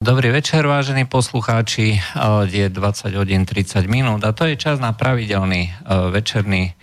[0.00, 2.00] Dobrý večer, vážení poslucháči.
[2.48, 5.70] Je 20 hodín 30 minút a to je čas na pravidelný e,
[6.08, 6.74] večerný e,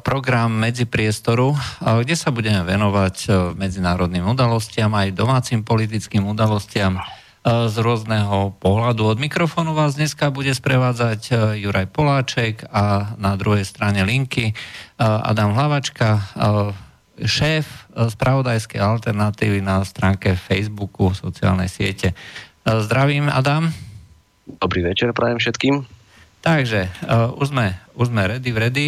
[0.00, 1.56] program Medzipriestoru, e,
[2.00, 3.28] kde sa budeme venovať
[3.60, 6.96] medzinárodným udalostiam aj domácim politickým udalostiam
[7.44, 9.04] z rôzneho pohľadu.
[9.04, 14.56] Od mikrofónu vás dneska bude sprevádzať Juraj Poláček a na druhej strane linky
[14.96, 16.24] Adam Hlavačka,
[17.24, 22.12] šéf spravodajskej alternatívy na stránke Facebooku, sociálnej siete.
[22.66, 23.70] Zdravím, Adam.
[24.58, 25.86] Dobrý večer, prajem všetkým.
[26.42, 28.86] Takže, uh, už, sme, už sme ready, ready.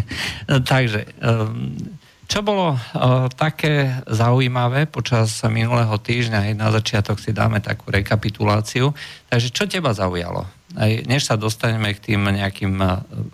[0.74, 1.78] Takže, um,
[2.26, 8.90] čo bolo uh, také zaujímavé počas minulého týždňa, aj na začiatok si dáme takú rekapituláciu.
[9.30, 10.50] Takže, čo teba zaujalo?
[10.74, 12.74] Aj, než sa dostaneme k tým nejakým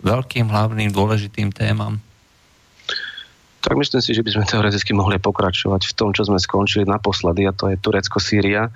[0.05, 1.97] veľkým, hlavným, dôležitým témam.
[3.61, 7.45] Tak myslím si, že by sme teoreticky mohli pokračovať v tom, čo sme skončili naposledy,
[7.45, 8.69] a to je Turecko-Sýria,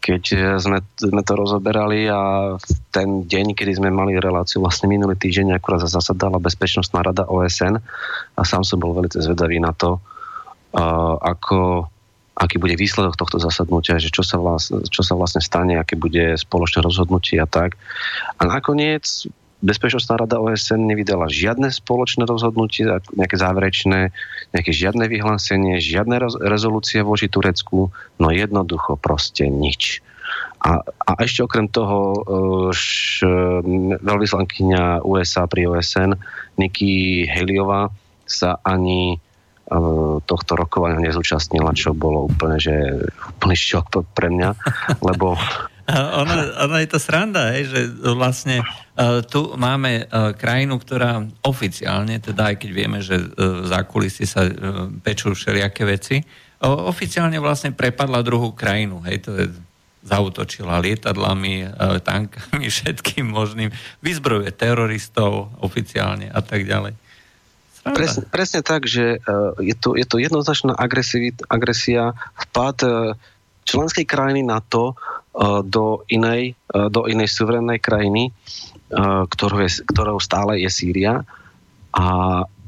[0.00, 2.54] keď eh, sme, sme to rozoberali a
[2.94, 7.82] ten deň, kedy sme mali reláciu vlastne minulý týždeň, akurát zasadala Bezpečnostná rada OSN
[8.36, 11.90] a sám som bol veľmi zvedavý na to, uh, ako,
[12.38, 16.36] aký bude výsledok tohto zasadnutia, že čo sa, vlastne, čo sa vlastne stane, aké bude
[16.36, 17.76] spoločné rozhodnutie a tak.
[18.36, 19.28] A nakoniec
[19.64, 22.84] Bezpečnostná rada OSN nevydala žiadne spoločné rozhodnutie,
[23.16, 24.12] nejaké záverečné,
[24.52, 27.88] nejaké žiadne vyhlásenie, žiadne rezolúcie voči Turecku,
[28.20, 30.04] no jednoducho proste nič.
[30.60, 32.20] A, a ešte okrem toho e,
[32.74, 33.22] š,
[34.02, 36.18] veľvyslankyňa USA pri OSN
[36.58, 37.88] Nikki Haleyová
[38.26, 39.16] sa ani e,
[40.26, 42.74] tohto rokovania nezúčastnila, čo bolo úplne, že
[43.38, 44.50] úplný šok pre mňa,
[45.06, 45.38] lebo
[46.20, 46.34] ono,
[46.66, 47.80] ono je to sranda, hej, že
[48.14, 53.86] vlastne uh, tu máme uh, krajinu, ktorá oficiálne, teda aj keď vieme, že uh, za
[53.86, 59.46] kulisy sa uh, pečú všelijaké veci, uh, oficiálne vlastne prepadla druhú krajinu, hej, to je
[60.02, 63.70] zautočila lietadlami, uh, tankami, všetkým možným,
[64.02, 66.98] vyzbrojuje teroristov oficiálne a tak ďalej.
[67.86, 69.22] Presne, presne tak, že
[69.62, 73.14] je, to, je to jednoznačná agresia, vpad uh,
[73.66, 74.94] členskej krajiny na to,
[75.62, 81.22] do inej, eh, do inej suverénnej krajiny, eh, ktorou, je, ktorou stále je Sýria
[81.92, 82.04] a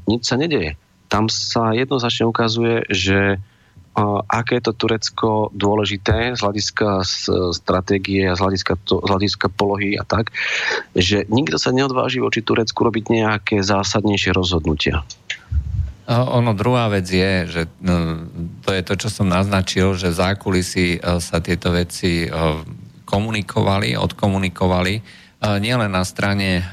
[0.05, 0.77] nič sa nedeje.
[1.09, 3.41] Tam sa jednoznačne ukazuje, že
[4.29, 7.03] aké je to Turecko dôležité z hľadiska
[7.51, 10.31] stratégie a z hľadiska, z hľadiska polohy a tak,
[10.95, 15.03] že nikto sa neodváži voči Turecku robiť nejaké zásadnejšie rozhodnutia.
[16.09, 18.25] Ono, druhá vec je, že no,
[18.65, 22.27] to je to, čo som naznačil, že v zákulisí e, sa tieto veci e,
[23.05, 25.01] komunikovali, odkomunikovali e,
[25.61, 26.65] nielen na strane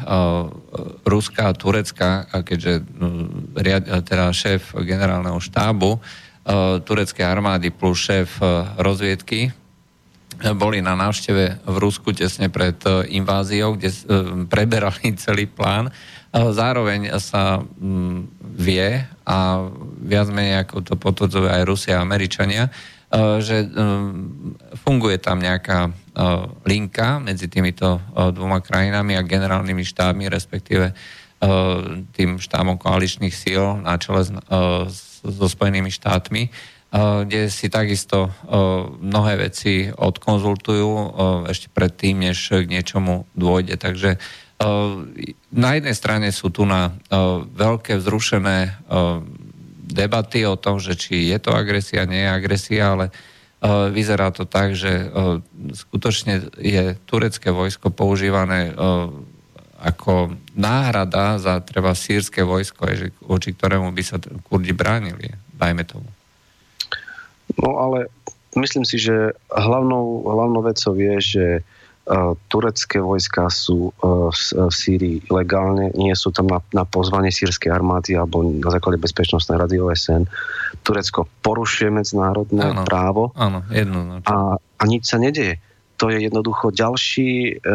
[1.05, 2.89] Ruska a Turecka, keďže
[4.09, 6.01] teda šéf generálneho štábu
[6.87, 8.39] tureckej armády plus šéf
[8.79, 9.51] rozviedky
[10.55, 12.77] boli na návšteve v Rusku tesne pred
[13.09, 13.91] inváziou, kde
[14.47, 15.91] preberali celý plán
[16.35, 18.19] Zároveň sa mm,
[18.57, 19.39] vie a
[20.03, 22.71] viac menej ako to potvrdzujú aj Rusia a Američania, e,
[23.41, 25.91] že mm, funguje tam nejaká e,
[26.69, 30.93] linka medzi týmito e, dvoma krajinami a generálnymi štábmi, respektíve
[32.17, 34.25] tým štábom koaličných síl na čele
[35.21, 36.49] so Spojenými štátmi,
[37.29, 38.33] kde si takisto
[39.05, 41.13] mnohé veci odkonzultujú
[41.45, 43.77] ešte predtým, než k niečomu dôjde.
[43.77, 44.17] Takže
[45.53, 46.97] na jednej strane sú tu na
[47.57, 48.81] veľké vzrušené
[49.87, 53.07] debaty o tom, že či je to agresia, nie je agresia, ale
[53.93, 55.13] vyzerá to tak, že
[55.73, 58.73] skutočne je turecké vojsko používané
[59.77, 62.89] ako náhrada za treba sírske vojsko,
[63.29, 64.17] voči ktorému by sa
[64.49, 66.09] kurdi bránili, dajme tomu.
[67.61, 68.09] No ale
[68.57, 71.45] myslím si, že hlavnou, hlavnou vecou je, že
[72.47, 78.47] turecké vojska sú v Sýrii ilegálne, nie sú tam na, na pozvanie sírskej armády alebo
[78.47, 80.23] na základe bezpečnostnej rady OSN.
[80.87, 85.59] Turecko porušuje medzinárodné áno, právo áno, jedno, a, a nič sa nedeje.
[85.99, 87.75] To je jednoducho ďalší e,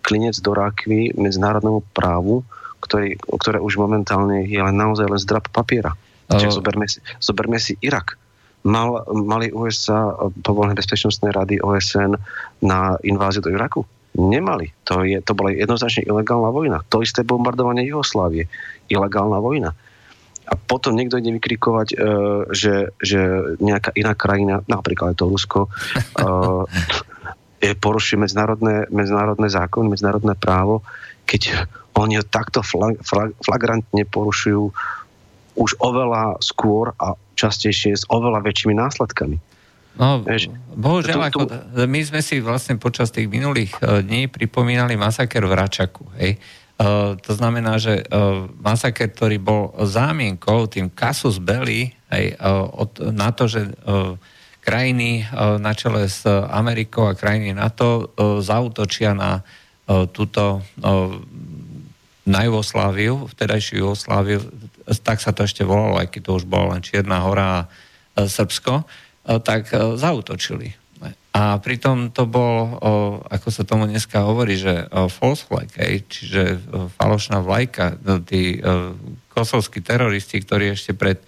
[0.00, 2.48] klinec do rákvy medzinárodnému právu,
[2.80, 5.92] ktorý, ktoré už momentálne je len naozaj len zdrab papiera.
[6.32, 8.16] Čiže zoberme si, zoberme si Irak
[8.62, 12.14] mal, mali USA povolené bezpečnostnej rady OSN
[12.62, 13.82] na inváziu do Iraku?
[14.12, 14.70] Nemali.
[14.86, 16.78] To, je, to bola jednoznačne ilegálna vojna.
[16.92, 18.46] To isté bombardovanie Jugoslávie.
[18.92, 19.72] Ilegálna vojna.
[20.42, 23.20] A potom niekto ide vykrikovať, uh, že, že
[23.62, 25.66] nejaká iná krajina, napríklad to Rusko,
[26.20, 26.66] uh,
[27.62, 30.82] porušuje medzinárodné, medzinárodné zákony, medzinárodné právo,
[31.24, 34.74] keď oni ho takto flag, flag, flagrantne porušujú
[35.54, 39.36] už oveľa skôr a častejšie s oveľa väčšími následkami.
[39.92, 40.24] No,
[40.72, 41.40] bohužiaľ, ako,
[41.84, 46.08] my sme si vlastne počas tých minulých uh, dní pripomínali masaker v Račaku.
[46.16, 46.40] Hej?
[46.80, 53.12] Uh, to znamená, že uh, masaker, ktorý bol zámienkou, tým kasus belli, hej, uh, od,
[53.12, 53.68] na to, že
[54.62, 55.26] krajiny
[55.58, 59.42] na čele s Amerikou a krajiny NATO zautočia na
[60.14, 60.62] túto
[62.22, 64.38] na Jugosláviu, vtedajšiu Jugosláviu,
[65.02, 67.66] tak sa to ešte volalo, aj keď to už bola len Čierna hora
[68.14, 68.84] a Srbsko,
[69.46, 70.74] tak zautočili.
[71.32, 72.76] A pritom to bol,
[73.24, 75.72] ako sa tomu dneska hovorí, že false flag,
[76.06, 76.60] čiže
[77.00, 77.96] falošná vlajka.
[78.04, 78.60] No, tí
[79.32, 81.24] kosovskí teroristi, ktorí ešte pred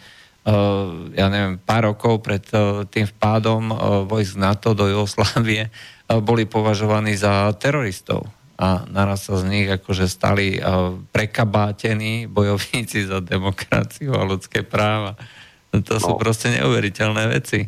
[1.17, 2.45] ja neviem, pár rokov pred
[2.93, 3.73] tým vpádom
[4.05, 5.73] vojsk NATO do Jugoslávie
[6.21, 10.63] boli považovaní za teroristov a naraz sa z nich akože stali
[11.11, 15.19] prekabátení bojovníci za demokraciu a ľudské práva.
[15.75, 16.21] To sú no.
[16.23, 17.67] proste neuveriteľné veci.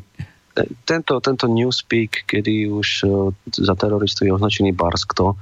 [0.86, 3.08] Tento, tento newspeak, kedy už e,
[3.60, 5.36] za teroristu je označený Barskto,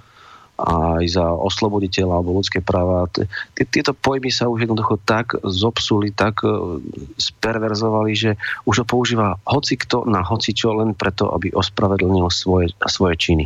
[0.54, 3.10] aj za osloboditeľa alebo ľudské práva.
[3.58, 6.78] Tieto pojmy sa už jednoducho tak zopsuli, tak e,
[7.18, 8.30] sperverzovali, že
[8.62, 13.44] už ho používa hoci kto na hoci čo len preto, aby ospravedlnil svoje, svoje činy,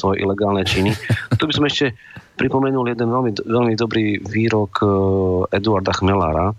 [0.00, 0.96] svoje ilegálne činy.
[1.36, 1.92] Tu by som ešte
[2.40, 4.86] pripomenul jeden veľmi, veľmi dobrý výrok e,
[5.52, 6.56] Eduarda Chmelára,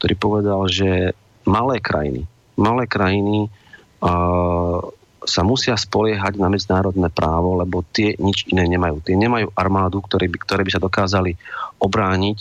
[0.00, 1.12] ktorý povedal, že
[1.44, 2.24] malé krajiny,
[2.56, 3.52] malé krajiny
[4.00, 4.80] uh,
[5.24, 9.00] sa musia spoliehať na medzinárodné právo, lebo tie nič iné nemajú.
[9.00, 11.36] Tie nemajú armádu, ktoré by, ktoré by sa dokázali
[11.80, 12.38] obrániť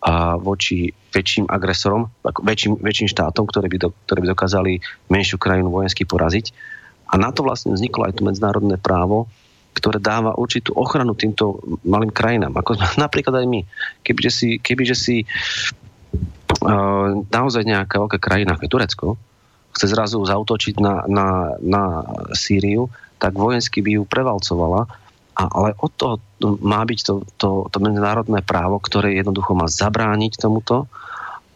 [0.00, 4.72] a voči väčším agresorom, väčším, väčším štátom, ktoré by, do, ktoré by dokázali
[5.12, 6.56] menšiu krajinu vojensky poraziť.
[7.10, 9.28] A na to vlastne vzniklo aj to medzinárodné právo,
[9.76, 12.54] ktoré dáva určitú ochranu týmto malým krajinám.
[12.56, 13.60] Ako napríklad aj my.
[14.06, 15.16] Kebyže si, kebyže si
[16.64, 19.06] uh, naozaj nejaká veľká krajina, ako je Turecko,
[19.74, 21.28] chce zrazu zautočiť na, na,
[21.62, 21.82] na
[22.34, 22.90] Sýriu,
[23.20, 24.88] tak vojensky by ju prevalcovala.
[25.36, 26.16] A, ale od toho
[26.60, 30.90] má byť to, to, to medzinárodné právo, ktoré jednoducho má zabrániť tomuto.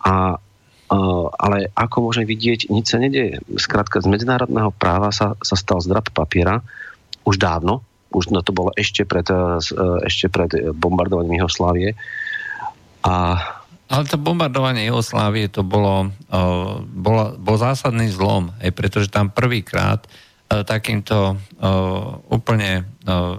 [0.05, 3.41] A, uh, ale ako môže vidieť, nič sa nedieje.
[3.57, 6.61] Skrátka, z medzinárodného práva sa, sa stal zdrab papiera
[7.25, 7.81] už dávno,
[8.13, 9.59] už no to bolo ešte pred, uh,
[10.05, 11.97] ešte pred bombardovaním Jugoslávie.
[13.05, 13.37] A
[13.89, 20.05] ale to bombardovanie Jugoslávie to bolo, uh, bolo, bol zásadný zlom, aj pretože tam prvýkrát
[20.09, 22.89] uh, takýmto uh, úplne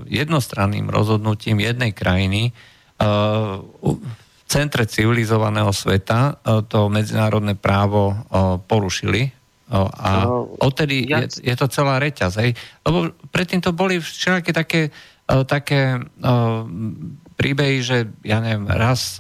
[0.06, 2.54] jednostranným rozhodnutím jednej krajiny
[3.02, 3.98] v
[4.46, 6.38] centre civilizovaného sveta
[6.70, 8.14] to medzinárodné právo
[8.70, 9.34] porušili
[9.74, 10.30] a
[10.62, 12.38] odtedy je, je to celá reťaz.
[12.38, 12.54] Hej?
[12.86, 14.94] Lebo predtým to boli všelaké také,
[15.26, 15.98] také
[17.36, 19.18] príbehy, že ja neviem, raz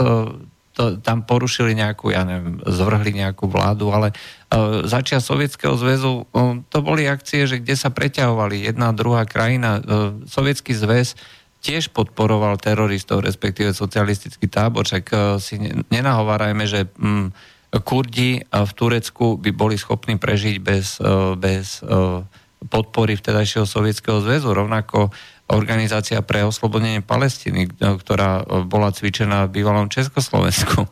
[0.75, 6.60] to, tam porušili nejakú, ja neviem, zvrhli nejakú vládu, ale uh, začia Sovietskeho zväzu, uh,
[6.68, 9.80] to boli akcie, že kde sa preťahovali jedna, druhá krajina.
[9.80, 11.16] Uh, Sovietský zväz
[11.63, 15.57] tiež podporoval teroristov, respektíve socialistický tábor, však uh, si
[15.89, 17.31] nenahovárajme, že um,
[17.72, 22.22] Kurdi uh, v Turecku by boli schopní prežiť bez, uh, bez uh,
[22.68, 24.51] podpory vtedajšieho Sovietskeho zväzu.
[24.51, 25.13] Rovnako
[25.46, 30.90] organizácia pre oslobodenie Palestíny, ktorá bola cvičená v bývalom Československu.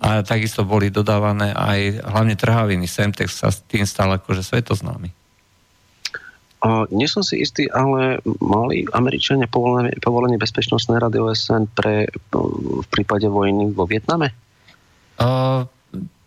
[0.00, 2.88] A takisto boli dodávané aj hlavne trhaviny.
[2.88, 5.12] Semtex sa s tým stal akože svetoznámy.
[6.60, 12.86] A nie som si istý, ale mali Američania povolenie, povolenie Bezpečnostnej rady OSN pre, v
[12.88, 14.32] prípade vojny vo Vietname?
[15.20, 15.68] Uh,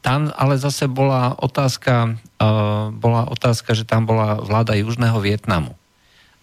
[0.06, 5.78] tam ale zase bola otázka, uh, bola otázka, že tam bola vláda Južného Vietnamu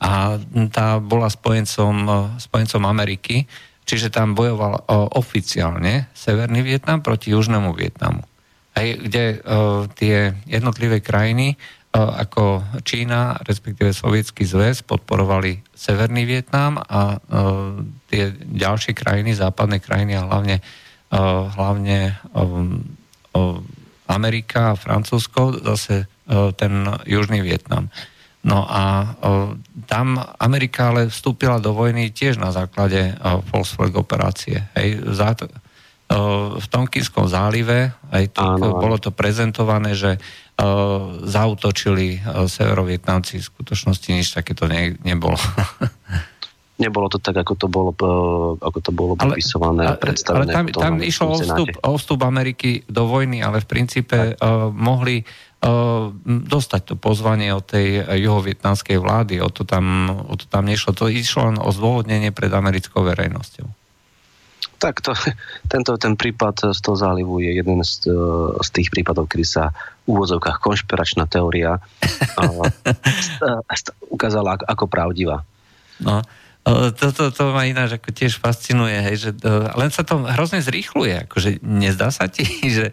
[0.01, 0.41] a
[0.73, 1.95] tá bola spojencom,
[2.41, 3.45] spojencom Ameriky,
[3.85, 8.25] čiže tam bojoval oficiálne Severný Vietnam proti Južnému Vietnamu.
[8.73, 16.79] Aj kde uh, tie jednotlivé krajiny uh, ako Čína, respektíve Sovietský zväz podporovali Severný Vietnam
[16.79, 17.19] a
[18.09, 20.63] tie ďalšie krajiny, západné krajiny a hlavne,
[21.57, 22.21] hlavne
[24.07, 26.07] Amerika a Francúzsko zase
[26.55, 26.73] ten
[27.09, 27.91] Južný Vietnam.
[28.41, 29.15] No a
[29.85, 33.13] tam Amerika ale vstúpila do vojny tiež na základe
[33.53, 34.65] false flag operácie.
[34.73, 35.05] Hej,
[36.57, 40.19] v Tonkinskom zálive aj to, áno, bolo to prezentované, že
[41.23, 45.37] zautočili severovietnamci, v skutočnosti nič takéto ne, nebolo.
[46.81, 47.93] Nebolo to tak, ako to bolo,
[48.57, 50.49] ako to bolo popisované a predstavené.
[50.49, 54.73] Ale tam, tam išlo o vstup, o vstup Ameriky do vojny, ale v princípe uh,
[54.73, 55.21] mohli
[56.25, 59.45] dostať to pozvanie od tej juhovietnamskej vlády.
[59.45, 60.97] O to, tam, o to tam nešlo.
[60.97, 63.69] To išlo len o zdôvodnenie pred americkou verejnosťou.
[64.81, 65.13] Tak to,
[65.69, 68.09] tento, ten prípad z toho zálivu je jeden z,
[68.65, 69.77] z tých prípadov, kedy sa
[70.09, 71.77] v úvodzovkách konšpiračná teória
[74.17, 75.45] ukázala ako pravdivá.
[76.01, 76.25] No,
[76.69, 79.31] to, to, to ma ináč ako tiež fascinuje, hej, že
[79.75, 82.45] len sa to hrozne zrýchluje, akože nezdá sa ti,
[82.77, 82.93] že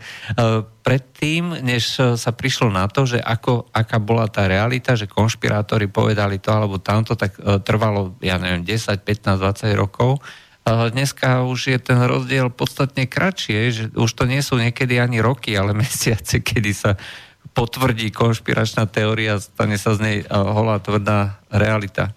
[0.87, 6.39] predtým, než sa prišlo na to, že ako, aká bola tá realita, že konšpirátori povedali
[6.39, 7.35] to alebo tamto, tak
[7.67, 10.23] trvalo, ja neviem, 10, 15, 20 rokov,
[10.67, 15.55] dneska už je ten rozdiel podstatne kratšie, že už to nie sú niekedy ani roky,
[15.55, 16.95] ale mesiace, kedy sa
[17.55, 22.13] potvrdí konšpiračná teória, stane sa z nej holá tvrdá realita.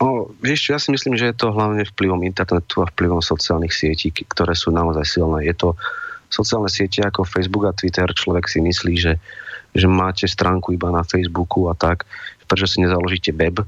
[0.00, 4.08] O, vieš, ja si myslím, že je to hlavne vplyvom internetu a vplyvom sociálnych sietí,
[4.10, 5.44] ktoré sú naozaj silné.
[5.44, 5.76] Je to
[6.32, 9.20] sociálne siete ako Facebook a Twitter, človek si myslí, že,
[9.76, 12.08] že máte stránku iba na Facebooku a tak,
[12.48, 13.60] prečo si nezaložíte web.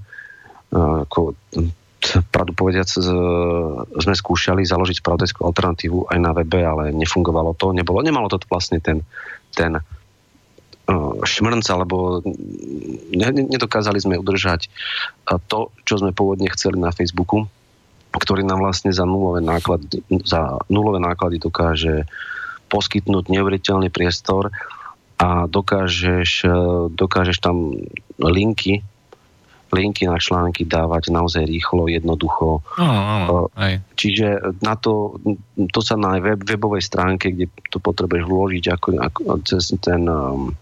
[0.72, 1.36] Ako,
[2.32, 2.88] pravdu povediac,
[4.00, 8.80] sme skúšali založiť spravodajskú alternatívu aj na webe, ale nefungovalo to, nebolo, nemalo to vlastne
[8.80, 9.04] ten,
[9.52, 9.76] ten
[11.22, 12.22] šmrnc, alebo
[13.49, 14.68] nedokázali sme udržať
[15.49, 17.46] to, čo sme pôvodne chceli na Facebooku,
[18.12, 22.04] ktorý nám vlastne za nulové náklady, za nulové náklady dokáže
[22.68, 24.52] poskytnúť neuveriteľný priestor
[25.20, 26.49] a dokážeš,
[26.92, 27.76] dokážeš tam
[28.20, 28.84] linky
[29.72, 32.61] linky na články dávať naozaj rýchlo, jednoducho.
[32.76, 32.92] No,
[33.25, 33.80] no, aj.
[33.96, 35.16] Čiže na to,
[35.72, 40.52] to sa na web, webovej stránke, kde to potrebuješ vložiť ako, ako cez ten um,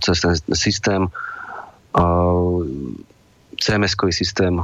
[0.00, 1.02] cez ten systém
[3.58, 4.62] CMS-kový systém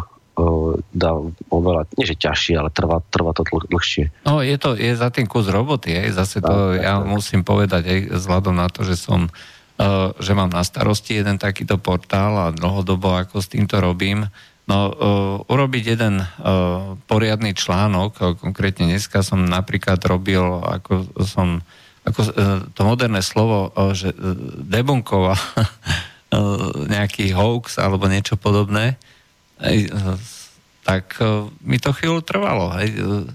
[0.95, 1.11] dá
[1.51, 4.11] oveľa, nie že ťažšie, ale trvá, trvá to dl- dlhšie.
[4.27, 7.07] No je to, je za tým kus roboty, aj zase to, tak, ja tak.
[7.07, 9.31] musím povedať, aj vzhľadom na to, že som
[9.75, 14.31] Uh, že mám na starosti jeden takýto portál a dlhodobo ako s týmto robím.
[14.71, 21.67] No, uh, urobiť jeden uh, poriadny článok, konkrétne dneska som napríklad robil, ako som
[22.05, 22.31] ako e,
[22.77, 24.17] to moderné slovo, e, že e,
[24.69, 25.37] debunkoval
[26.95, 28.99] nejaký hoax alebo niečo podobné,
[30.83, 31.15] tak
[31.63, 32.75] mi to chvíľu trvalo.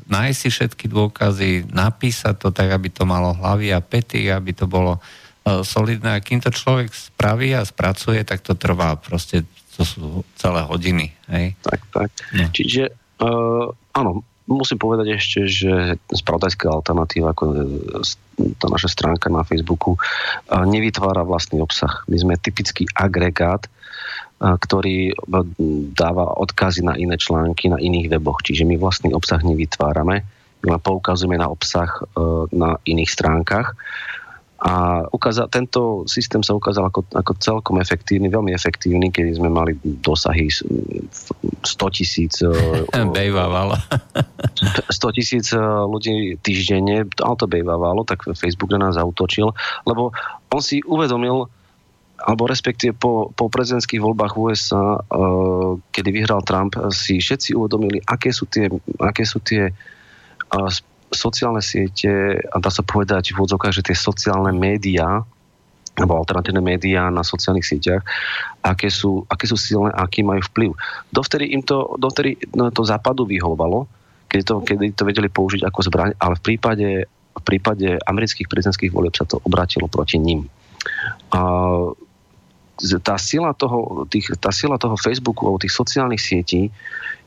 [0.03, 4.67] Nájsť si všetky dôkazy, napísať to tak, aby to malo hlavy a pety, aby to
[4.67, 4.99] bolo
[5.47, 6.19] solidné.
[6.19, 9.47] A kým to človek spraví a spracuje, tak to trvá proste,
[9.79, 11.15] to sú celé hodiny.
[11.31, 11.55] Hej?
[11.63, 12.11] Tak, tak.
[12.35, 12.51] No.
[12.51, 12.91] Čiže
[13.23, 15.74] uh, áno, musím povedať ešte, že
[16.10, 17.56] spravodajská alternatíva, ako e,
[18.58, 20.00] tá naša stránka na Facebooku, e,
[20.50, 22.01] nevytvára vlastný obsah.
[22.10, 23.70] My sme typický agregát, e,
[24.41, 25.13] ktorý
[25.94, 28.41] dáva odkazy na iné články na iných weboch.
[28.41, 30.25] Čiže my vlastný obsah nevytvárame,
[30.60, 32.03] my poukazujeme na obsah
[32.51, 33.79] na iných stránkach
[34.59, 39.79] a ukáza, tento systém sa ukázal ako, ako celkom efektívny, veľmi efektívny, kedy sme mali
[40.03, 42.43] dosahy 100 tisíc
[44.91, 49.55] 100 tisíc e, ľudí týždenne, ale to bejvávalo, tak Facebook na nás zautočil,
[49.87, 50.11] lebo
[50.51, 51.47] on si uvedomil,
[52.19, 58.35] alebo respektíve po, po prezidentských voľbách USA, uh, kedy vyhral Trump, si všetci uvedomili, aké
[58.35, 58.67] sú tie,
[58.99, 59.71] aké sú tie
[61.09, 65.21] sociálne siete, a dá sa povedať v úvodzovkách, že tie sociálne médiá,
[65.99, 68.05] alebo alternatívne médiá na sociálnych sieťach,
[68.63, 70.71] aké sú, aké sú silné aký majú vplyv.
[71.11, 73.89] Dovtedy im to, dovtedy no, to západu vyhovalo,
[74.31, 78.93] keď to, keď to vedeli použiť ako zbraň, ale v prípade, v prípade amerických prezidentských
[78.93, 80.47] volieb sa to obratilo proti ním.
[81.35, 81.39] A
[83.03, 86.71] tá sila toho, tých, tá sila toho Facebooku alebo tých sociálnych sietí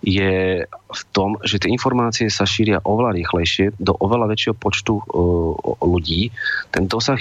[0.03, 5.55] je v tom, že tie informácie sa šíria oveľa rýchlejšie do oveľa väčšieho počtu uh,
[5.79, 6.35] ľudí.
[6.75, 7.21] Ten dosah,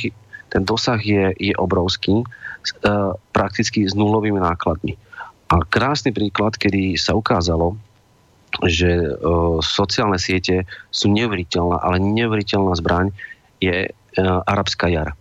[0.50, 4.98] ten dosah je, je obrovský, uh, prakticky s nulovými nákladmi.
[5.52, 7.78] A krásny príklad, kedy sa ukázalo,
[8.66, 13.14] že uh, sociálne siete sú neuveriteľná, ale neuveriteľná zbraň
[13.62, 15.14] je uh, arabská jar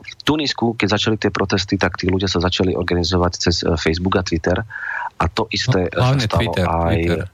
[0.00, 4.16] v Tunisku, keď začali tie protesty, tak tí ľudia sa začali organizovať cez eh, Facebook
[4.16, 4.56] a Twitter
[5.20, 7.26] a to isté no, sa stalo Twitter, aj Twitter.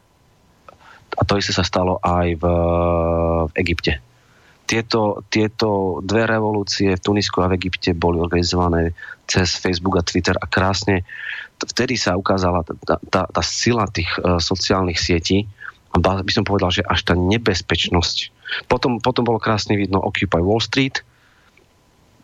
[1.15, 2.45] a to isté sa stalo aj v,
[3.47, 3.93] v Egypte.
[4.67, 8.91] Tieto, tieto dve revolúcie v Tunisku a v Egypte boli organizované
[9.31, 11.07] cez Facebook a Twitter a krásne
[11.63, 15.47] vtedy sa ukázala tá, tá, tá sila tých uh, sociálnych sietí
[15.95, 18.17] a by som povedal, že až tá nebezpečnosť.
[18.69, 21.01] Potom, potom bolo krásne vidno Occupy Wall Street,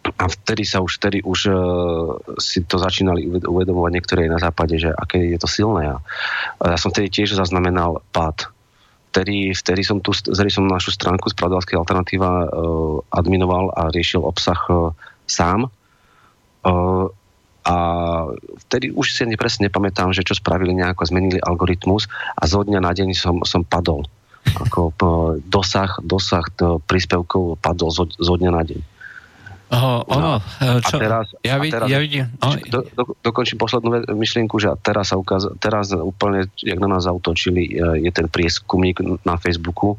[0.03, 1.55] a vtedy sa už, vtedy už uh,
[2.43, 5.95] si to začínali uvedomovať niektoré na západe, že aké je to silné.
[5.95, 5.99] A
[6.63, 8.51] ja som vtedy tiež zaznamenal pád.
[9.15, 12.47] Vtedy, vtedy som, tu, vtedy som našu stránku z Pravdovskej alternatíva uh,
[13.15, 14.91] adminoval a riešil obsah uh,
[15.29, 15.71] sám.
[16.67, 17.07] Uh,
[17.63, 17.77] a
[18.67, 22.91] vtedy už si presne nepamätám, že čo spravili nejako, zmenili algoritmus a zo dňa na
[22.91, 24.03] deň som, som padol.
[24.43, 24.91] Ako
[25.47, 26.43] dosah, dosah
[26.91, 28.92] príspevkov padol zo, zo dňa na deň.
[29.73, 32.29] Oh, ono, no, čo, a teraz, ja, vid, teraz, ja vidím.
[32.45, 32.52] Oh.
[32.69, 37.81] Do, do, dokončím poslednú myšlienku, že teraz sa ukaz, teraz úplne, jak na nás zautočili,
[38.05, 39.97] je ten prieskumník na Facebooku,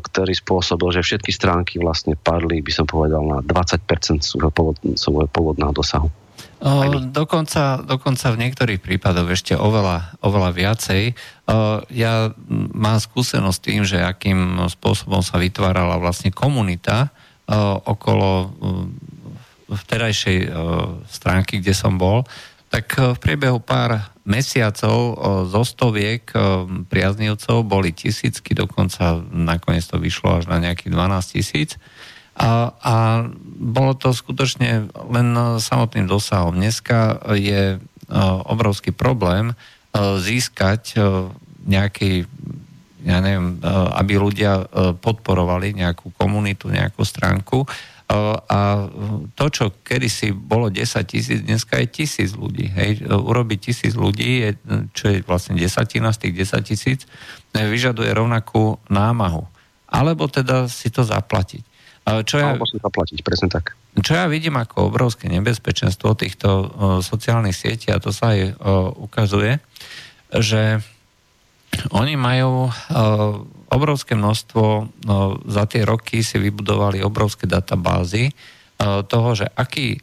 [0.00, 5.28] ktorý spôsobil, že všetky stránky vlastne padli, by som povedal, na 20% svojho, pôvod, svojho
[5.28, 6.08] pôvodného dosahu.
[6.62, 11.02] O, dokonca, dokonca v niektorých prípadoch ešte oveľa, oveľa viacej.
[11.50, 12.30] O, ja
[12.72, 17.10] mám skúsenosť s tým, že akým spôsobom sa vytvárala vlastne komunita
[17.86, 18.52] okolo
[19.72, 20.50] vterajšej o,
[21.08, 22.22] stránky, kde som bol,
[22.72, 26.24] tak v priebehu pár mesiacov zo stoviek
[26.88, 31.76] priaznivcov boli tisícky, dokonca nakoniec to vyšlo až na nejakých 12 tisíc.
[32.32, 32.94] A, a
[33.60, 35.28] bolo to skutočne len
[35.60, 36.56] samotným dosahom.
[36.56, 37.76] Dneska je
[38.48, 39.52] obrovský problém
[40.16, 40.96] získať
[41.68, 42.24] nejaký,
[43.02, 43.58] ja neviem,
[43.98, 44.66] aby ľudia
[44.98, 47.66] podporovali nejakú komunitu, nejakú stránku.
[48.52, 48.90] A
[49.32, 52.68] to, čo kedysi bolo 10 tisíc, dneska je tisíc ľudí.
[52.68, 53.08] Hej.
[53.08, 54.50] Urobiť tisíc ľudí, je,
[54.92, 57.00] čo je vlastne desatina z tých 10 tisíc,
[57.56, 59.48] vyžaduje rovnakú námahu.
[59.88, 61.64] Alebo teda si to zaplatiť.
[62.02, 63.78] Čo ja, Alebo si zaplatiť, presne tak.
[63.94, 66.48] Čo ja vidím ako obrovské nebezpečenstvo týchto
[67.00, 68.58] sociálnych sietí, a to sa aj
[68.98, 69.62] ukazuje,
[70.34, 70.82] že
[71.92, 72.72] oni majú uh,
[73.72, 74.86] obrovské množstvo, uh,
[75.48, 80.00] za tie roky si vybudovali obrovské databázy uh, toho, že aký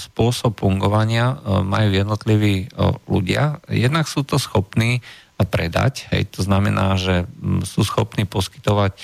[0.00, 2.72] spôsob fungovania majú jednotliví
[3.04, 3.60] ľudia.
[3.68, 5.04] Jednak sú to schopní
[5.36, 7.28] predať, hej, to znamená, že
[7.68, 8.96] sú schopní poskytovať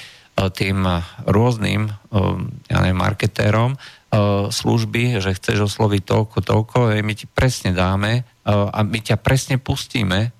[0.56, 0.80] tým
[1.28, 1.92] rôznym
[2.72, 3.76] ja neviem, marketérom
[4.48, 10.32] služby, že chceš osloviť toľko, toľko, my ti presne dáme a my ťa presne pustíme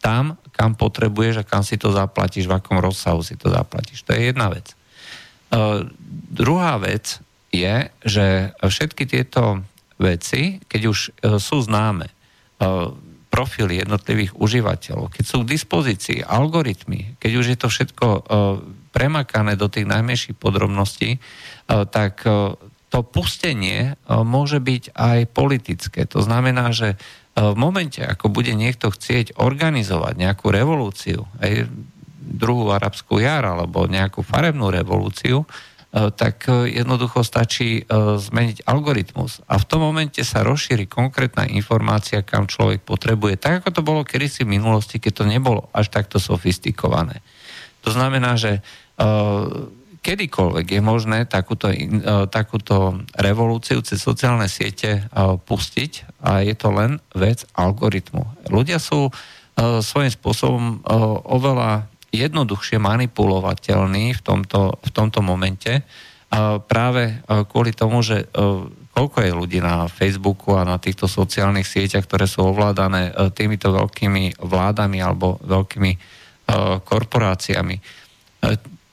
[0.00, 4.04] tam, kam potrebuješ a kam si to zaplatíš, v akom rozsahu si to zaplatíš.
[4.04, 4.76] To je jedna vec.
[6.28, 7.16] Druhá vec
[7.48, 9.64] je, že všetky tieto
[9.96, 10.98] veci, keď už
[11.40, 12.12] sú známe,
[13.32, 18.06] profily jednotlivých užívateľov, keď sú k dispozícii algoritmy, keď už je to všetko
[18.92, 21.16] premakané do tých najmenších podrobností,
[21.66, 22.20] tak
[22.90, 26.04] to pustenie môže byť aj politické.
[26.10, 26.98] To znamená, že
[27.36, 31.70] v momente, ako bude niekto chcieť organizovať nejakú revolúciu, aj
[32.20, 35.46] druhú arabskú jar alebo nejakú farebnú revolúciu,
[35.90, 39.42] tak jednoducho stačí zmeniť algoritmus.
[39.50, 43.34] A v tom momente sa rozšíri konkrétna informácia, kam človek potrebuje.
[43.42, 47.18] Tak ako to bolo kedysi v minulosti, keď to nebolo až takto sofistikované.
[47.82, 48.62] To znamená, že
[50.00, 56.68] kedykoľvek je možné takúto, uh, takúto revolúciu cez sociálne siete uh, pustiť a je to
[56.72, 58.50] len vec algoritmu.
[58.52, 59.12] Ľudia sú
[59.60, 60.80] svojím spôsobom
[61.28, 61.84] oveľa
[62.16, 65.84] jednoduchšie manipulovateľní v tomto, v tomto momente
[66.64, 67.20] práve
[67.52, 68.24] kvôli tomu, že
[68.96, 74.40] koľko je ľudí na Facebooku a na týchto sociálnych sieťach, ktoré sú ovládané týmito veľkými
[74.40, 75.92] vládami alebo veľkými
[76.80, 77.76] korporáciami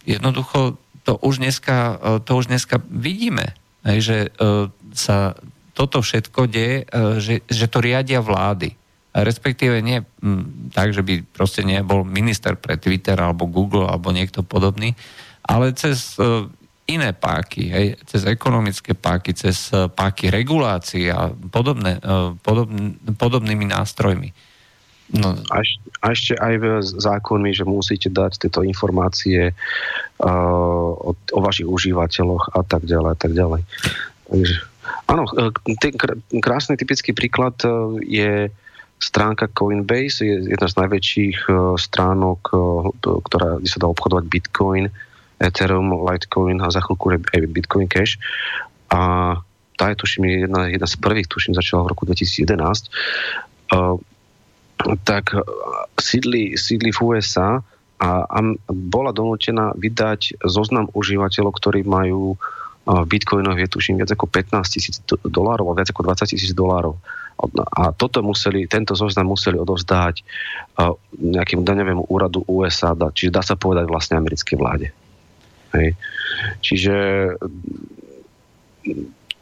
[0.04, 0.76] jednoducho
[1.08, 1.96] to už dneska,
[2.28, 3.56] to už dneska vidíme,
[3.88, 4.28] že
[4.91, 5.39] sa
[5.72, 6.84] toto všetko deje,
[7.24, 8.76] že, že to riadia vlády.
[9.15, 10.04] Respektíve nie
[10.76, 14.91] tak, že by proste nebol minister pre Twitter alebo Google alebo niekto podobný,
[15.48, 16.20] ale cez
[16.91, 22.04] iné páky, hej, cez ekonomické páky, cez páky regulácií a podobné,
[22.43, 24.30] podobn, podobnými nástrojmi.
[25.08, 25.39] No.
[25.56, 26.54] A, ešte, a ešte aj
[27.00, 33.17] zákonmi, že musíte dať tieto informácie uh, o, o vašich užívateľoch a tak ďalej a
[33.17, 33.62] tak ďalej.
[34.28, 34.56] Takže,
[35.08, 35.96] áno, uh, ten
[36.43, 38.52] krásny typický príklad uh, je
[39.00, 42.52] stránka Coinbase, je jedna z najväčších uh, stránok,
[43.00, 44.91] ktorá, kde sa dá obchodovať Bitcoin,
[45.39, 48.20] Ethereum, Litecoin a za chvíľku aj Bitcoin Cash.
[48.91, 49.00] A
[49.78, 52.91] tá je, tuším, jedna, jedna z prvých, tuším, začala v roku 2011.
[53.72, 54.02] Uh,
[55.04, 55.42] tak e,
[55.98, 57.62] sídli, sídli v USA
[57.98, 62.38] a, a bola donútená vydať zoznam užívateľov, ktorí majú e,
[62.86, 66.96] v bitcoinoch je tuším viac ako 15 tisíc dolárov a viac ako 20 tisíc dolárov.
[67.78, 70.26] A toto museli, tento zoznam museli odovzdať
[70.82, 74.90] uh, nejakému daňovému úradu USA, čiže dá sa povedať vlastne americkej vláde.
[75.78, 75.94] Hej.
[76.66, 76.96] Čiže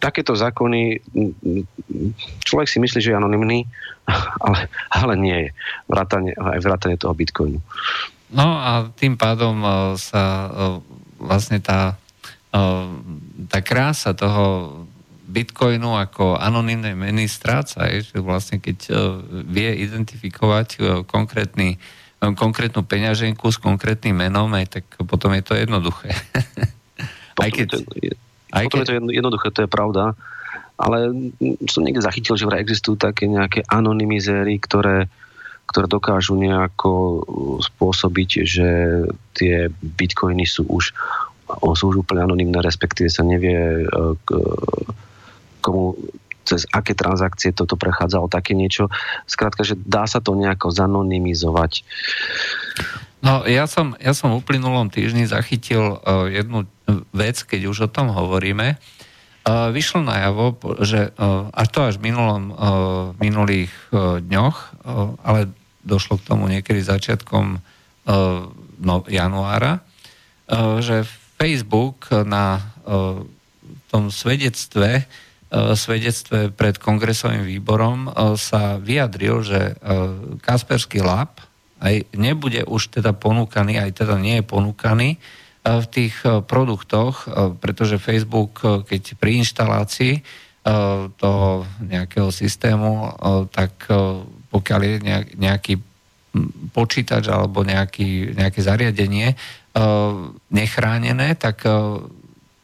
[0.05, 1.01] takéto zákony,
[2.45, 3.65] človek si myslí, že je anonymný,
[4.45, 5.49] ale, ale nie je.
[5.89, 7.57] Vrátanie, aj vrátanie toho bitcoinu.
[8.29, 9.69] No a tým pádom e,
[10.01, 10.49] sa e,
[11.21, 11.97] vlastne tá,
[12.53, 12.61] e,
[13.49, 14.85] tá krása toho
[15.25, 18.93] Bitcoinu ako anonimnej meny stráca, že vlastne keď
[19.49, 21.81] vie identifikovať konkrétny,
[22.37, 26.13] konkrétnu peňaženku s konkrétnym menom, aj tak potom je to jednoduché.
[27.35, 28.13] Potom, aj keď, to, je,
[28.55, 28.87] aj potom keď...
[28.87, 30.15] je to jednoduché, to je pravda.
[30.75, 31.31] Ale
[31.71, 35.07] som niekde zachytil, že vraj existujú také nejaké anonymizéry, ktoré,
[35.67, 37.19] ktoré dokážu nejako uh,
[37.63, 38.69] spôsobiť, že
[39.35, 40.91] tie bitcoiny sú už,
[41.75, 44.15] sú už úplne anonimné, respektíve sa nevie, uh,
[45.63, 45.95] komu
[46.45, 48.87] cez aké transakcie toto prechádzalo, také niečo.
[49.25, 51.81] Skrátka, že dá sa to nejako zanonymizovať.
[53.25, 56.69] No, ja som, ja som v uplynulom týždni zachytil uh, jednu
[57.09, 58.77] vec, keď už o tom hovoríme.
[59.45, 60.53] Uh, vyšlo najavo,
[60.85, 62.57] že uh, až to až v minulom, uh,
[63.17, 63.73] minulých
[64.29, 64.57] dňoch,
[65.25, 65.49] ale
[65.81, 67.61] došlo k tomu niekedy začiatkom
[68.81, 69.85] no, januára,
[70.81, 71.05] že
[71.37, 72.73] Facebook na
[73.89, 75.05] tom svedectve
[75.73, 79.77] svedectve pred kongresovým výborom sa vyjadril, že
[80.41, 81.37] Kasperský lab
[81.79, 85.09] aj nebude už teda ponúkaný, aj teda nie je ponúkaný
[85.65, 90.45] v tých e, produktoch, e, pretože Facebook, e, keď pri inštalácii
[91.21, 93.13] toho nejakého systému,
[93.53, 93.85] tak
[94.49, 94.95] pokiaľ je
[95.37, 95.77] nejaký
[96.73, 99.37] počítač alebo nejaký, nejaké zariadenie
[100.49, 101.69] nechránené, tak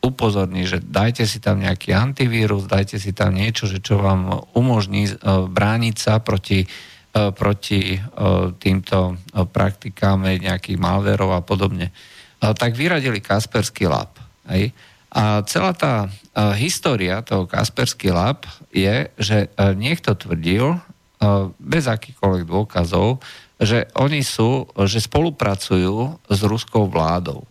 [0.02, 5.22] upozorní, že dajte si tam nejaký antivírus, dajte si tam niečo, že čo vám umožní
[5.54, 6.66] brániť sa proti,
[7.12, 8.00] proti
[8.60, 9.20] týmto
[9.52, 11.92] praktikám nejakých malverov a podobne
[12.40, 14.16] tak vyradili Kaspersky Lab.
[14.50, 14.72] Hej.
[15.12, 16.08] A celá tá
[16.56, 20.80] história toho Kaspersky Lab je, že niekto tvrdil,
[21.62, 23.22] bez akýchkoľvek dôkazov,
[23.62, 27.46] že oni sú, že spolupracujú s ruskou vládou.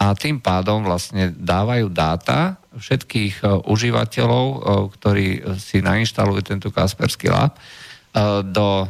[0.00, 4.46] A tým pádom vlastne dávajú dáta všetkých užívateľov,
[4.96, 7.60] ktorí si nainštalujú tento Kaspersky Lab,
[8.44, 8.88] do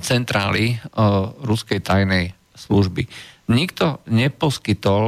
[0.00, 0.80] centrály
[1.44, 3.08] ruskej tajnej služby.
[3.50, 5.04] Nikto neposkytol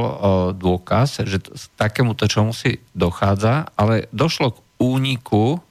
[0.57, 1.39] dôkaz, že
[1.77, 5.61] takémuto čomu si dochádza, ale došlo k úniku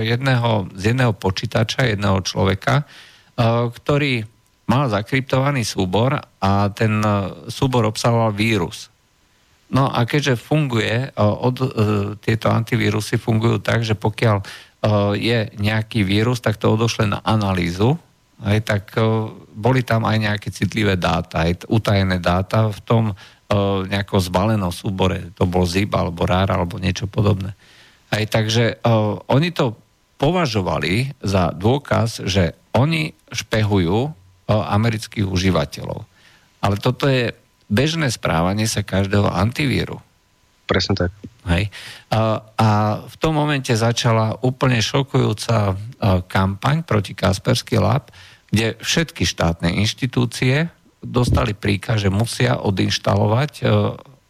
[0.00, 2.88] jedného, z jedného počítača, jedného človeka,
[3.70, 4.26] ktorý
[4.66, 7.02] mal zakryptovaný súbor a ten
[7.50, 8.90] súbor obsahoval vírus.
[9.70, 11.68] No a keďže funguje, od, e,
[12.18, 14.44] tieto antivírusy fungujú tak, že pokiaľ e,
[15.12, 18.00] je nejaký vírus, tak to odošle na analýzu
[18.40, 23.16] aj, tak uh, boli tam aj nejaké citlivé dáta, aj utajené dáta v tom uh,
[23.84, 25.28] nejakom zbalenom súbore.
[25.36, 27.52] To bol ZIP alebo RAR alebo niečo podobné.
[28.10, 28.82] Aj, takže
[29.30, 29.78] oni to
[30.18, 34.10] považovali za dôkaz, že oni špehujú
[34.50, 36.02] amerických užívateľov.
[36.58, 37.30] Ale toto je
[37.70, 40.02] bežné správanie sa každého antivíru.
[40.66, 41.14] Presne tak.
[41.48, 41.72] Hej.
[42.12, 42.68] A, a
[43.08, 45.72] v tom momente začala úplne šokujúca
[46.28, 48.12] kampaň proti Kaspersky Lab,
[48.50, 50.68] kde všetky štátne inštitúcie
[51.00, 53.64] dostali príkaz, že musia odinštalovať e,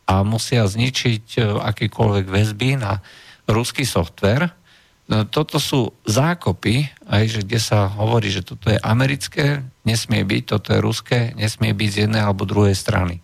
[0.07, 3.03] a musia zničiť e, akékoľvek väzby na
[3.51, 4.55] ruský software.
[5.11, 10.43] No, toto sú zákopy, aj že kde sa hovorí, že toto je americké, nesmie byť,
[10.47, 13.19] toto je ruské, nesmie byť z jednej alebo druhej strany.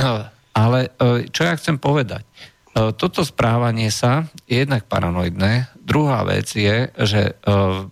[0.00, 0.02] E,
[0.50, 0.90] ale
[1.30, 2.26] čo ja chcem povedať?
[2.70, 5.74] Toto správanie sa je jednak paranoidné.
[5.82, 7.34] Druhá vec je, že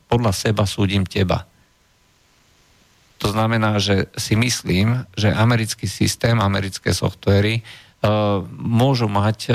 [0.07, 1.51] podľa seba súdim teba.
[3.19, 9.51] To znamená, že si myslím, že americký systém, americké softvery uh, môžu mať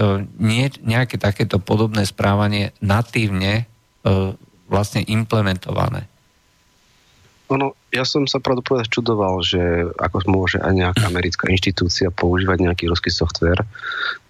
[0.84, 3.72] nejaké takéto podobné správanie natívne
[4.68, 6.12] vlastne implementované.
[7.54, 9.62] Ono, ja som sa pravdu povedať čudoval, že
[10.02, 13.62] ako môže aj nejaká americká inštitúcia používať nejaký ruský software.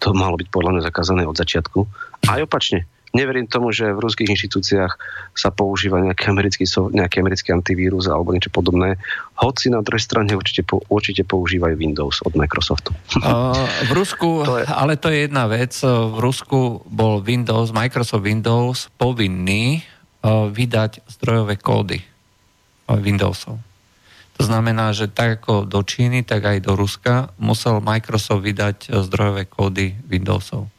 [0.03, 1.88] To malo byť podľa mňa zakázané od začiatku.
[2.27, 2.83] Aj opačne
[3.13, 4.91] neverím tomu, že v ruských inštitúciách
[5.38, 8.97] sa používa nejaký americký, nejaký americký antivírus alebo niečo podobné.
[9.38, 12.91] Hoci na druhej strane určite, určite používajú Windows od Microsoftu.
[13.23, 13.55] Uh,
[13.88, 14.65] v Rusku, to je...
[14.67, 19.79] ale to je jedna vec, v Rusku bol Windows, Microsoft Windows povinný
[20.25, 22.12] uh, vydať zdrojové kódy
[22.99, 23.58] Windowsov.
[24.34, 29.45] To znamená, že tak ako do Číny, tak aj do Ruska musel Microsoft vydať zdrojové
[29.45, 30.73] kódy Windowsov.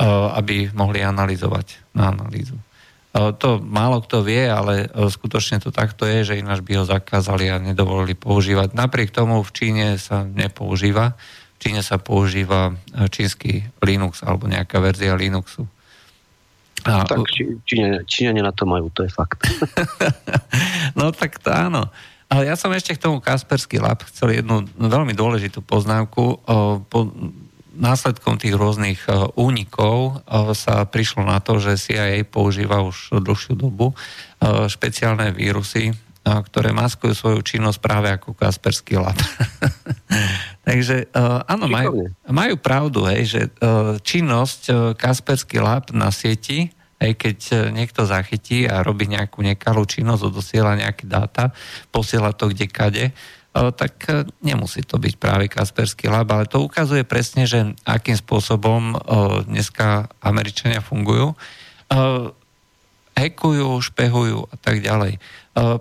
[0.00, 2.56] Eh, aby mohli analyzovať na analýzu.
[2.56, 7.52] Eh, to málo kto vie, ale skutočne to takto je, že ináč by ho zakázali
[7.52, 8.72] a nedovolili používať.
[8.72, 11.20] Napriek tomu v Číne sa nepoužíva.
[11.60, 12.72] V Číne sa používa
[13.12, 15.68] čínsky Linux alebo nejaká verzia Linuxu.
[16.84, 17.24] A, tak
[17.66, 19.44] Číňania, Číňania na to majú, to je fakt.
[20.98, 21.88] no tak to áno.
[22.30, 26.38] Ale ja som ešte k tomu Kaspersky Lab chcel jednu veľmi dôležitú poznámku.
[26.86, 26.98] Po,
[27.74, 29.02] následkom tých rôznych
[29.34, 33.96] únikov sa prišlo na to, že CIA používa už dlhšiu dobu
[34.68, 39.16] špeciálne vírusy, ktoré maskujú svoju činnosť práve ako Kasperský lab.
[40.70, 41.10] Takže
[41.50, 43.40] áno, majú, majú pravdu, hej, že
[44.06, 46.70] činnosť Kasperský lab na sieti,
[47.02, 47.38] aj keď
[47.74, 51.50] niekto zachytí a robí nejakú nekalú činnosť, odosiela nejaké dáta,
[51.90, 53.10] posiela to kde kade,
[53.50, 54.06] tak
[54.46, 58.94] nemusí to byť práve Kasperský lab, ale to ukazuje presne, že akým spôsobom
[59.50, 61.34] dneska Američania fungujú
[63.10, 65.20] hekujú, špehujú a tak ďalej.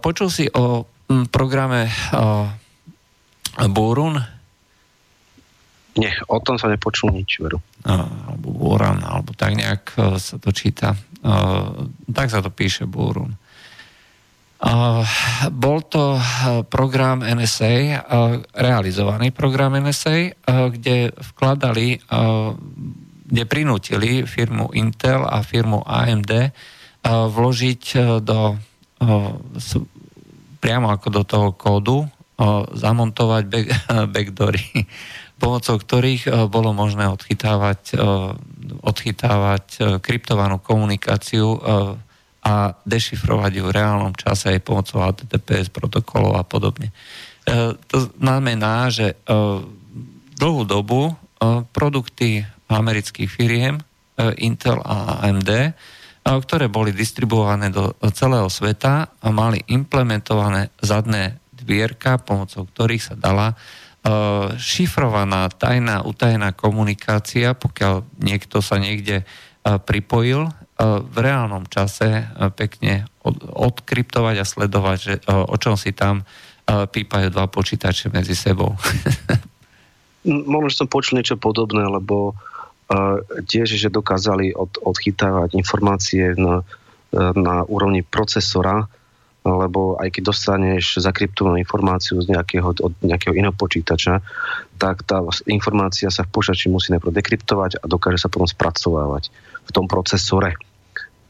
[0.04, 0.84] Počul si o
[1.32, 1.88] programe
[3.70, 4.20] Burun?
[6.00, 7.60] Nie, o tom sa nepočul nič, veru.
[7.84, 10.96] Alebo Buran, alebo tak nejak e, sa to číta.
[12.08, 13.36] Tak sa to píše Burun.
[15.52, 16.16] Bol to
[16.72, 18.08] program NSA,
[18.56, 22.00] realizovaný program NSA, kde vkladali,
[23.28, 26.56] kde prinútili firmu Intel a firmu AMD
[27.06, 28.40] vložiť e, do,
[29.00, 29.06] e,
[30.60, 32.08] priamo ako do toho kódu, e,
[32.76, 33.68] zamontovať back,
[34.14, 34.64] backdory,
[35.40, 37.96] pomocou ktorých bolo možné odchytávať,
[38.84, 41.56] odchytávať kryptovanú komunikáciu
[42.40, 46.92] a dešifrovať ju v reálnom čase aj pomocou HTTPS protokolov a podobne.
[47.90, 49.16] To znamená, že
[50.36, 51.16] dlhú dobu
[51.72, 53.80] produkty amerických firiem
[54.38, 55.74] Intel a AMD
[56.38, 63.58] ktoré boli distribuované do celého sveta a mali implementované zadné dvierka, pomocou ktorých sa dala
[64.56, 69.28] šifrovaná, tajná, utajená komunikácia, pokiaľ niekto sa niekde
[69.64, 70.48] pripojil,
[70.84, 73.04] v reálnom čase pekne
[73.52, 76.24] odkryptovať a sledovať, že o čom si tam
[76.70, 78.80] pípajú dva počítače medzi sebou.
[80.24, 82.40] Možno som počul niečo podobné, lebo
[83.46, 86.66] tiež, že dokázali od, odchytávať informácie na,
[87.36, 88.90] na úrovni procesora,
[89.58, 94.22] lebo aj keď dostaneš zakryptovanú informáciu z nejakého, od nejakého iného počítača,
[94.78, 99.34] tak tá informácia sa v počítači musí najprv dekryptovať a dokáže sa potom spracovávať
[99.66, 100.60] v tom procesore.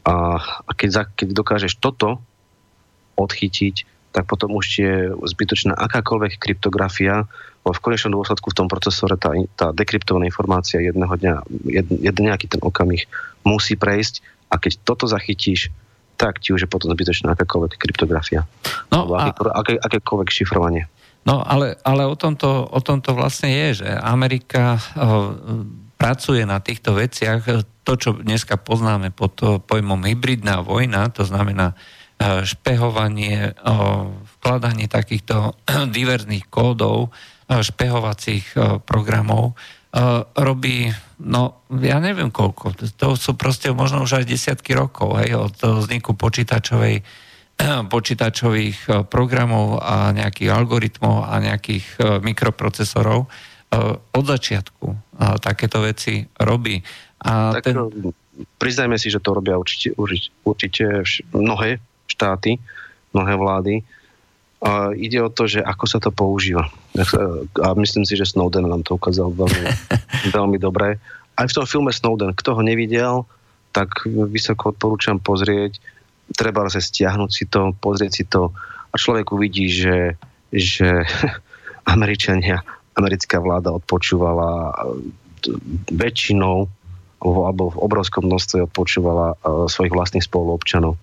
[0.04, 2.20] A, a keď, keď dokážeš toto
[3.16, 7.30] odchytiť, tak potom už je zbytočná akákoľvek kryptografia,
[7.62, 11.34] lebo v konečnom dôsledku v tom procesore tá, tá dekryptovaná informácia jedného dňa,
[11.70, 13.06] jed, jeden nejaký ten okamih
[13.46, 15.70] musí prejsť a keď toto zachytíš,
[16.20, 18.44] tak ti už je potom zbytočná akákoľvek kryptografia.
[18.92, 19.32] No, a...
[19.32, 20.84] aké, akékoľvek šifrovanie.
[21.24, 25.32] No ale, ale o, tomto, o tomto vlastne je, že Amerika uh,
[25.96, 27.64] pracuje na týchto veciach.
[27.88, 31.72] To, čo dneska poznáme pod pojmom hybridná vojna, to znamená
[32.20, 33.72] E, špehovanie, e,
[34.36, 35.56] vkladanie takýchto
[35.96, 37.08] diverzných kódov,
[37.48, 39.56] e, špehovacích programov
[40.38, 40.86] robí,
[41.18, 46.14] no ja neviem koľko, to sú proste možno už aj desiatky rokov, hej, od vzniku
[46.14, 47.02] počítačovej
[47.94, 53.26] počítačových programov a nejakých algoritmov a nejakých mikroprocesorov
[54.10, 54.86] od začiatku
[55.38, 56.82] takéto veci robí.
[57.22, 57.76] A tak ten...
[58.58, 59.94] priznajme si, že to robia určite,
[60.42, 61.78] určite mnohé
[62.10, 62.58] štáty,
[63.14, 63.74] mnohé vlády.
[64.60, 66.68] A ide o to, že ako sa to používa.
[67.64, 69.64] A myslím si, že Snowden nám to ukázal veľmi,
[70.36, 71.00] veľmi dobre.
[71.36, 73.24] Aj v tom filme Snowden, kto ho nevidel,
[73.72, 75.80] tak vysoko odporúčam pozrieť.
[76.36, 78.52] Treba sa stiahnuť si to, pozrieť si to
[78.90, 80.20] a človek uvidí, že,
[80.52, 81.08] že
[81.94, 82.60] Američania,
[82.98, 84.76] americká vláda odpočúvala
[85.88, 86.68] väčšinou
[87.20, 89.36] alebo v obrovskom množstve odpočúvala
[89.68, 90.96] svojich vlastných spoluobčanov.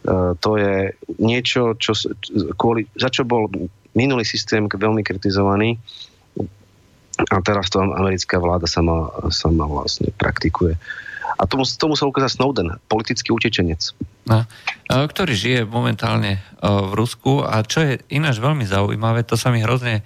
[0.00, 1.92] E, to je niečo, čo,
[2.56, 3.52] kvôli, za čo bol
[3.92, 5.76] minulý systém veľmi kritizovaný
[7.20, 10.80] a teraz to americká vláda sama, sama vlastne praktikuje.
[11.36, 13.92] A tomu, tomu sa ukázal Snowden, politický utečenec.
[14.24, 14.44] No,
[14.88, 19.60] ktorý žije momentálne e, v Rusku a čo je ináč veľmi zaujímavé, to sa mi
[19.60, 20.02] hrozne e,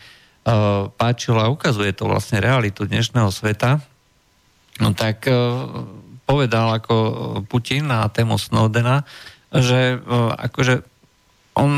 [0.91, 3.79] páčilo a ukazuje to vlastne realitu dnešného sveta,
[4.83, 5.31] no tak
[6.25, 6.95] povedal ako
[7.47, 9.05] Putin na tému Snowdena,
[9.55, 10.83] že e, akože
[11.55, 11.71] on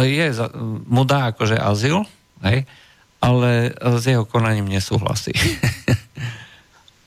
[0.00, 0.26] je,
[0.88, 2.08] mu dá akože azyl,
[2.44, 2.64] hej,
[3.20, 5.36] ale s jeho konaním nesúhlasí.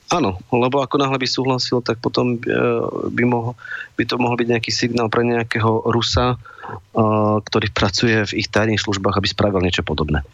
[0.10, 2.38] Áno, lebo ako náhle by súhlasil, tak potom e,
[3.14, 3.54] by, mohol,
[3.94, 6.38] by to mohol byť nejaký signál pre nejakého Rusa, e,
[7.46, 10.26] ktorý pracuje v ich tajných službách, aby spravil niečo podobné.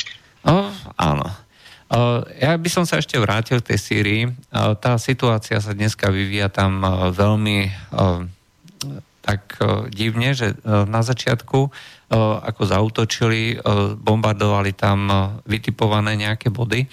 [0.48, 1.28] O, áno.
[2.42, 4.22] Ja by som sa ešte vrátil k tej Sýrii.
[4.82, 6.82] Tá situácia sa dneska vyvíja tam
[7.14, 7.70] veľmi
[9.26, 11.70] tak e, divne, že e, na začiatku e,
[12.46, 13.58] ako zautočili,
[13.98, 15.10] bombardovali tam
[15.50, 16.86] vytipované nejaké body.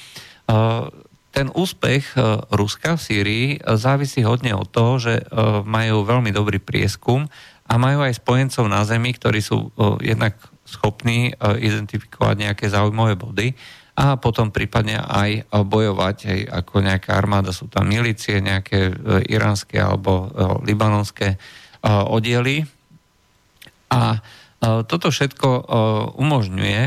[1.33, 2.17] ten úspech
[2.53, 5.25] Ruska v Sýrii závisí hodne od toho, že
[5.65, 7.29] majú veľmi dobrý prieskum
[7.69, 10.37] a majú aj spojencov na Zemi, ktorí sú jednak
[10.69, 13.57] schopní identifikovať nejaké zaujímavé body
[13.97, 18.93] a potom prípadne aj bojovať, aj ako nejaká armáda, sú tam milície, nejaké
[19.29, 20.29] iránske alebo
[20.65, 21.37] libanonské
[21.83, 22.65] oddiely.
[23.93, 24.23] A
[24.63, 25.49] toto všetko
[26.17, 26.81] umožňuje,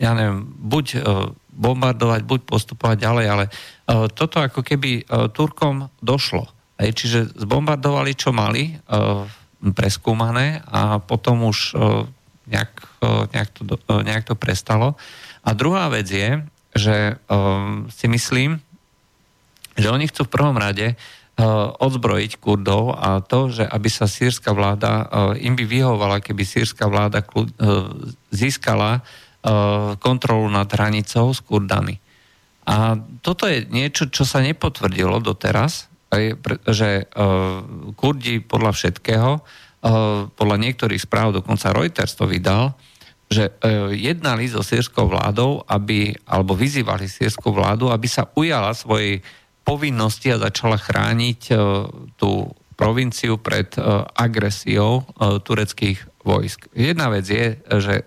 [0.00, 0.86] ja neviem, buď
[1.50, 3.44] bombardovať, buď postupovať ďalej, ale
[4.14, 6.48] toto ako keby Turkom došlo.
[6.80, 8.72] Čiže zbombardovali, čo mali,
[9.60, 11.76] preskúmané a potom už
[12.48, 12.72] nejak,
[13.36, 14.96] nejak, to, nejak to prestalo.
[15.44, 16.40] A druhá vec je,
[16.72, 17.20] že
[17.92, 18.62] si myslím,
[19.76, 20.96] že oni chcú v prvom rade
[21.78, 26.90] odzbrojiť Kurdov a to, že aby sa sírska vláda, eh, im by vyhovala, keby sírska
[26.90, 27.46] vláda eh,
[28.30, 29.02] získala
[30.04, 31.96] kontrolu nad hranicou s Kurdami.
[32.68, 32.92] A
[33.24, 35.88] toto je niečo, čo sa nepotvrdilo doteraz,
[36.68, 37.08] že
[37.96, 39.40] Kurdi podľa všetkého,
[40.36, 42.76] podľa niektorých správ, dokonca Reuters to vydal,
[43.32, 43.48] že
[43.96, 49.24] jednali so sírskou vládou, aby, alebo vyzývali sírskú vládu, aby sa ujala svojej
[49.64, 51.54] povinnosti a začala chrániť e,
[52.16, 53.80] tú provinciu pred e,
[54.16, 55.02] agresiou e,
[55.40, 56.72] tureckých vojsk.
[56.76, 58.04] Jedna vec je, že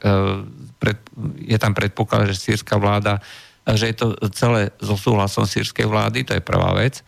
[1.42, 3.18] je tam predpoklad, že sírska vláda,
[3.66, 7.02] že je to celé so súhlasom sírskej vlády, to je prvá vec.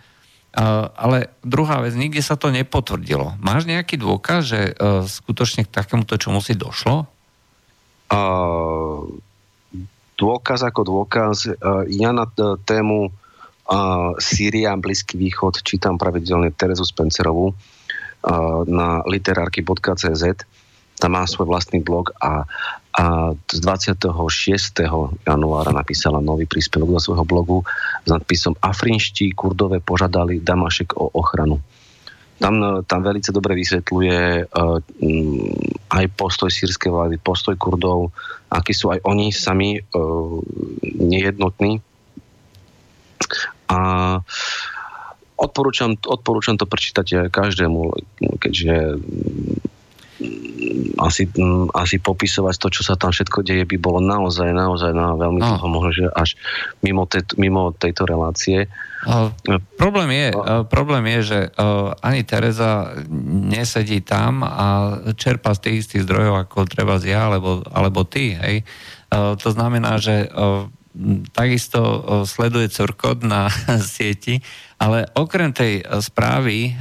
[0.98, 3.38] Ale druhá vec, nikde sa to nepotvrdilo.
[3.38, 4.62] Máš nejaký dôkaz, že
[5.06, 7.06] skutočne k takémuto čo musí došlo?
[8.10, 9.06] Uh,
[10.18, 11.54] dôkaz ako dôkaz.
[11.94, 12.26] Ja na
[12.66, 13.14] tému
[14.22, 17.58] Sýria, Blízky východ, čítam pravidelne Terezu Spencerovú
[18.70, 20.24] na literárky.cz.
[20.96, 22.48] Tam má svoj vlastný blog a,
[22.96, 23.04] a
[23.36, 24.08] z 26.
[25.28, 27.58] januára napísala nový príspevok do svojho blogu
[28.06, 31.60] s nadpisom Afrinští kurdové požadali Damašek o ochranu.
[32.36, 34.80] Tam, tam veľmi dobre vysvetľuje uh,
[35.88, 38.12] aj postoj sírskej vlády, postoj Kurdov,
[38.52, 39.84] akí sú aj oni sami uh,
[40.84, 41.80] nejednotní
[43.70, 43.80] a
[45.36, 47.92] odporúčam, odporúčam to prečítať každému,
[48.40, 54.56] keďže mm, asi, mm, asi popisovať to, čo sa tam všetko deje, by bolo naozaj,
[54.56, 55.48] naozaj na veľmi no.
[55.56, 56.40] dlho, možno, že až
[56.80, 58.72] mimo, tej, mimo tejto relácie.
[59.06, 59.30] Uh,
[59.78, 62.96] problém, je, uh, problém je, že uh, ani Tereza
[63.52, 68.66] nesedí tam a čerpa z tých istých zdrojov, ako treba ja, alebo, alebo ty, hej.
[69.12, 70.66] Uh, to znamená, že uh,
[71.36, 73.52] takisto sleduje Curkot na
[73.94, 74.40] sieti,
[74.80, 76.76] ale okrem tej správy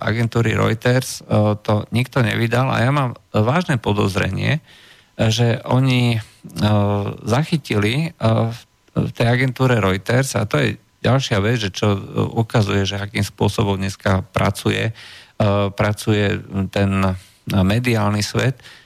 [0.00, 1.24] agentúry Reuters
[1.64, 4.60] to nikto nevydal a ja mám vážne podozrenie,
[5.16, 6.20] že oni
[7.24, 8.12] zachytili
[8.92, 10.68] v tej agentúre Reuters a to je
[11.00, 11.96] ďalšia vec, že čo
[12.36, 14.92] ukazuje, že akým spôsobom dneska pracuje,
[15.76, 16.90] pracuje ten
[17.48, 18.79] mediálny svet, E,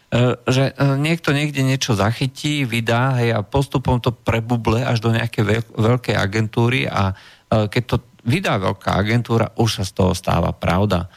[0.47, 5.75] že e, niekto niekde niečo zachytí, vydá hej, a postupom to prebuble až do nejakej
[5.75, 11.13] veľkej agentúry a e, keď to vydá veľká agentúra, už sa z toho stáva pravda.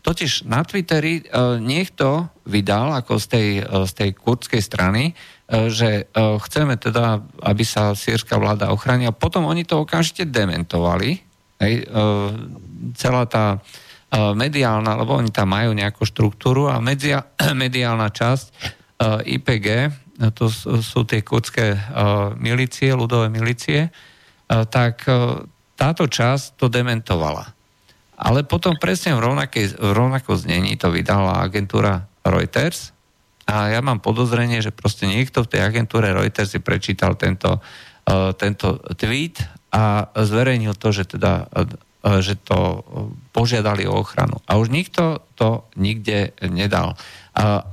[0.00, 1.24] Totiž na Twitteri
[1.60, 5.12] niekto vydal, ako z tej, z tej kurdskej strany,
[5.48, 9.12] že chceme teda, aby sa sírska vláda ochránila.
[9.12, 11.20] Potom oni to okamžite dementovali.
[11.60, 11.84] Hej,
[12.96, 13.60] celá tá
[14.14, 18.46] mediálna, lebo oni tam majú nejakú štruktúru a media, mediálna časť
[19.26, 19.68] IPG,
[20.32, 20.48] to
[20.80, 21.76] sú tie kurdské
[22.40, 23.92] milície, ľudové milície,
[24.48, 25.04] tak
[25.76, 27.44] táto časť to dementovala.
[28.16, 32.96] Ale potom presne v, rovnakej, v rovnakom znení to vydala agentúra Reuters
[33.44, 37.60] a ja mám podozrenie, že proste niekto v tej agentúre Reuters si prečítal tento,
[38.40, 41.85] tento tweet a zverejnil to, že teda E,
[42.22, 42.80] že to e,
[43.34, 44.38] požiadali o ochranu.
[44.46, 46.94] A už nikto to nikde nedal.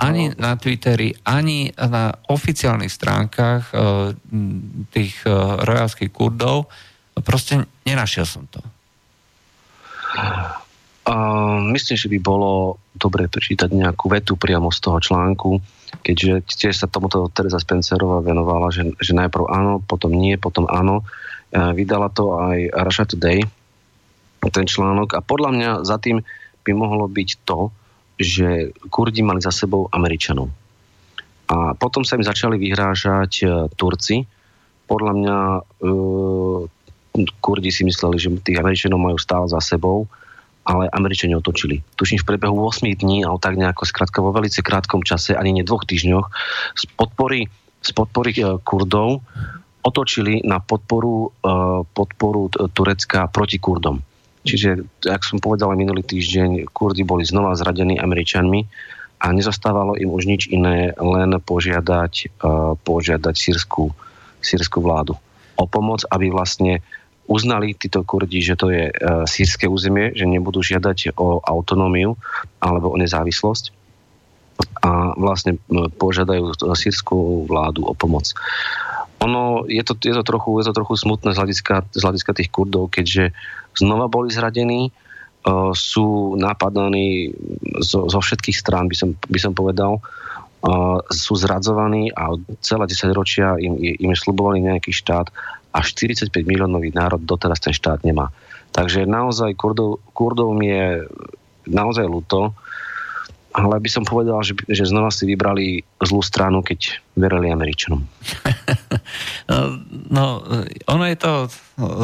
[0.03, 0.35] Ani no.
[0.43, 3.75] na Twitteri, ani na oficiálnych stránkach e,
[4.91, 5.23] tých
[5.63, 6.67] rojalských kurdov.
[7.23, 8.59] Proste nenašiel som to.
[11.03, 15.59] Uh, myslím, že by bolo dobre prečítať nejakú vetu priamo z toho článku,
[15.99, 21.03] keďže tiež sa tomuto Teresa Spencerová venovala, že, že najprv áno, potom nie, potom áno.
[21.51, 23.43] Uh, vydala to aj Russia Today,
[24.51, 26.23] ten článok a podľa mňa za tým
[26.63, 27.69] by mohlo byť to,
[28.19, 30.49] že Kurdi mali za sebou Američanov.
[31.51, 34.23] A potom sa im začali vyhrážať e, Turci.
[34.87, 35.61] Podľa mňa e,
[37.43, 40.07] Kurdi si mysleli, že tých Američanov majú stále za sebou,
[40.63, 41.83] ale Američania otočili.
[41.99, 45.67] Tuším v priebehu 8 dní, ale tak nejako skrátka vo velice krátkom čase, ani nie
[45.67, 46.31] dvoch týždňoch,
[46.79, 47.51] z podpory,
[47.83, 49.19] z podpory e, Kurdov
[49.83, 51.35] otočili na podporu,
[51.91, 53.99] podporu Turecka proti Kurdom.
[54.43, 58.67] Čiže, jak som povedal minulý týždeň, Kurdi boli znova zradení Američanmi
[59.23, 62.43] a nezostávalo im už nič iné, len požiadať,
[62.83, 63.95] požiadať sírskú,
[64.43, 65.15] sírskú vládu
[65.55, 66.83] o pomoc, aby vlastne
[67.23, 72.19] uznali títo Kurdi, že to je e, sírske územie, že nebudú žiadať o autonómiu
[72.59, 73.71] alebo o nezávislosť
[74.83, 75.57] a vlastne
[75.97, 78.35] požiadajú sírskú vládu o pomoc.
[79.23, 82.51] Ono je to, je to, trochu, je to trochu smutné z hľadiska, z hľadiska tých
[82.51, 83.31] Kurdov, keďže
[83.77, 87.33] znova boli zradení, uh, sú napadaní
[87.81, 93.13] zo, zo všetkých strán, by som, by som povedal, uh, sú zradzovaní a celé 10
[93.13, 95.29] ročia im, im je slubovaný nejaký štát
[95.73, 98.29] a 45 miliónový národ doteraz ten štát nemá.
[98.73, 101.05] Takže naozaj Kurdov, Kurdov mi je
[101.69, 102.57] naozaj ľúto,
[103.53, 108.01] ale by som povedal, že, že znova si vybrali zlú stranu, keď verili Američanom.
[109.49, 109.57] no,
[110.09, 110.25] no,
[110.89, 111.31] ono je to,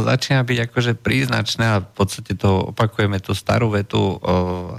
[0.05, 4.21] začína byť akože príznačné a v podstate to opakujeme tú starú vetu,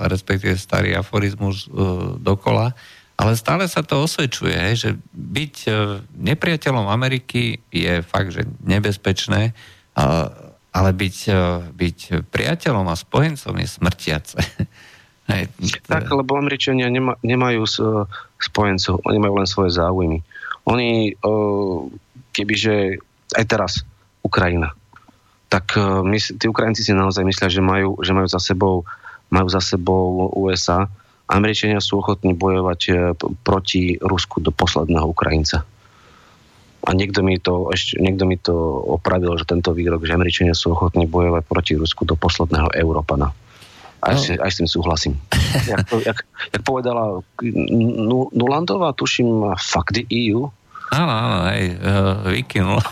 [0.06, 2.70] respektíve starý aforizmus o, dokola,
[3.20, 5.70] ale stále sa to osvedčuje, že byť e,
[6.24, 9.52] nepriateľom Ameriky je fakt, že nebezpečné,
[10.72, 11.98] ale byť, e, byť
[12.32, 14.40] priateľom a spojencom je smrtiace.
[15.30, 15.46] Hej,
[15.86, 17.62] tak, lebo Američania nema, nemajú
[18.42, 20.18] spojencov, oni majú len svoje záujmy.
[20.66, 21.14] Oni,
[22.34, 22.98] kebyže
[23.38, 23.72] aj teraz
[24.26, 24.74] Ukrajina,
[25.46, 28.82] tak my, tí Ukrajinci si naozaj myslia, že majú, že majú za sebou
[29.30, 30.90] majú za sebou USA
[31.30, 32.92] Američania sú ochotní bojovať e,
[33.46, 35.62] proti Rusku do posledného Ukrajinca.
[36.80, 38.56] A niekto mi to, ešte, niekto mi to
[38.98, 43.30] opravil, že tento výrok, že Američania sú ochotní bojovať proti Rusku do posledného Európana.
[44.00, 44.16] No.
[44.16, 45.14] si, aj s tým súhlasím.
[45.68, 47.20] jak, jak, jak povedala
[48.32, 50.48] Nulandová, tuším, fuck the EU,
[50.90, 52.82] Áno, áno, hej, uh, vykynul.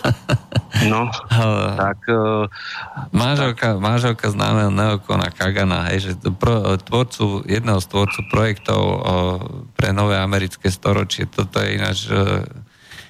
[0.87, 1.11] No,
[1.83, 1.99] tak...
[2.07, 2.47] Uh,
[3.11, 3.83] manželka, tak...
[3.83, 9.03] manželka známeho neokona Kagana, hej, že pro, tvorcu, jedného z tvorcu projektov uh,
[9.75, 12.47] pre nové americké storočie, toto je ináč uh,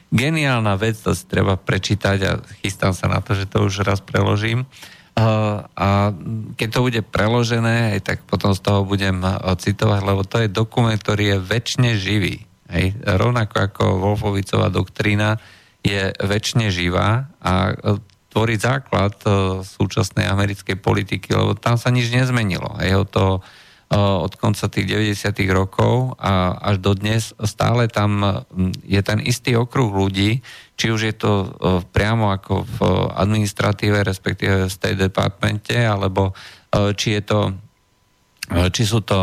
[0.08, 4.00] geniálna vec, to si treba prečítať a chystám sa na to, že to už raz
[4.00, 4.64] preložím.
[4.64, 6.14] Uh, a
[6.54, 10.94] keď to bude preložené, tak potom z toho budem uh, citovať, lebo to je dokument,
[10.94, 12.46] ktorý je väčšine živý.
[12.68, 15.40] Hej, rovnako ako Wolfovicová doktrína
[15.80, 17.96] je väčšine živá a e,
[18.28, 22.76] tvorí základ e, súčasnej americkej politiky, lebo tam sa nič nezmenilo.
[22.76, 23.40] Hej, to,
[23.88, 25.32] e, od konca tých 90.
[25.48, 28.44] rokov a až do dnes stále tam
[28.84, 30.44] je ten istý okruh ľudí,
[30.78, 31.32] či už je to
[31.90, 32.78] priamo ako v
[33.18, 36.30] administratíve, respektíve v State Departmente, alebo
[36.94, 37.40] či je to
[38.48, 39.18] či sú to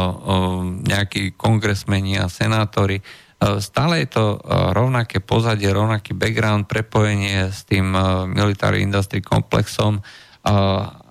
[0.85, 3.01] nejakí kongresmeni a senátori,
[3.35, 4.37] E, stále je to e,
[4.71, 7.99] rovnaké pozadie, rovnaký background, prepojenie s tým e,
[8.31, 10.01] military industry komplexom,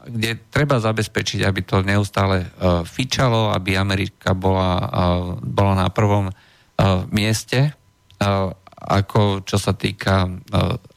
[0.07, 2.47] kde treba zabezpečiť, aby to neustále
[2.87, 4.87] fičalo, aby Amerika bola,
[5.43, 6.31] bola na prvom
[7.11, 7.75] mieste,
[8.85, 10.29] ako čo sa týka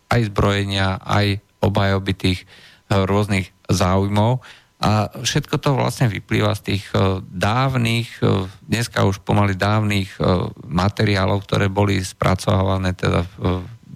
[0.08, 2.40] aj zbrojenia, aj obhajoby tých
[2.88, 4.40] rôznych záujmov.
[4.78, 8.22] A všetko to vlastne vyplýva z tých e, dávnych,
[8.62, 10.22] dneska už pomaly dávnych
[10.70, 13.26] materiálov, ktoré boli spracované teda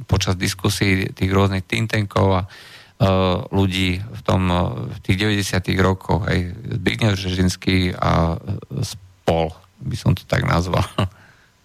[0.09, 2.43] počas diskusí tých rôznych think tankov a
[3.49, 4.45] ľudí v, tom,
[4.89, 5.73] v tých 90.
[5.81, 6.37] rokoch, aj
[6.77, 8.37] Zbigniew Žežinský a
[8.85, 9.49] spol,
[9.81, 10.85] by som to tak nazval.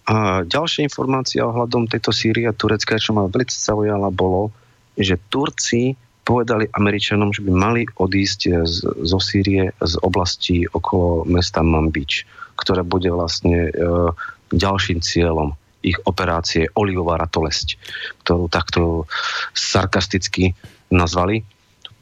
[0.07, 4.55] A ďalšia informácia ohľadom tejto Sýrie a Turecka, čo ma veľmi zaujala, bolo,
[4.95, 11.63] že Turci povedali Američanom, že by mali odísť z, zo Sýrie z oblasti okolo mesta
[11.63, 12.27] Mambič,
[12.59, 13.73] ktoré bude vlastne e,
[14.51, 15.55] ďalším cieľom
[15.87, 17.79] ich operácie Olivová ratolesť,
[18.27, 19.07] ktorú takto
[19.55, 20.55] sarkasticky
[20.91, 21.47] nazvali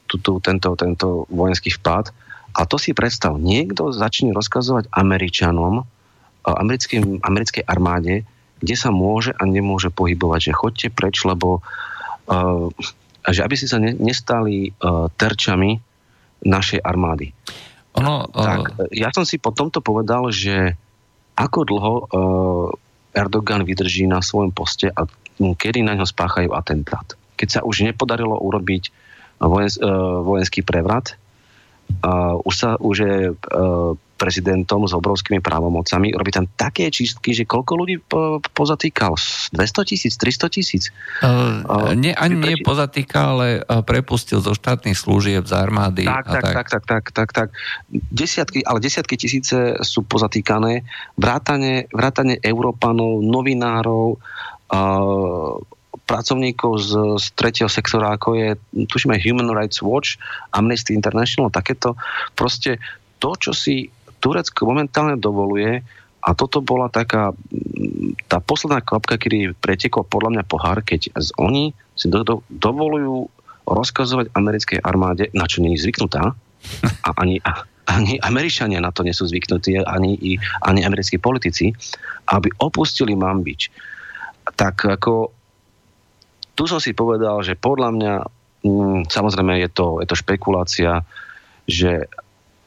[0.09, 2.09] tuto, tento, tento vojenský vpád.
[2.55, 5.85] A to si predstav, niekto začne rozkazovať Američanom,
[6.45, 8.21] americkým, americkej armáde,
[8.61, 11.65] kde sa môže a nemôže pohybovať, že chodte preč, lebo
[12.29, 12.69] uh,
[13.25, 15.81] že aby si sa ne, nestali uh, terčami
[16.45, 17.33] našej armády.
[17.97, 18.31] Ono, uh...
[18.31, 20.77] Tak, ja som si po tomto povedal, že
[21.35, 22.05] ako dlho uh,
[23.17, 27.17] Erdogan vydrží na svojom poste a kedy na ňo spáchajú atentát.
[27.35, 28.93] Keď sa už nepodarilo urobiť
[29.43, 31.19] vojenský, uh, vojenský prevrat,
[32.05, 37.43] uh, už, sa, už je uh, prezidentom s obrovskými právomocami, robí tam také čistky, že
[37.43, 39.15] koľko ľudí po, pozatýkal?
[39.51, 40.83] 200 tisíc, 300 tisíc?
[41.19, 43.47] Uh, nie, ani nie pozatýkal, ale
[43.83, 46.07] prepustil zo štátnych služieb, z armády.
[46.07, 47.47] Tak, tak, tak, tak, tak, tak, tak.
[47.91, 50.87] Desiatky, ale desiatky tisíce sú pozatýkané.
[51.19, 54.15] Vrátane, vrátane Európanov, novinárov,
[54.71, 55.59] uh,
[56.05, 58.49] pracovníkov z, z tretieho sektora, ako je,
[58.87, 60.21] tušíme, Human Rights Watch,
[60.53, 61.97] Amnesty International, takéto.
[62.37, 62.77] Proste
[63.17, 63.89] to, čo si
[64.25, 65.85] Turecko momentálne dovoluje,
[66.25, 67.37] a toto bola taká,
[68.25, 73.29] tá posledná kvapka, kedy pretekol podľa mňa pohár, keď oni si do, do, dovolujú
[73.69, 76.33] rozkazovať americkej armáde, na čo není zvyknutá,
[77.05, 80.17] a ani, a, ani Američania na to nie sú zvyknutí, ani,
[80.65, 81.69] ani americkí politici,
[82.33, 83.69] aby opustili Mambič.
[84.57, 85.29] Tak ako
[86.57, 88.13] tu som si povedal, že podľa mňa,
[88.65, 91.05] mm, samozrejme je to, je to špekulácia,
[91.69, 92.09] že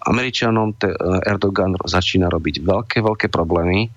[0.08, 0.88] Američanom te,
[1.28, 3.92] Erdogan začína robiť veľké, veľké problémy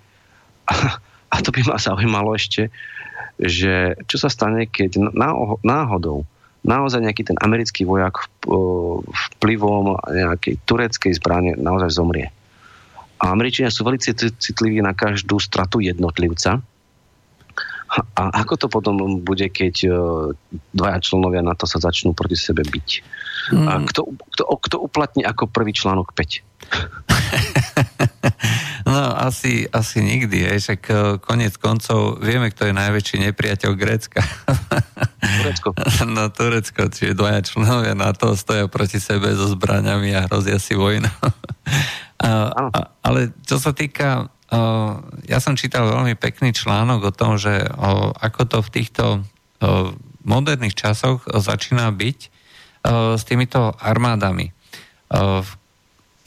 [0.68, 0.99] a,
[1.32, 2.68] a to by ma zaujímalo ešte,
[3.39, 4.99] že čo sa stane, keď
[5.64, 6.28] náhodou
[6.62, 8.30] naozaj nejaký ten americký vojak
[9.39, 12.30] vplyvom nejakej tureckej zbrane naozaj zomrie.
[13.22, 14.01] A Američania sú veľmi
[14.38, 16.62] citliví na každú stratu jednotlivca
[17.92, 19.89] a ako to potom bude, keď e,
[20.72, 22.89] dvaja členovia na to sa začnú proti sebe byť?
[23.52, 23.68] Mm.
[23.68, 26.72] A kto, kto, kto uplatní ako prvý článok 5?
[28.92, 30.72] no asi, asi nikdy, je.
[30.72, 34.24] však e, konec koncov vieme, kto je najväčší nepriateľ Grécka.
[35.42, 35.76] Turecko.
[36.16, 40.80] No Turecko, čiže dvaja členovia na to stoja proti sebe so zbraňami a hrozia si
[40.80, 41.12] vojnu.
[42.24, 42.64] a, a,
[43.04, 44.32] ale čo sa týka
[45.26, 47.64] ja som čítal veľmi pekný článok o tom, že
[48.20, 49.04] ako to v týchto
[50.28, 52.20] moderných časoch začína byť
[53.16, 54.52] s týmito armádami.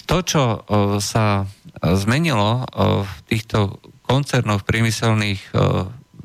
[0.05, 0.65] To, čo
[1.05, 1.45] sa
[1.81, 2.65] zmenilo
[3.05, 3.77] v týchto
[4.09, 5.43] koncernoch priemyselných,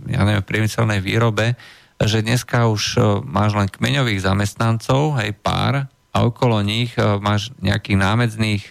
[0.08, 1.60] ja neviem, priemyselnej výrobe,
[2.00, 2.96] že dneska už
[3.28, 8.64] máš len kmeňových zamestnancov, hej, pár, a okolo nich máš nejakých námedzných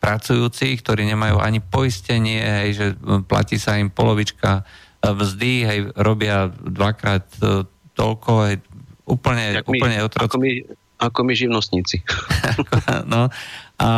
[0.00, 2.86] pracujúcich, ktorí nemajú ani poistenie, hej, že
[3.28, 8.56] platí sa im polovička e, mzdy, hej, robia dvakrát e, toľko, hej,
[9.04, 10.50] úplne, ako úplne my, Ako my,
[11.00, 12.00] ako my živnostníci.
[13.12, 13.28] no,
[13.80, 13.88] a,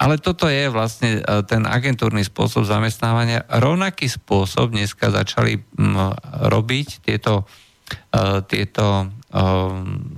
[0.00, 3.44] ale toto je vlastne e, ten agentúrny spôsob zamestnávania.
[3.48, 6.16] Rovnaký spôsob dneska začali m,
[6.48, 7.44] robiť tieto,
[8.12, 9.72] uh, tieto uh,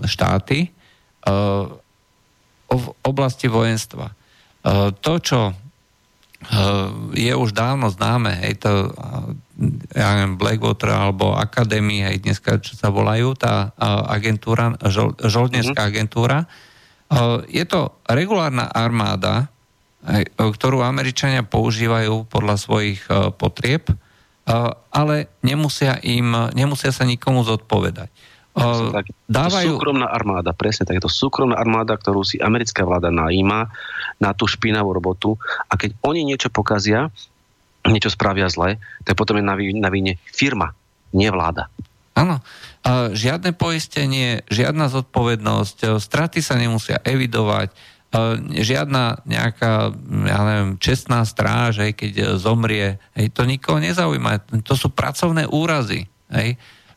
[0.07, 0.70] štáty
[1.26, 1.70] uh,
[2.66, 4.11] v oblasti vojenstva.
[4.67, 11.39] Eh, to, čo eh, je už dávno známe, hej, to, eh, ja neviem, Blackwater alebo
[11.39, 13.71] Academy, hej, dneska, čo sa volajú, tá
[14.11, 15.79] agentúra, žol, mm-hmm.
[15.79, 16.45] agentúra,
[17.47, 19.49] je to regulárna armáda,
[20.05, 23.01] hej, ktorú Američania používajú podľa svojich
[23.41, 23.89] potrieb,
[24.93, 28.12] ale nemusia, im, nemusia sa nikomu zodpovedať.
[28.57, 28.89] Uh,
[29.29, 29.77] dávajú...
[29.77, 30.97] To súkromná armáda, presne tak.
[30.97, 33.69] Je to súkromná armáda, ktorú si americká vláda najíma
[34.17, 35.37] na tú špinavú robotu
[35.69, 37.13] a keď oni niečo pokazia,
[37.85, 39.55] niečo spravia zle, tak potom je na,
[39.93, 40.73] víne firma,
[41.13, 41.69] nie vláda.
[42.17, 42.41] Áno.
[43.13, 49.93] Žiadne poistenie, žiadna zodpovednosť, straty sa nemusia evidovať, uh, žiadna nejaká,
[50.25, 54.65] ja neviem, čestná stráž, hej, keď zomrie, hej, to nikoho nezaujíma.
[54.65, 56.09] To sú pracovné úrazy.
[56.33, 56.57] Hej.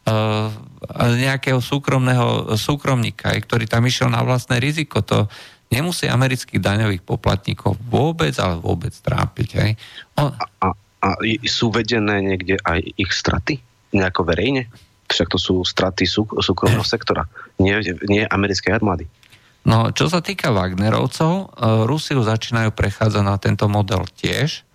[0.09, 0.49] Uh,
[0.97, 5.05] nejakého súkromného súkromníka, ktorý tam išiel na vlastné riziko.
[5.05, 5.29] To
[5.69, 9.49] nemusí amerických daňových poplatníkov vôbec, ale vôbec trápiť.
[9.59, 9.71] Hej.
[10.17, 10.33] On...
[10.33, 10.67] A, a,
[11.05, 11.09] a
[11.45, 13.61] sú vedené niekde aj ich straty?
[13.93, 14.71] Nejako verejne?
[15.09, 17.25] Však to sú straty sú, súkromného sektora,
[17.57, 17.73] nie,
[18.05, 19.09] nie americkej armády.
[19.65, 24.68] No, čo sa týka Wagnerovcov, eh, Rusiu začínajú prechádzať na tento model tiež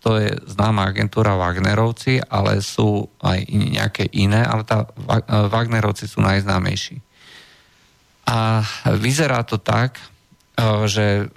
[0.00, 4.90] to je známa agentúra Wagnerovci, ale sú aj nejaké iné, ale tá
[5.48, 7.00] Wagnerovci sú najznámejší.
[8.28, 8.62] A
[9.00, 9.98] vyzerá to tak,
[10.86, 11.30] že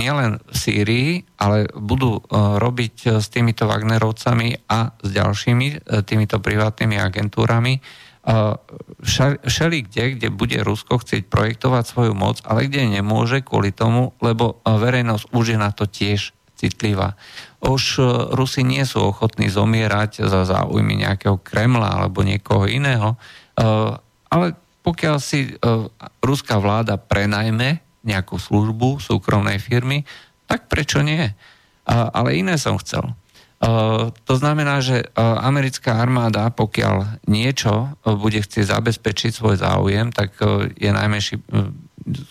[0.00, 7.80] nielen v Sýrii, ale budú robiť s týmito Wagnerovcami a s ďalšími týmito privátnymi agentúrami
[9.48, 14.60] všeli kde, kde bude Rusko chcieť projektovať svoju moc, ale kde nemôže kvôli tomu, lebo
[14.64, 17.16] verejnosť už je na to tiež citlivá.
[17.64, 18.04] Už e,
[18.36, 23.18] Rusi nie sú ochotní zomierať za záujmy nejakého Kremla alebo niekoho iného, e,
[24.28, 24.46] ale
[24.84, 25.52] pokiaľ si e,
[26.20, 30.04] ruská vláda prenajme nejakú službu súkromnej firmy,
[30.48, 31.20] tak prečo nie?
[31.90, 33.12] Ale iné som chcel.
[34.24, 40.32] To znamená, že americká armáda, pokiaľ niečo bude chcieť zabezpečiť svoj záujem, tak
[40.80, 41.44] je najmenší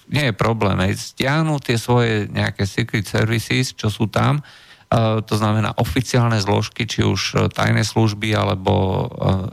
[0.09, 5.35] nie je problém, aj stiahnu tie svoje nejaké secret services, čo sú tam, uh, to
[5.37, 9.05] znamená oficiálne zložky, či už e, tajné služby alebo uh,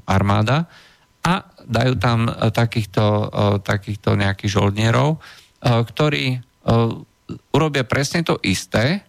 [0.08, 0.66] armáda
[1.26, 3.02] a dajú tam takýchto,
[3.66, 5.18] takýchto nejakých žoldnierov,
[5.58, 6.38] ktorí
[7.50, 9.02] urobia presne to isté,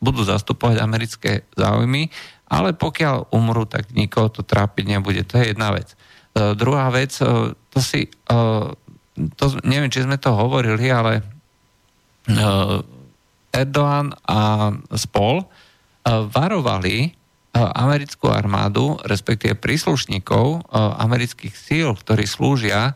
[0.00, 2.08] budú zastupovať americké záujmy,
[2.48, 5.20] ale pokiaľ umrú, tak nikoho to trápiť nebude.
[5.28, 5.92] To je jedna vec.
[6.32, 7.12] Uh, druhá vec,
[7.68, 8.08] to si,
[9.36, 12.80] to, neviem, či sme to hovorili, ale uh,
[13.50, 15.48] Erdoğan a spol uh,
[16.30, 22.94] varovali uh, americkú armádu, respektíve príslušníkov amerických síl, ktorí slúžia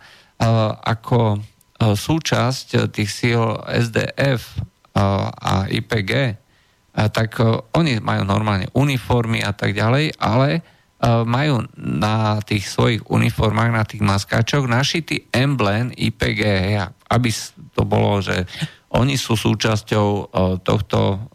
[0.84, 1.40] ako
[1.78, 4.58] súčasť tých síl SDF
[4.94, 6.38] a IPG,
[6.94, 10.60] tak e, oni majú normálne uniformy a tak ďalej, ale e,
[11.04, 16.40] majú na tých svojich uniformách, na tých maskáčoch našitý emblém IPG,
[17.12, 17.28] aby
[17.76, 18.48] to bolo, že
[18.94, 20.22] oni sú súčasťou e,
[20.62, 21.28] tohto,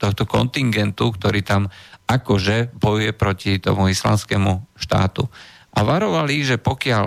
[0.00, 1.68] tohto kontingentu, ktorý tam
[2.08, 5.28] akože bojuje proti tomu islamskému štátu.
[5.74, 7.04] A varovali, že pokiaľ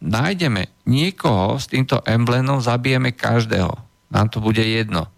[0.00, 3.70] nájdeme niekoho s týmto emblémom, zabijeme každého.
[4.08, 5.08] Nám to bude jedno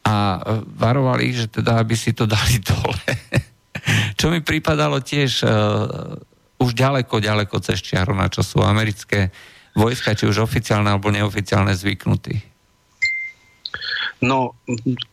[0.00, 3.10] a varovali, že teda, aby si to dali dole.
[4.18, 6.16] Čo mi pripadalo tiež uh,
[6.60, 9.32] už ďaleko, ďaleko cez čiaru, na čo sú americké
[9.72, 12.50] vojska, či už oficiálne alebo neoficiálne zvyknutí.
[14.20, 14.52] No,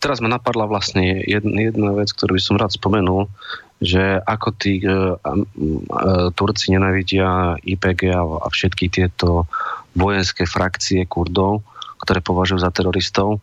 [0.03, 3.31] teraz ma napadla vlastne jedna, jedna vec, ktorú by som rád spomenul,
[3.79, 9.47] že ako tí uh, uh, Turci nenavidia IPG a, a všetky tieto
[9.95, 11.63] vojenské frakcie Kurdov,
[12.03, 13.39] ktoré považujú za teroristov.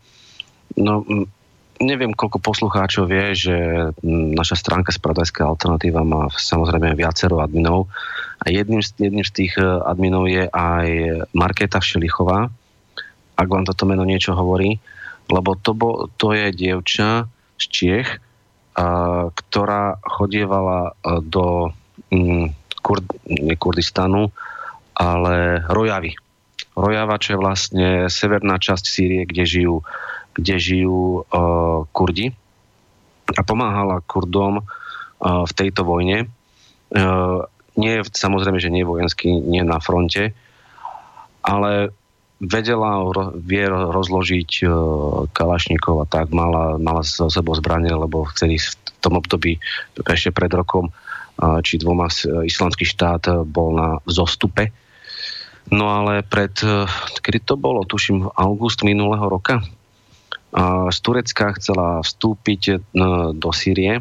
[0.77, 1.01] No,
[1.81, 3.55] neviem, koľko poslucháčov vie, že
[4.05, 7.91] naša stránka Spravodajská alternatíva má samozrejme viacero adminov
[8.43, 10.87] a jedným z, jedným z tých e, adminov je aj
[11.35, 12.47] Markéta Šelichová,
[13.35, 14.79] ak vám toto meno niečo hovorí,
[15.27, 17.27] lebo to, bo, to je dievča
[17.59, 18.09] z Čiech,
[18.75, 21.71] a, ktorá chodievala e, do
[22.11, 22.51] m,
[22.85, 24.29] Kur, nie Kurdistanu,
[24.93, 26.13] ale Rojavy.
[26.77, 29.75] Rojava, čo je vlastne severná časť Sýrie, kde žijú
[30.35, 32.35] kde žijú uh, Kurdi
[33.31, 34.63] a pomáhala Kurdom uh,
[35.47, 36.27] v tejto vojne.
[36.91, 37.47] Uh,
[37.79, 40.35] nie, samozrejme, že nie vojensky, nie na fronte,
[41.39, 41.95] ale
[42.43, 42.99] vedela,
[43.39, 44.71] vie rozložiť uh,
[45.31, 48.69] kalašníkov a tak, mala, mala so sebou zbranie, lebo vtedy v
[48.99, 49.57] tom období,
[50.03, 52.11] ešte pred rokom, uh, či dvoma
[52.43, 54.75] islamský štát bol na zostupe.
[55.65, 56.53] No ale pred,
[57.25, 59.65] kedy to bolo, tuším, august minulého roka,
[60.91, 62.75] z Turecka chcela vstúpiť e,
[63.35, 63.99] do Sýrie.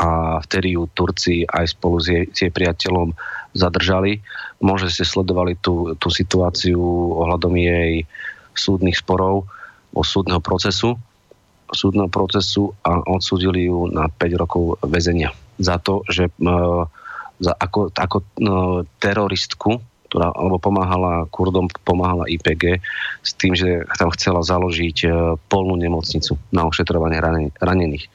[0.00, 3.14] A vtedy ju Turci aj spolu s jej, s jej priateľom
[3.54, 4.24] zadržali.
[4.58, 6.80] Možno ste sledovali tú, tú situáciu
[7.20, 8.08] ohľadom jej
[8.56, 9.46] súdnych sporov
[9.94, 10.98] o súdneho procesu.
[11.70, 15.30] Súdneho procesu a odsúdili ju na 5 rokov väzenia.
[15.60, 16.52] Za to, že e,
[17.40, 18.26] za, ako, ako e,
[18.98, 22.82] teroristku ktorá alebo pomáhala Kurdom, pomáhala IPG
[23.22, 25.08] s tým, že tam chcela založiť e,
[25.46, 27.22] polnú nemocnicu na ošetrovanie
[27.62, 28.10] ranených.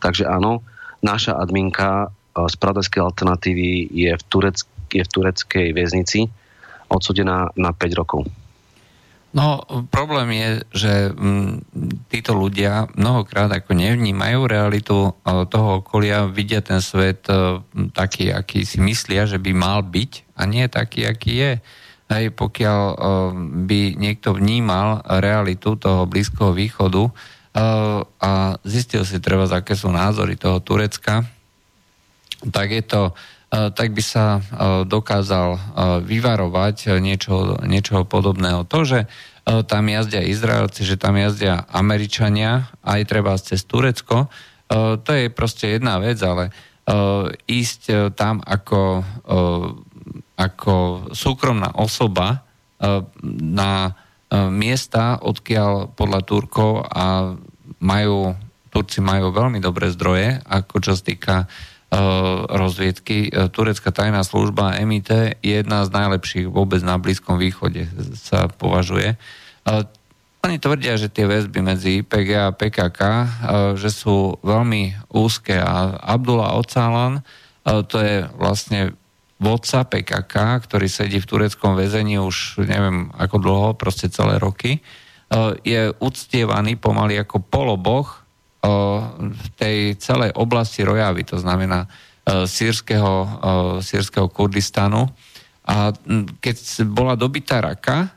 [0.00, 0.64] Takže áno,
[1.04, 6.32] naša adminka e, z Pradeckej alternatívy je v, Tureck- je v tureckej väznici
[6.88, 8.24] odsudená na 5 rokov.
[9.34, 16.24] No, problém je, že m, mm, títo ľudia mnohokrát ako nevnímajú realitu e, toho okolia,
[16.24, 21.06] vidia ten svet m, taký, aký si myslia, že by mal byť a nie taký,
[21.06, 21.52] aký je.
[22.10, 23.06] Aj pokiaľ m, e,
[23.64, 27.12] by niekto vnímal realitu toho Blízkoho východu m,
[28.18, 31.24] a zistil si treba, aké sú názory toho Turecka,
[32.50, 33.02] tak je to
[33.54, 34.42] tak by sa
[34.82, 35.54] dokázal
[36.02, 38.66] vyvarovať niečo, niečoho podobného.
[38.66, 39.06] To, že
[39.44, 44.26] tam jazdia Izraelci, že tam jazdia Američania, aj treba cez Turecko,
[44.98, 46.50] to je proste jedna vec, ale
[47.46, 49.06] ísť tam ako,
[50.34, 52.42] ako súkromná osoba
[53.24, 53.94] na
[54.50, 57.38] miesta, odkiaľ podľa Turkov a
[57.78, 58.34] majú,
[58.68, 61.36] Turci majú veľmi dobré zdroje, ako čo sa týka
[61.94, 63.30] Eh, rozviedky.
[63.30, 67.86] Eh, turecká tajná služba MIT je jedna z najlepších vôbec na Blízkom východe,
[68.18, 69.14] sa považuje.
[69.14, 69.84] Eh,
[70.42, 73.00] oni tvrdia, že tie väzby medzi IPG a PKK,
[73.80, 77.24] že sú veľmi úzke a Abdullah Ocalan,
[77.64, 78.92] to je vlastne
[79.42, 84.78] vodca PKK, ktorý sedí v tureckom väzení už neviem ako dlho, proste celé roky,
[85.66, 88.22] je uctievaný pomaly ako poloboch
[89.18, 91.90] v tej celej oblasti Rojavy, to znamená
[92.24, 93.28] sírskeho,
[93.84, 95.10] sírskeho Kurdistanu.
[95.68, 95.92] A
[96.40, 96.56] keď
[96.88, 98.08] bola dobitá raka,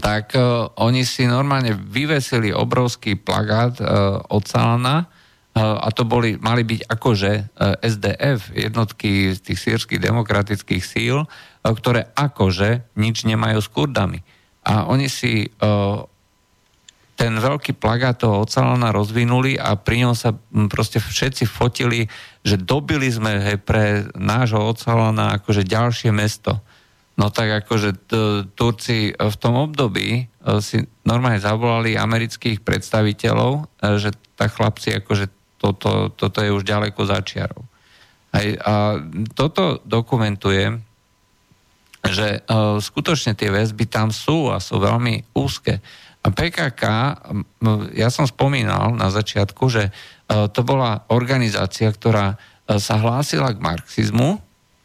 [0.00, 0.36] tak
[0.76, 3.80] oni si normálne vyvesili obrovský plagát
[4.28, 5.08] od Salana,
[5.58, 7.30] a to boli, mali byť akože
[7.82, 11.26] SDF, jednotky z tých sírskych demokratických síl,
[11.64, 14.20] ktoré akože nič nemajú s Kurdami.
[14.62, 15.48] A oni si
[17.18, 20.38] ten veľký plagát toho ocelána rozvinuli a pri ňom sa
[20.70, 22.06] proste všetci fotili,
[22.46, 26.62] že dobili sme hej, pre nášho ocelána akože ďalšie mesto.
[27.18, 28.06] No tak akože
[28.54, 30.24] Turci v tom období e,
[30.62, 35.26] si normálne zavolali amerických predstaviteľov, e, že tak chlapci akože
[35.58, 37.62] toto, toto je už ďaleko za čiarou.
[38.30, 38.74] A, a
[39.34, 40.78] toto dokumentuje,
[42.06, 45.82] že uh, skutočne tie väzby tam sú a sú veľmi úzke.
[46.22, 46.82] A PKK,
[47.94, 53.62] ja som spomínal na začiatku, že uh, to bola organizácia, ktorá uh, sa hlásila k
[53.62, 54.38] marxizmu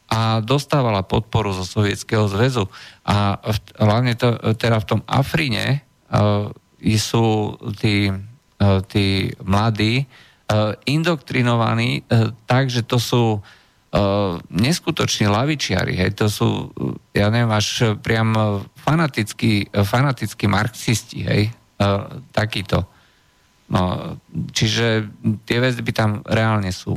[0.10, 2.70] a dostávala podporu zo Sovietskeho zväzu.
[3.06, 6.50] A v, hlavne to, teda v tom Afrine uh,
[6.98, 10.06] sú tí, uh, tí mladí,
[10.86, 16.70] indoktrinovaní uh, tak, že to sú uh, neskutoční lavičiari, hej, to sú,
[17.14, 18.34] ja neviem, až priam
[18.84, 21.44] fanatickí, fanatickí marxisti, hej,
[22.32, 22.88] takýto.
[23.72, 24.16] No,
[24.54, 25.08] čiže
[25.48, 26.96] tie väzby tam reálne sú.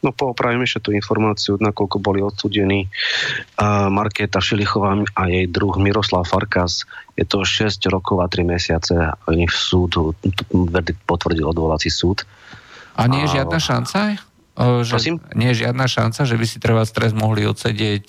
[0.00, 6.24] No poopravím ešte tú informáciu, nakoľko boli odsudení uh, Markéta Šilichová a jej druh Miroslav
[6.24, 6.88] Farkas.
[7.20, 8.96] Je to 6 rokov a 3 mesiace.
[9.28, 10.16] V súdu,
[10.52, 12.24] verdikt potvrdil odvolací súd.
[12.96, 13.98] A nie je žiadna šanca?
[14.60, 15.16] Že Prosím?
[15.36, 18.06] Nie je žiadna šanca, že by si treba stres mohli odsedieť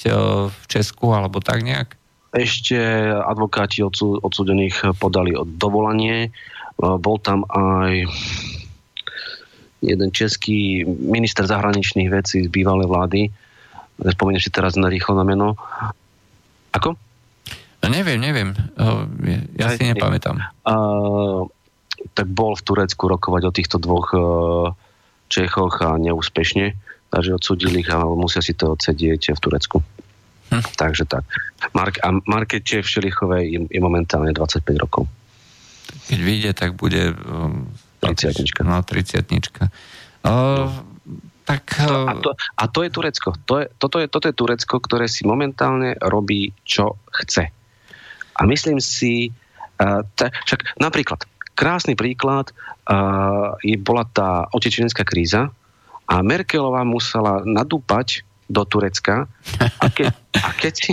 [0.52, 1.96] v Česku alebo tak nejak?
[2.32, 2.80] Ešte
[3.12, 6.32] advokáti odsúdených podali dovolanie.
[6.80, 8.08] Bol tam aj
[9.82, 13.22] jeden český minister zahraničných vecí z bývalej vlády.
[14.02, 15.58] Spomínam si teraz na rýchlo na meno.
[16.74, 16.96] Ako?
[17.82, 18.54] No neviem, neviem.
[19.58, 20.38] Ja si nepamätám.
[20.62, 21.50] Uh,
[22.14, 24.22] tak bol v Turecku rokovať o týchto dvoch uh,
[25.34, 26.78] Čechoch a neúspešne.
[27.12, 29.78] Takže odsudili ich a musia si to odsedieť v Turecku.
[30.54, 30.64] Hm.
[30.78, 31.26] Takže tak.
[31.74, 35.08] Mark, a Markete v Šelichovej je, je momentálne 25 rokov.
[36.08, 37.68] Keď vyjde, tak bude um,
[38.02, 39.22] 30 No, 30
[40.26, 40.70] uh,
[41.46, 41.64] tak...
[41.78, 42.10] Uh...
[42.10, 43.30] A, to, a to je Turecko.
[43.46, 47.54] To je, toto, je, toto je Turecko, ktoré si momentálne robí, čo chce.
[48.38, 49.30] A myslím si,
[49.78, 51.22] uh, t- však napríklad,
[51.54, 52.50] krásny príklad
[52.90, 55.54] uh, je, bola tá otečenecká kríza
[56.10, 59.32] a Merkelová musela nadúpať do Turecka
[59.80, 60.92] a, ke, a, keď, si,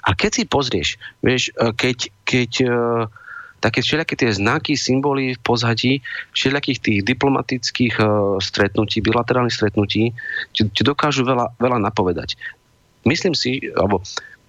[0.00, 0.88] a keď si pozrieš,
[1.20, 3.04] vieš, keď, keď uh,
[3.60, 5.92] také všelijaké tie znaky, symboly v pozadí
[6.36, 10.12] všelijakých tých diplomatických uh, stretnutí, bilaterálnych stretnutí,
[10.52, 12.36] ti, ti dokážu veľa, veľa napovedať.
[13.06, 14.02] Myslím si, alebo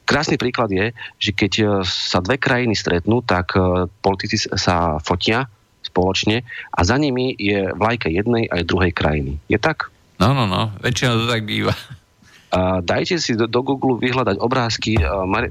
[0.08, 5.47] krásny príklad je, že keď uh, sa dve krajiny stretnú, tak uh, politici sa fotia
[5.88, 6.43] spoločne
[6.76, 9.39] a za nimi je vlajka jednej aj druhej krajiny.
[9.47, 9.88] Je tak?
[10.20, 10.74] No, no, no.
[10.84, 11.72] Väčšinou to tak býva.
[12.87, 14.95] Dajte si do, do Google vyhľadať obrázky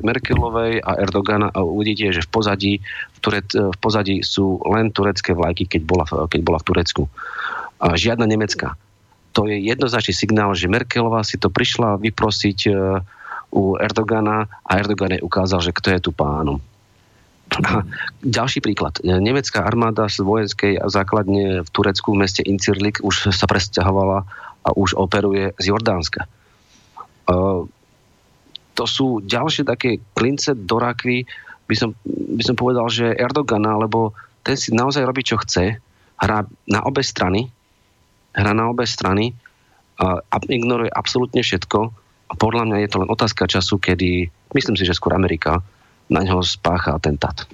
[0.00, 5.36] Merkelovej a Erdogana a uvidíte, že v pozadí, v, Turec, v pozadí sú len turecké
[5.36, 7.02] vlajky, keď bola, keď bola v Turecku.
[7.84, 8.80] A žiadna nemecká.
[9.36, 12.70] To je jednoznačný signál, že Merkelová si to prišla vyprosiť e,
[13.52, 16.56] u Erdogana a Erdogan jej ukázal, že kto je tu pánom.
[17.60, 17.84] A
[18.24, 18.96] ďalší príklad.
[19.04, 24.24] Nemecká armáda z vojenskej základne v Turecku v meste Incirlik už sa presťahovala
[24.64, 26.24] a už operuje z Jordánska
[28.76, 31.24] to sú ďalšie také klince do rakvy,
[31.66, 34.14] by som, by som povedal, že Erdogana, lebo
[34.46, 35.82] ten si naozaj robí, čo chce,
[36.16, 36.38] hrá
[36.70, 37.50] na obe strany,
[38.30, 39.34] hrá na obe strany
[39.96, 41.78] a ignoruje absolútne všetko.
[42.26, 45.62] A podľa mňa je to len otázka času, kedy, myslím si, že skôr Amerika
[46.06, 47.48] na ňo spácha atentát.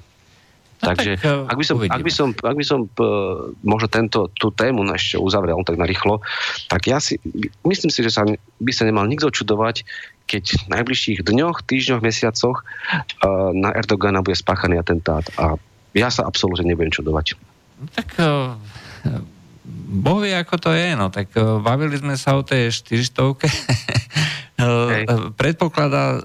[0.82, 3.86] No Takže tak, eh, ak by som, ak by som, ak by som uh, možno
[3.86, 6.18] tento, tú tému ešte uzavrel tak narýchlo,
[6.66, 7.22] tak ja si
[7.62, 8.26] myslím si, že sa,
[8.58, 9.86] by sa nemal nikto čudovať,
[10.26, 15.22] keď v najbližších dňoch, týždňoch, mesiacoch uh, na Erdogana bude spáchaný atentát.
[15.38, 15.54] A
[15.94, 17.38] ja sa absolútne nebudem čudovať.
[17.78, 18.18] No tak
[20.02, 20.98] Boh vie, ako to je.
[20.98, 21.30] No, tak
[21.62, 23.22] bavili sme sa o tej 400
[24.62, 25.04] Hej.
[25.08, 26.20] Eh, predpokladá eh,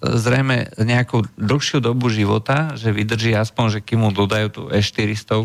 [0.00, 5.44] zrejme nejakú dlhšiu dobu života, že vydrží aspoň, že kým mu dodajú tú E400,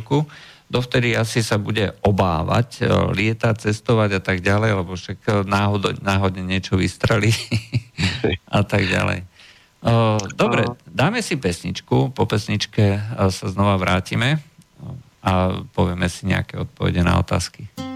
[0.70, 6.44] dovtedy asi sa bude obávať, eh, lietať, cestovať a tak ďalej, lebo však náhodne, náhodne
[6.46, 7.34] niečo vystrali
[8.58, 9.26] a tak ďalej.
[10.36, 14.44] Dobre, dáme si pesničku, po pesničke sa znova vrátime
[15.24, 17.89] a povieme si nejaké odpovede na otázky.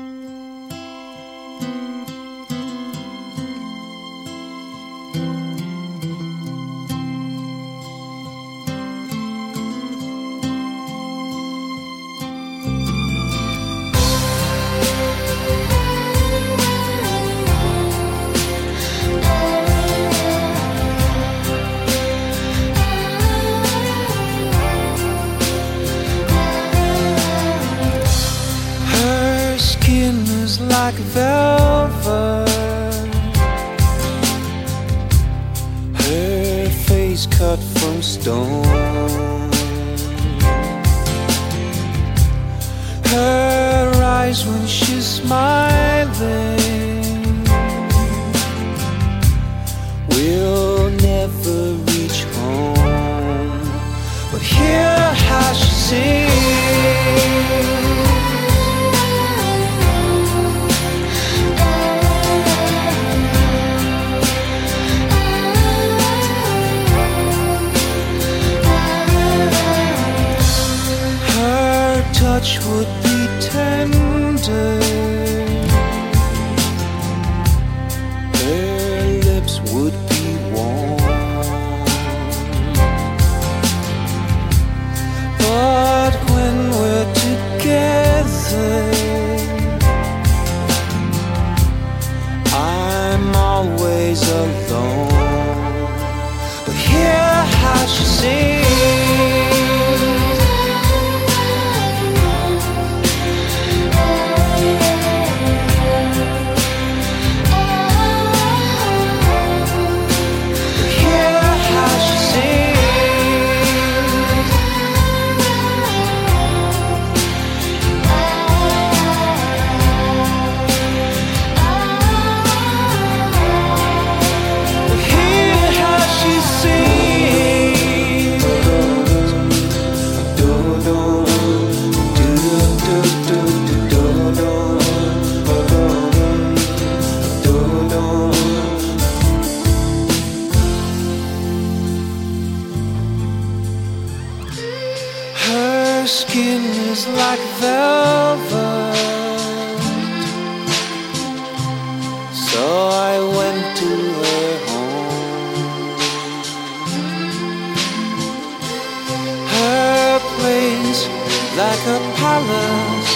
[161.55, 163.11] Like a palace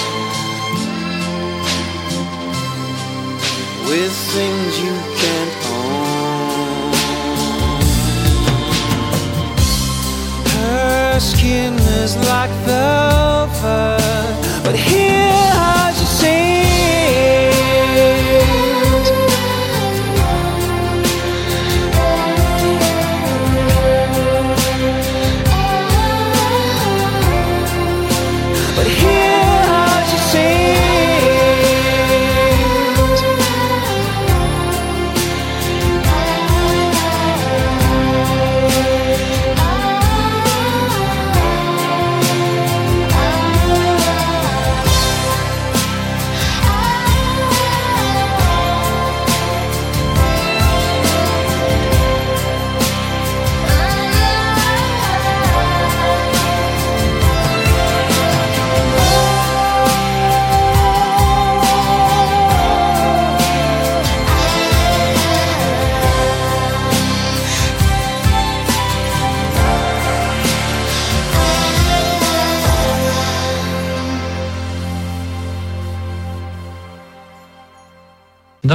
[3.89, 6.93] with things you can't own.
[10.53, 15.36] Her skin is like velvet, but hear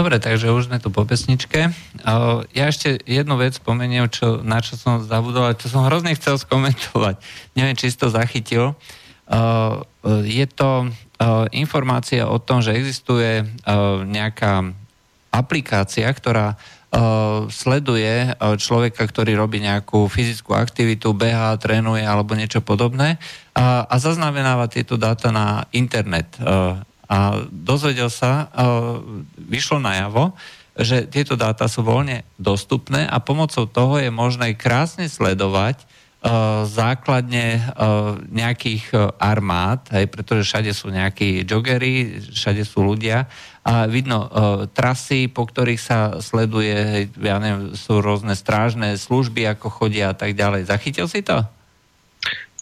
[0.02, 1.70] Dobre, takže už sme tu po pesničke.
[2.58, 7.22] Ja ešte jednu vec spomeniem, čo, na čo som zabudol, čo som hrozne chcel skomentovať.
[7.54, 8.74] Neviem, či si to zachytil.
[10.26, 10.90] Je to
[11.54, 13.46] informácia o tom, že existuje
[14.10, 14.74] nejaká
[15.30, 16.58] aplikácia, ktorá
[17.46, 23.22] sleduje človeka, ktorý robí nejakú fyzickú aktivitu, beha, trénuje alebo niečo podobné
[23.54, 26.26] a, a zaznamenáva tieto dáta na internet.
[27.12, 28.96] A dozvedel sa, uh,
[29.36, 30.32] vyšlo najavo,
[30.72, 37.60] že tieto dáta sú voľne dostupné a pomocou toho je možné krásne sledovať uh, základne
[37.60, 43.28] uh, nejakých armád, hej, pretože všade sú nejakí joggery, všade sú ľudia
[43.62, 44.26] a vidno
[44.74, 50.18] trasy, po ktorých sa sleduje, hej, ja neviem, sú rôzne strážne služby, ako chodia a
[50.18, 50.66] tak ďalej.
[50.66, 51.46] Zachytil si to?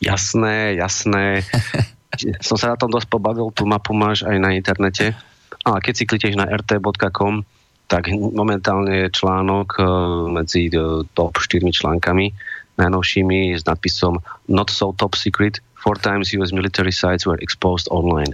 [0.03, 1.41] Jasné, jasné.
[2.43, 5.15] Som sa na tom dosť pobavil, tú mapu máš aj na internete.
[5.63, 7.47] A keď si klikneš na rt.com,
[7.91, 9.85] tak momentálne je článok eh,
[10.31, 12.31] medzi eh, top 4 článkami
[12.79, 18.33] najnovšími s nadpisom Not so top secret, four times US military sites were exposed online.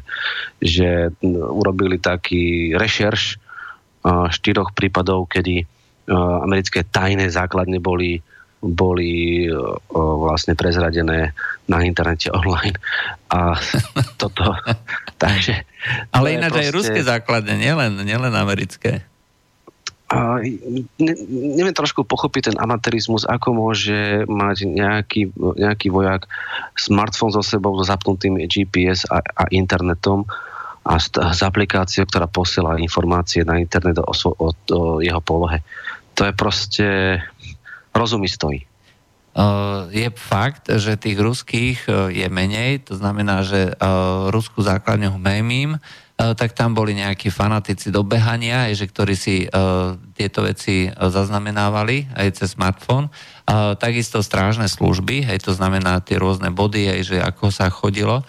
[0.62, 5.64] Že urobili taký rešerš eh, štyroch prípadov, kedy
[6.06, 8.22] americké tajné základne boli
[8.60, 9.46] boli
[9.92, 11.36] vlastne prezradené
[11.68, 12.76] na internete online.
[13.30, 13.54] A
[14.20, 14.56] toto,
[15.20, 15.66] takže...
[16.10, 16.64] Ale ináč proste...
[16.66, 19.06] aj ruské základne, nielen, nielen americké.
[20.06, 21.14] A ne,
[21.58, 26.30] neviem trošku pochopiť ten amatérizmus, ako môže mať nejaký, nejaký vojak
[26.78, 30.22] smartfón so sebou so zapnutým GPS a, a internetom
[30.86, 35.66] a s, s aplikáciou, ktorá posiela informácie na internet o, o, o jeho polohe.
[36.14, 36.86] To je proste
[37.96, 38.68] rozumy stojí.
[39.92, 41.78] Je fakt, že tých ruských
[42.08, 43.76] je menej, to znamená, že
[44.32, 45.76] ruskú základňu Hmejmím
[46.16, 49.44] tak tam boli nejakí fanatici do behania, že ktorí si
[50.16, 53.12] tieto veci zaznamenávali aj cez smartfón.
[53.76, 58.24] Takisto strážne služby, aj to znamená tie rôzne body, aj že ako sa chodilo.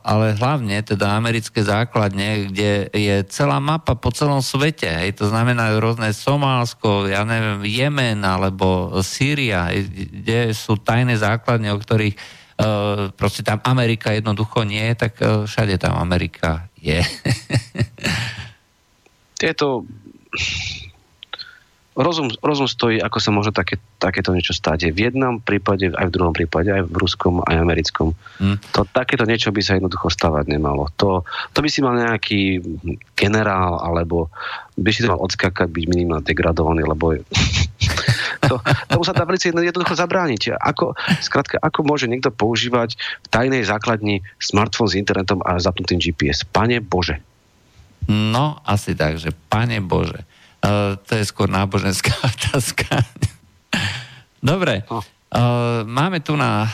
[0.00, 5.76] Ale hlavne teda americké základne, kde je celá mapa po celom svete, hej, to znamená
[5.76, 13.44] rôzne Somálsko, ja neviem, Jemen alebo Sýria, kde sú tajné základne, o ktorých uh, proste
[13.44, 17.04] tam Amerika jednoducho nie, tak uh, všade tam Amerika je.
[19.40, 19.84] Tieto
[21.98, 24.94] rozum, rozum stojí, ako sa môže také, takéto niečo stať.
[24.94, 28.14] V jednom prípade, aj v druhom prípade, aj v ruskom, aj americkom.
[28.38, 28.56] Hmm.
[28.72, 30.86] To, takéto niečo by sa jednoducho stavať nemalo.
[31.02, 32.62] To, to by si mal nejaký
[33.18, 34.30] generál, alebo
[34.78, 37.18] by si to mal odskakať, byť minimálne degradovaný, lebo
[38.48, 40.54] to, tomu sa dá velice jednoducho zabrániť.
[40.54, 46.46] Ako, skrátka, ako môže niekto používať v tajnej základni smartfón s internetom a zapnutým GPS?
[46.46, 47.18] Pane Bože.
[48.08, 50.37] No, asi tak, že Pane Bože.
[50.58, 53.06] Uh, to je skôr náboženská otázka.
[54.42, 54.82] Dobre.
[55.28, 56.70] Uh, máme tu na uh,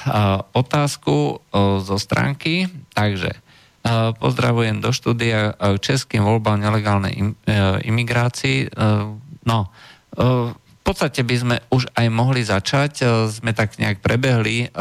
[0.54, 1.42] otázku
[1.82, 3.34] zo stránky, takže
[4.16, 7.30] pozdravujem do štúdia uh, českým voľbám nelegálnej im,
[7.84, 8.72] imigrácii.
[9.44, 9.68] No,
[10.14, 13.04] v podstate by sme už aj mohli začať.
[13.28, 14.72] Sme tak nejak prebehli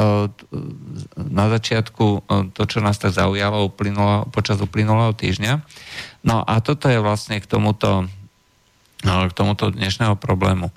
[1.20, 2.06] na začiatku
[2.56, 5.60] to, čo nás tak zaujalo uplynulo, počas uplynulého týždňa.
[6.24, 8.08] No a toto je vlastne k tomuto
[9.04, 10.72] k tomuto dnešného problému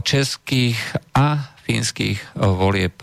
[0.00, 0.80] českých
[1.12, 2.96] a fínskych volieb,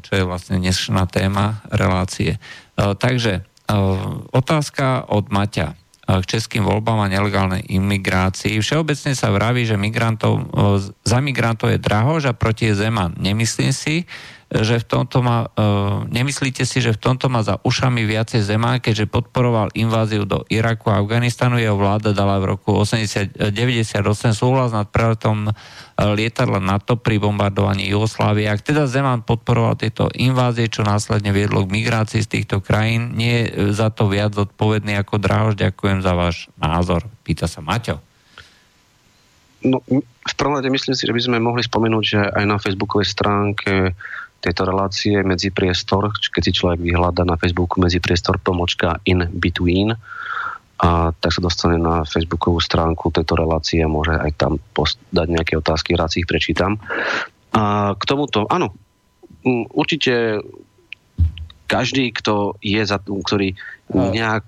[0.00, 2.40] čo je vlastne dnešná téma relácie.
[2.76, 3.44] Takže
[4.32, 8.56] otázka od Maťa k českým voľbám a nelegálnej imigrácii.
[8.60, 10.48] Všeobecne sa vraví, že migrantov,
[11.04, 13.16] za migrantov je Drahož a proti je Zeman.
[13.20, 14.08] Nemyslím si,
[14.52, 18.84] že v tomto má, uh, nemyslíte si, že v tomto má za ušami viacej Zemán,
[18.84, 24.04] keďže podporoval inváziu do Iraku a Afganistanu, jeho vláda dala v roku 80, 98
[24.36, 25.54] súhlas nad preletom uh,
[26.12, 28.52] lietadla NATO pri bombardovaní Jugoslávie.
[28.52, 33.48] Ak teda Zeman podporoval tieto invázie, čo následne viedlo k migrácii z týchto krajín, nie
[33.48, 35.56] je za to viac zodpovedný ako Drahož.
[35.56, 38.04] Ďakujem za váš názor, pýta sa Maťo.
[39.62, 43.06] No, v prvom rade myslím si, že by sme mohli spomenúť, že aj na facebookovej
[43.06, 43.94] stránke
[44.42, 49.94] tejto relácie medzi priestor, keď si človek vyhľada na Facebooku medzi priestor pomočka in between,
[50.82, 55.30] a tak sa dostane na facebookovú stránku tejto relácie a môže aj tam post- dať
[55.30, 56.82] nejaké otázky, rád si ich prečítam.
[57.54, 58.74] A k tomuto, áno,
[59.70, 60.42] určite
[61.70, 63.54] každý, kto je za ktorý
[63.94, 64.44] nejak,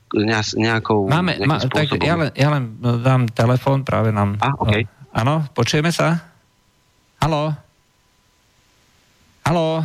[0.58, 1.06] nejakou...
[1.06, 4.34] Máme, ma, tak ja len, ja len dám telefón, práve nám...
[4.42, 4.90] A, okay.
[5.14, 6.18] Áno, počujeme sa?
[7.22, 7.63] Haló?
[9.44, 9.84] Haló?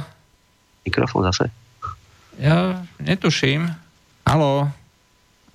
[0.87, 1.51] Mikrofón zase?
[2.39, 3.67] Ja netuším.
[4.23, 4.71] Haló?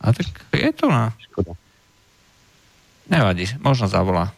[0.01, 1.17] A tak je to na...
[1.17, 1.57] Škoda.
[3.09, 4.37] Nevadí, možno zavolá.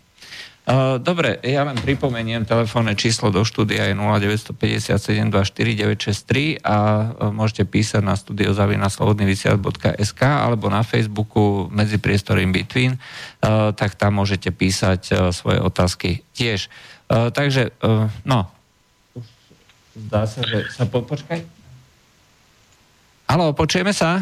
[0.67, 8.03] Uh, dobre, ja len pripomeniem, telefónne číslo do štúdia je 0957249963 a uh, môžete písať
[8.03, 15.63] na studiozavinaslobodnyvysiaľ.sk alebo na Facebooku medzi priestor in between, uh, tak tam môžete písať svoje
[15.63, 16.67] otázky tiež.
[17.07, 17.71] Takže,
[18.27, 18.51] no,
[19.97, 21.41] Zdá sa, že sa po, počkaj.
[23.33, 24.21] Haló, počujeme sa?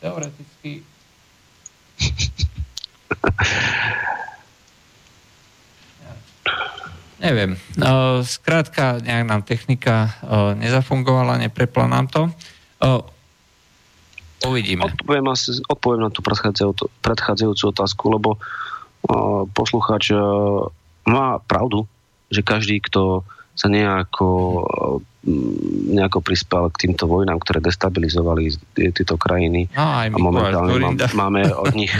[0.00, 0.80] Teoreticky.
[7.20, 7.60] Neviem.
[8.24, 10.16] Skrátka, nejak nám technika
[10.56, 12.32] nezafungovala, neprepla nám to.
[14.46, 14.86] Uvidíme.
[14.86, 20.70] Odpoviem, asi, odpoviem na tú predchádzajúcu, predchádzajúcu otázku, lebo uh, poslucháč uh,
[21.06, 21.84] má pravdu,
[22.30, 23.26] že každý, kto
[23.56, 24.28] sa nejako,
[24.62, 24.96] uh,
[25.90, 28.54] nejako prispel k týmto vojnám, ktoré destabilizovali
[28.94, 30.90] tieto krajiny no, a momentálne má,
[31.26, 31.92] máme od nich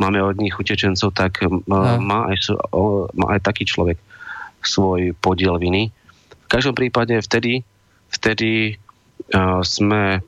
[0.00, 2.00] máme od nich utečencov, tak uh, no.
[2.00, 2.58] má, aj,
[3.14, 4.00] má aj taký človek
[4.62, 5.90] svoj podiel viny.
[6.32, 7.66] V každom prípade vtedy,
[8.10, 8.78] vtedy
[9.34, 10.22] uh, sme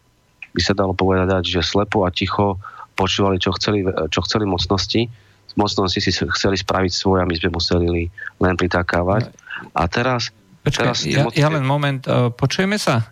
[0.54, 2.62] by sa dalo povedať, že slepo a ticho
[2.94, 5.10] počúvali, čo chceli, čo chceli mocnosti.
[5.54, 8.10] Mocnosti si chceli spraviť svoje a my sme museli
[8.42, 9.30] len pritakávať.
[9.74, 10.34] A teraz...
[10.66, 11.36] Počkaj, teraz ja, moci...
[11.38, 13.06] ja len moment, uh, počujeme sa?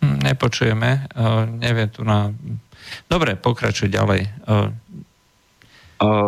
[0.00, 2.32] Hm, nepočujeme, uh, neviem tu na...
[3.08, 4.28] Dobre, pokračuj ďalej.
[4.48, 4.72] Uh,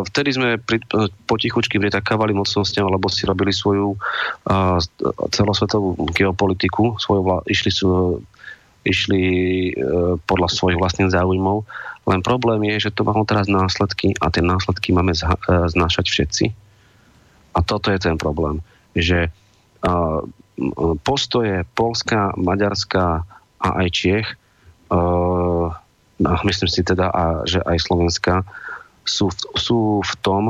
[0.07, 0.79] Vtedy sme pri,
[1.27, 4.79] potichučky pritakávali mocnostiam, lebo si robili svoju uh,
[5.35, 8.23] celosvetovú geopolitiku, svoju vla, išli, sú,
[8.85, 9.23] išli
[9.73, 11.65] uh, podľa svojich vlastných záujmov.
[12.05, 16.45] Len problém je, že to malo teraz následky a tie následky máme uh, znášať všetci.
[17.55, 18.61] A toto je ten problém,
[18.93, 19.33] že
[19.85, 20.21] uh,
[21.03, 23.27] postoje Polska, Maďarska
[23.59, 24.29] a aj Čiech,
[26.21, 27.11] myslím si teda,
[27.49, 28.47] že aj Slovenska,
[29.05, 29.29] sú,
[29.59, 30.43] sú v tom,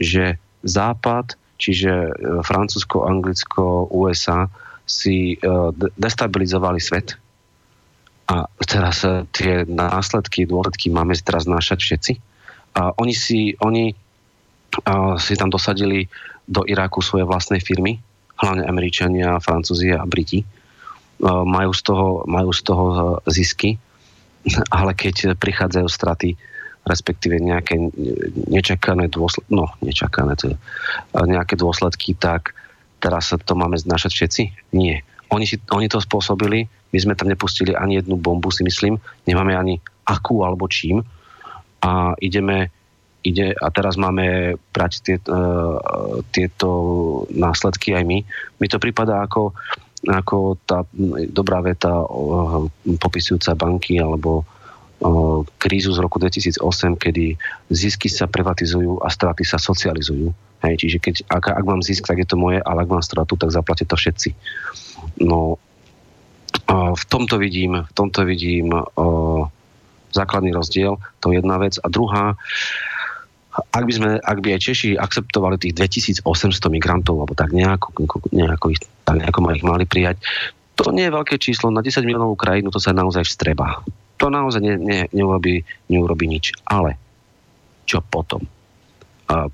[0.00, 2.12] že Západ, čiže e,
[2.44, 4.48] Francúzsko, Anglicko, USA,
[4.84, 5.46] si e,
[5.96, 7.16] destabilizovali svet.
[8.30, 12.12] A teraz e, tie následky, dôsledky máme teraz znášať všetci.
[12.78, 13.90] A oni si, oni
[15.18, 16.06] si tam dosadili
[16.46, 17.98] do Iraku svoje vlastné firmy,
[18.38, 20.46] hlavne Američania, Francúzi a Briti.
[21.26, 22.86] Majú z toho, majú z toho
[23.26, 23.74] zisky,
[24.78, 26.38] ale keď prichádzajú straty
[26.80, 27.76] respektíve nejaké
[28.48, 30.56] nečakané dôsledky, no nečakané, to je,
[31.12, 32.56] nejaké dôsledky, tak
[33.00, 34.42] teraz to máme znašať všetci?
[34.72, 35.04] Nie.
[35.30, 39.54] Oni, si, oni to spôsobili, my sme tam nepustili ani jednu bombu, si myslím, nemáme
[39.54, 41.06] ani akú alebo čím
[41.80, 42.74] a ideme
[43.22, 45.78] ide, a teraz máme brať tie, uh,
[46.34, 46.68] tieto
[47.30, 48.18] následky aj my.
[48.58, 49.54] Mi to prípada ako,
[50.08, 50.82] ako tá
[51.28, 52.66] dobrá veta uh,
[52.98, 54.44] popisujúca banky alebo
[55.56, 56.60] krízu z roku 2008,
[57.00, 57.32] kedy
[57.72, 60.28] zisky sa privatizujú a straty sa socializujú.
[60.60, 63.32] Hej, čiže keď, ak, ak mám zisk, tak je to moje, ale ak mám stratu,
[63.40, 64.36] tak zaplatia to všetci.
[65.20, 65.60] No,
[66.70, 68.72] v tomto vidím, v tomto vidím
[70.10, 71.78] základný rozdiel, to je jedna vec.
[71.78, 72.34] A druhá,
[73.52, 76.24] ak by, sme, ak by aj Češi akceptovali tých 2800
[76.72, 77.94] migrantov, alebo tak nejako,
[78.32, 80.18] nejako, ich, tak nejako ich mali prijať,
[80.74, 81.68] to nie je veľké číslo.
[81.68, 83.84] Na 10 miliónovú krajinu to sa naozaj streba
[84.20, 86.52] to naozaj ne, ne, neurobí, neurobí nič.
[86.68, 87.00] Ale
[87.88, 88.44] čo potom?
[89.32, 89.48] A,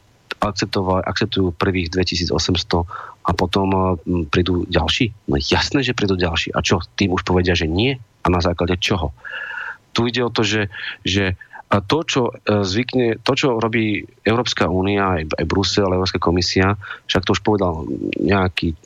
[1.06, 2.34] akceptujú prvých 2800
[3.26, 3.98] a potom
[4.30, 5.26] prídu ďalší?
[5.26, 6.54] No jasné, že prídu ďalší.
[6.54, 6.78] A čo?
[6.94, 7.98] Tým už povedia, že nie?
[8.22, 9.10] A na základe čoho?
[9.90, 10.70] Tu ide o to, že,
[11.02, 11.34] že
[11.66, 16.78] a to, čo e, zvykne, to, čo robí Európska únia, aj, aj Brusel, Európska komisia,
[17.10, 17.82] však to už povedal
[18.22, 18.78] nejaký,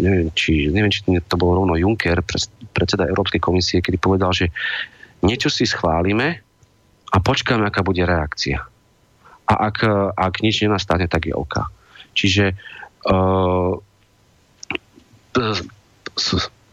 [0.00, 2.24] neviem, či, neviem, či to bol rovno Juncker,
[2.72, 4.48] predseda Európskej komisie, kedy povedal, že
[5.20, 6.40] niečo si schválime
[7.12, 8.64] a počkáme, aká bude reakcia.
[9.44, 9.84] A ak,
[10.16, 11.60] ak nič nenastane, tak je OK.
[12.16, 12.77] Čiže uh,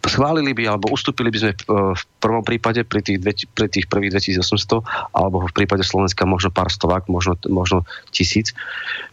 [0.06, 1.52] schválili by alebo ustúpili by sme
[1.98, 3.20] v prvom prípade pri tých,
[3.52, 8.54] pri tých prvých 2800 alebo v prípade Slovenska možno pár stovák, možno, možno tisíc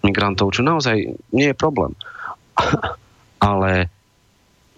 [0.05, 1.97] migrantov, čo naozaj nie je problém.
[3.43, 3.89] Ale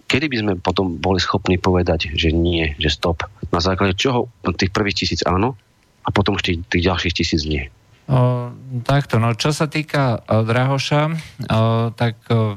[0.07, 3.27] kedy by sme potom boli schopní povedať, že nie, že stop?
[3.51, 5.59] Na základe čoho tých prvých tisíc áno
[6.05, 7.69] a potom tých, tých ďalších tisíc nie?
[8.05, 8.53] O,
[8.85, 12.53] takto, no čo sa týka o, Drahoša, o, tak o,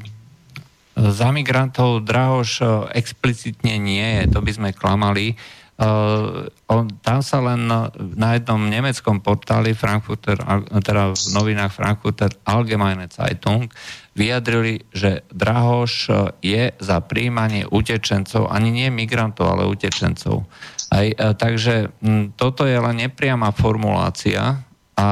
[0.93, 5.41] za migrantov Drahoš o, explicitne nie je, to by sme klamali.
[5.79, 7.71] Uh, on, tam sa len
[8.19, 10.35] na jednom nemeckom portáli Frankfurter,
[10.83, 13.71] teda v novinách Frankfurter Allgemeine Zeitung
[14.19, 16.11] vyjadrili, že Drahoš
[16.43, 20.51] je za príjmanie utečencov, ani nie migrantov, ale utečencov.
[20.91, 24.67] Aj, uh, takže m, toto je len nepriama formulácia
[24.99, 25.07] a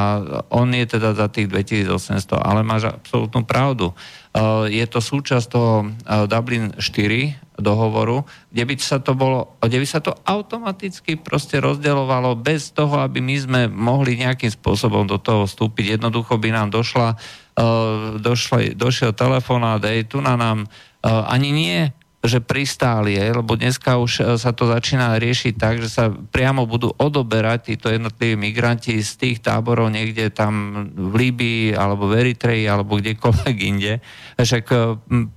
[0.51, 3.95] on je teda za tých 2800, ale máš absolútnu pravdu.
[4.35, 9.79] Uh, je to súčasť toho uh, Dublin 4 dohovoru, kde by sa to bolo, kde
[9.79, 15.23] by sa to automaticky proste rozdeľovalo bez toho, aby my sme mohli nejakým spôsobom do
[15.23, 15.97] toho vstúpiť.
[15.97, 20.67] Jednoducho by nám došla, uh, došla, došiel telefonát, ej, tu na nám
[21.07, 21.81] ani nie
[22.25, 26.91] že pristáli, lebo dneska už e, sa to začína riešiť tak, že sa priamo budú
[26.97, 32.99] odoberať títo jednotliví migranti z tých táborov niekde tam v Líbii alebo v Eritreji alebo
[32.99, 34.03] kdekoľvek inde.
[34.37, 34.65] Však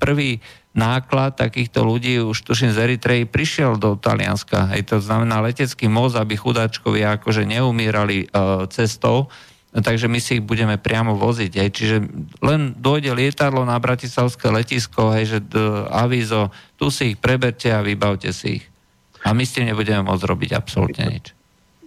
[0.02, 0.42] prvý
[0.80, 4.70] náklad takýchto ľudí už tuším z Eritreji prišiel do Talianska.
[4.72, 9.28] Hej, to znamená letecký most, aby chudáčkovia akože neumírali uh, cestou,
[9.70, 11.52] takže my si ich budeme priamo voziť.
[11.62, 11.70] Hej.
[11.74, 11.96] Čiže
[12.42, 17.86] len dojde lietadlo na Bratislavské letisko, hej, že d- avízo, tu si ich preberte a
[17.86, 18.66] vybavte si ich.
[19.28, 21.36] A my s tým nebudeme môcť robiť absolútne nič.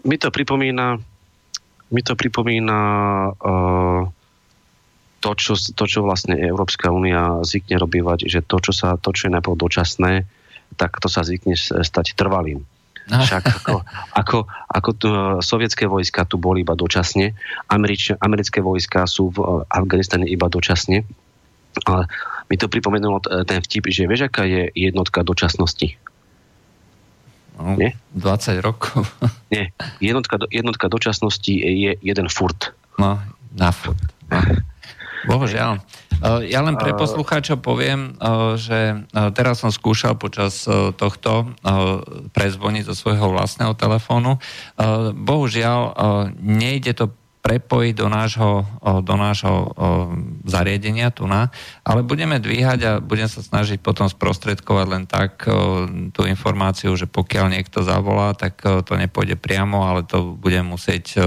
[0.04, 1.00] Mi to pripomína
[1.92, 2.80] mi to pripomína
[3.36, 4.02] uh,
[5.20, 9.28] to, čo, to, čo vlastne Európska únia zvykne robívať, že to, čo, sa, to, čo
[9.28, 10.24] je najprv dočasné,
[10.80, 12.64] tak to sa zvykne stať trvalým.
[13.27, 13.83] Však ako,
[14.15, 14.39] ako,
[14.70, 15.09] ako tu,
[15.43, 17.35] sovietské vojska tu boli iba dočasne,
[17.69, 21.03] Američ, americké vojska sú v Afganistane iba dočasne.
[21.89, 22.05] Ale
[22.53, 25.97] mi to pripomenulo ten vtip, že vieš, aká je jednotka dočasnosti?
[27.57, 27.97] No, Nie?
[28.16, 29.09] 20 rokov.
[29.53, 32.77] Nie, jednotka, jednotka dočasnosti je jeden furt.
[33.01, 33.20] No,
[33.57, 34.01] na furt.
[34.29, 34.41] No.
[35.27, 35.82] Bohužiaľ.
[36.47, 38.15] Ja len pre poslucháčov poviem,
[38.55, 41.51] že teraz som skúšal počas tohto
[42.31, 44.39] prezvoniť zo svojho vlastného telefónu.
[45.19, 45.78] Bohužiaľ,
[46.39, 47.07] nejde to
[47.43, 48.62] prepojiť do nášho,
[49.03, 49.74] do nášho
[50.47, 51.51] zariadenia tu na,
[51.82, 55.43] ale budeme dvíhať a budem sa snažiť potom sprostredkovať len tak
[56.15, 61.19] tú informáciu, že pokiaľ niekto zavolá, tak to nepôjde priamo, ale to budem musieť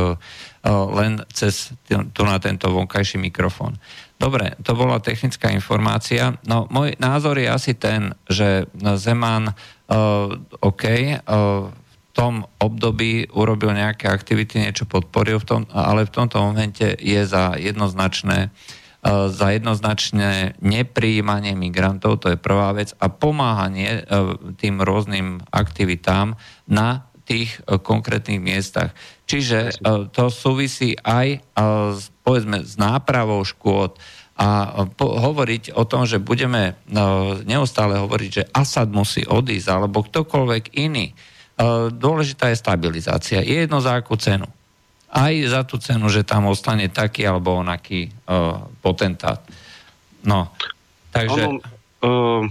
[0.70, 3.78] len cez tu na tento vonkajší mikrofón.
[4.18, 6.34] Dobre, to bola technická informácia.
[6.48, 8.66] No, môj názor je asi ten, že
[8.98, 10.34] Zeman, uh,
[10.64, 10.84] OK,
[11.22, 11.70] v
[12.16, 17.60] tom období urobil nejaké aktivity, niečo podporil, v tom, ale v tomto momente je za
[17.60, 18.50] jednoznačné
[19.06, 24.02] za jednoznačné nepríjmanie migrantov, to je prvá vec, a pomáhanie
[24.58, 26.34] tým rôznym aktivitám
[26.66, 28.94] na tých uh, konkrétnych miestach.
[29.26, 29.82] Čiže
[30.14, 31.42] to súvisí aj
[31.98, 34.02] s povedzme, s nápravou škôd
[34.36, 36.76] a po, hovoriť o tom, že budeme
[37.48, 41.14] neustále hovoriť, že Asad musí odísť, alebo ktokoľvek iný.
[41.14, 41.16] E,
[41.88, 43.40] dôležitá je stabilizácia.
[43.40, 44.50] Je jedno za akú cenu.
[45.08, 48.12] Aj za tú cenu, že tam ostane taký alebo onaký
[48.84, 49.40] potentát.
[50.28, 50.52] No,
[51.16, 51.48] takže...
[51.48, 51.64] Ono,
[52.04, 52.44] uh,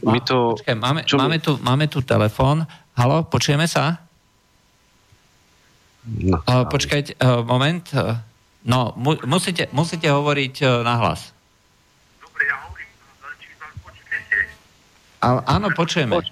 [0.00, 0.56] my to...
[0.56, 1.20] Počkaj, máme, čo...
[1.20, 2.64] máme, tu, máme tu telefón.
[2.98, 4.02] Halo, počujeme sa?
[6.04, 6.40] No.
[6.44, 7.84] Uh, počkajte, uh, moment.
[7.92, 8.16] Uh,
[8.60, 11.32] No, mu, musíte, musíte hovoriť uh, nahlas.
[12.20, 12.92] Dobre, ja hovorím,
[13.40, 14.36] či vás počujete.
[15.24, 16.12] áno, počujeme.
[16.20, 16.28] Poč-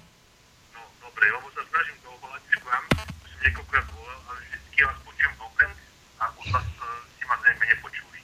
[0.77, 3.09] no, dobre, lebo sa snažím to obalať k vám, som
[3.41, 5.65] niekoľkrát volal, ale vždy vás počujem dobre
[6.21, 6.85] a od vás uh,
[7.17, 8.19] si ma zrejme nepočuli.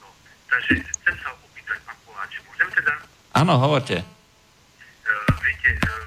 [0.00, 0.06] No,
[0.48, 2.92] takže chcem sa opýtať, pán Koláč, môžem teda?
[3.36, 3.96] Áno, hovorte.
[5.04, 6.03] Uh, viete, uh,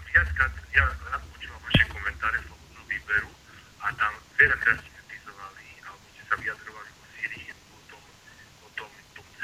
[4.37, 4.87] a tam veľakrát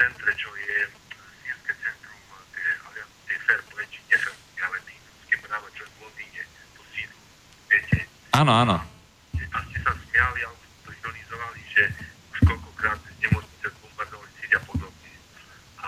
[0.04, 0.76] centre, čo je
[1.40, 2.20] sírske centrum
[2.52, 5.36] tej, tej fair play, či nefair ale tým ľudské
[5.74, 6.42] čo je v Londýne,
[6.76, 7.20] to sídlo.
[7.72, 7.98] Viete?
[8.36, 8.76] Áno, áno.
[9.54, 11.82] A ste sa smiali, alebo to ironizovali, že
[12.36, 15.12] už koľkokrát nemocnice bombardovali síť a podobne.
[15.80, 15.86] A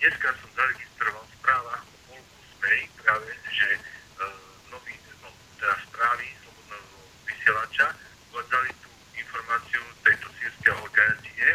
[0.00, 4.26] dneska som zaregistroval v správach o polku SMEJ práve, že uh,
[4.72, 5.28] nový, no,
[5.60, 6.98] teda správy slobodného
[7.28, 7.86] vysielača
[8.32, 11.48] uvádzali tú informáciu tejto sírskej organizácie,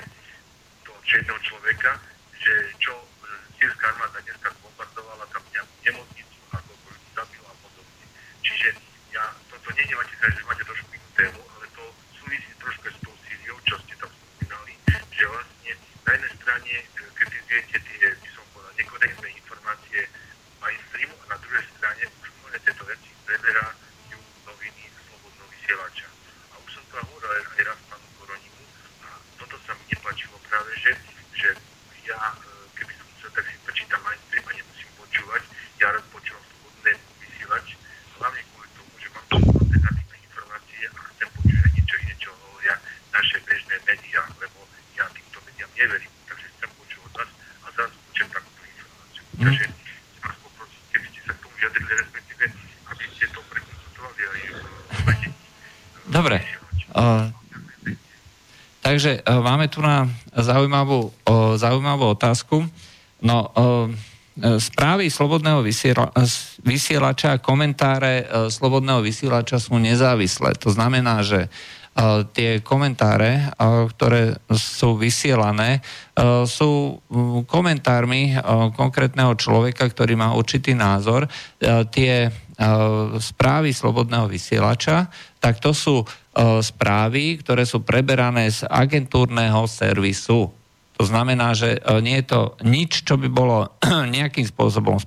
[1.18, 1.92] jedného človeka,
[2.38, 3.06] že čo e,
[3.58, 8.06] sírska armáda dneska zbombardovala tam nejakú nemocnicu a koľko ľudí zabila a podobne.
[8.46, 8.70] Čiže
[9.12, 11.84] ja, toto nenevate sa, že máte trošku inú tému, ale to
[12.22, 14.74] súvisí trošku s tou Sýriou, čo ste tam spomínali,
[15.10, 15.74] že vlastne
[16.06, 16.86] na jednej strane e,
[17.18, 20.00] kritizujete tie, by som povedal, nekorektné informácie
[20.62, 26.08] mainstreamu a na druhej strane už mnohé tieto veci preberajú noviny slobodného vysielača.
[26.54, 28.64] A už som to hovoril aj, aj raz pánu Koronimu
[29.02, 29.08] a
[29.42, 30.94] toto sa mi nepačilo práve, že,
[31.34, 31.50] že
[32.08, 32.48] ja, e,
[32.80, 35.44] keby som chcel, tak si prečítam mainstream a nemusím počúvať.
[35.84, 37.68] Ja rád počúvam slobodné vysielač,
[38.16, 42.76] hlavne kvôli tomu, že mám tu alternatívne informácie a chcem počúvať niečo iné, čo hovoria
[43.12, 44.60] naše bežné médiá, lebo
[44.96, 46.14] ja týmto médiám neverím.
[46.32, 49.24] Takže chcem počúvať vás a zrazu počujem takúto informáciu.
[49.28, 49.44] Mm.
[49.44, 49.66] Takže
[50.24, 52.46] vás poprosím, keby ste sa k tomu vyjadrili, respektíve,
[52.88, 55.26] aby ste to prekonsultovali aj v
[56.08, 56.40] Dobre.
[56.96, 57.28] Uh,
[58.98, 62.66] Takže uh, máme tu na zaujímavú, uh, zaujímavú otázku.
[63.22, 63.94] No, uh,
[64.58, 66.10] správy slobodného vysiela,
[66.66, 70.58] vysielača, komentáre uh, slobodného vysielača sú nezávislé.
[70.66, 71.46] To znamená, že
[72.38, 75.82] tie komentáre, ktoré sú vysielané,
[76.46, 77.02] sú
[77.50, 78.38] komentármi
[78.78, 81.26] konkrétneho človeka, ktorý má určitý názor.
[81.90, 82.30] Tie
[83.22, 86.02] správy slobodného vysielača, tak to sú
[86.62, 90.50] správy, ktoré sú preberané z agentúrneho servisu.
[90.98, 93.78] To znamená, že nie je to nič, čo by bolo
[94.18, 94.98] nejakým spôsobom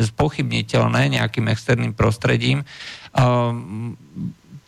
[0.00, 2.64] spochybniteľné nejakým externým prostredím.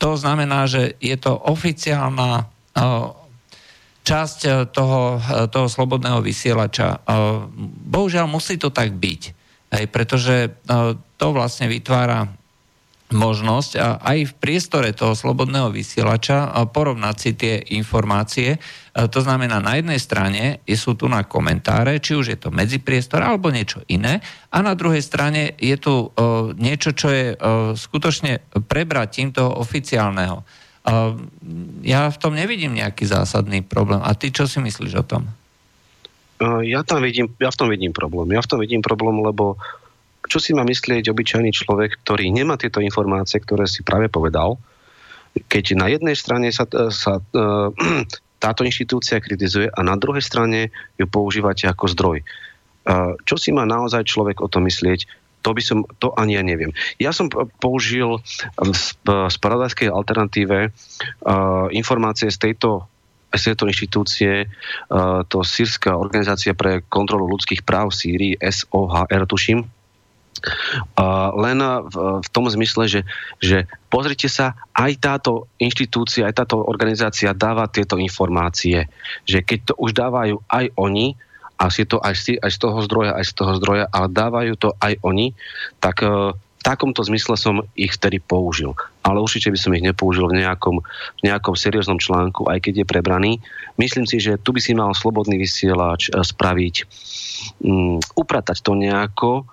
[0.00, 2.44] To znamená, že je to oficiálna
[4.00, 4.38] časť
[4.72, 7.00] toho, toho slobodného vysielača.
[7.88, 9.39] Bohužiaľ musí to tak byť,
[9.70, 10.54] hej, pretože
[11.16, 12.26] to vlastne vytvára
[13.10, 18.54] možnosť aj v priestore toho slobodného vysielača a porovnať si tie informácie.
[18.94, 23.18] A to znamená, na jednej strane sú tu na komentáre, či už je to medzipriestor
[23.18, 24.22] alebo niečo iné,
[24.54, 26.14] a na druhej strane je tu
[26.54, 27.34] niečo, čo je
[27.74, 30.46] skutočne prebratím toho oficiálneho.
[31.82, 34.06] Ja v tom nevidím nejaký zásadný problém.
[34.06, 35.26] A ty čo si myslíš o tom?
[36.40, 38.32] Ja, tam vidím, ja v tom vidím problém.
[38.32, 39.60] Ja v tom vidím problém, lebo
[40.24, 44.56] čo si má myslieť obyčajný človek, ktorý nemá tieto informácie, ktoré si práve povedal,
[45.52, 47.20] keď na jednej strane sa, sa
[48.44, 52.18] táto inštitúcia kritizuje a na druhej strane ju používate ako zdroj.
[53.28, 55.04] Čo si má naozaj človek o tom myslieť,
[55.40, 56.72] to by som, to ani ja neviem.
[57.00, 58.20] Ja som použil
[58.60, 60.72] v spravodajskej alternatíve
[61.72, 62.89] informácie z tejto
[63.30, 64.50] tejto inštitúcie,
[65.30, 69.62] to Sýrska organizácia pre kontrolu ľudských práv v Sýrii, SOHR, tuším,
[71.36, 71.94] len v,
[72.24, 73.00] v tom zmysle, že,
[73.38, 78.88] že pozrite sa, aj táto inštitúcia, aj táto organizácia dáva tieto informácie,
[79.28, 81.14] že keď to už dávajú aj oni,
[81.60, 84.52] a si to aj z, aj z toho zdroja, aj z toho zdroja, ale dávajú
[84.56, 85.36] to aj oni,
[85.76, 88.76] tak v takomto zmysle som ich vtedy použil.
[89.00, 90.84] Ale určite by som ich nepoužil v nejakom,
[91.18, 93.32] v nejakom serióznom článku, aj keď je prebraný.
[93.80, 96.74] Myslím si, že tu by si mal slobodný vysielač uh, spraviť,
[97.64, 99.48] um, upratať to nejako,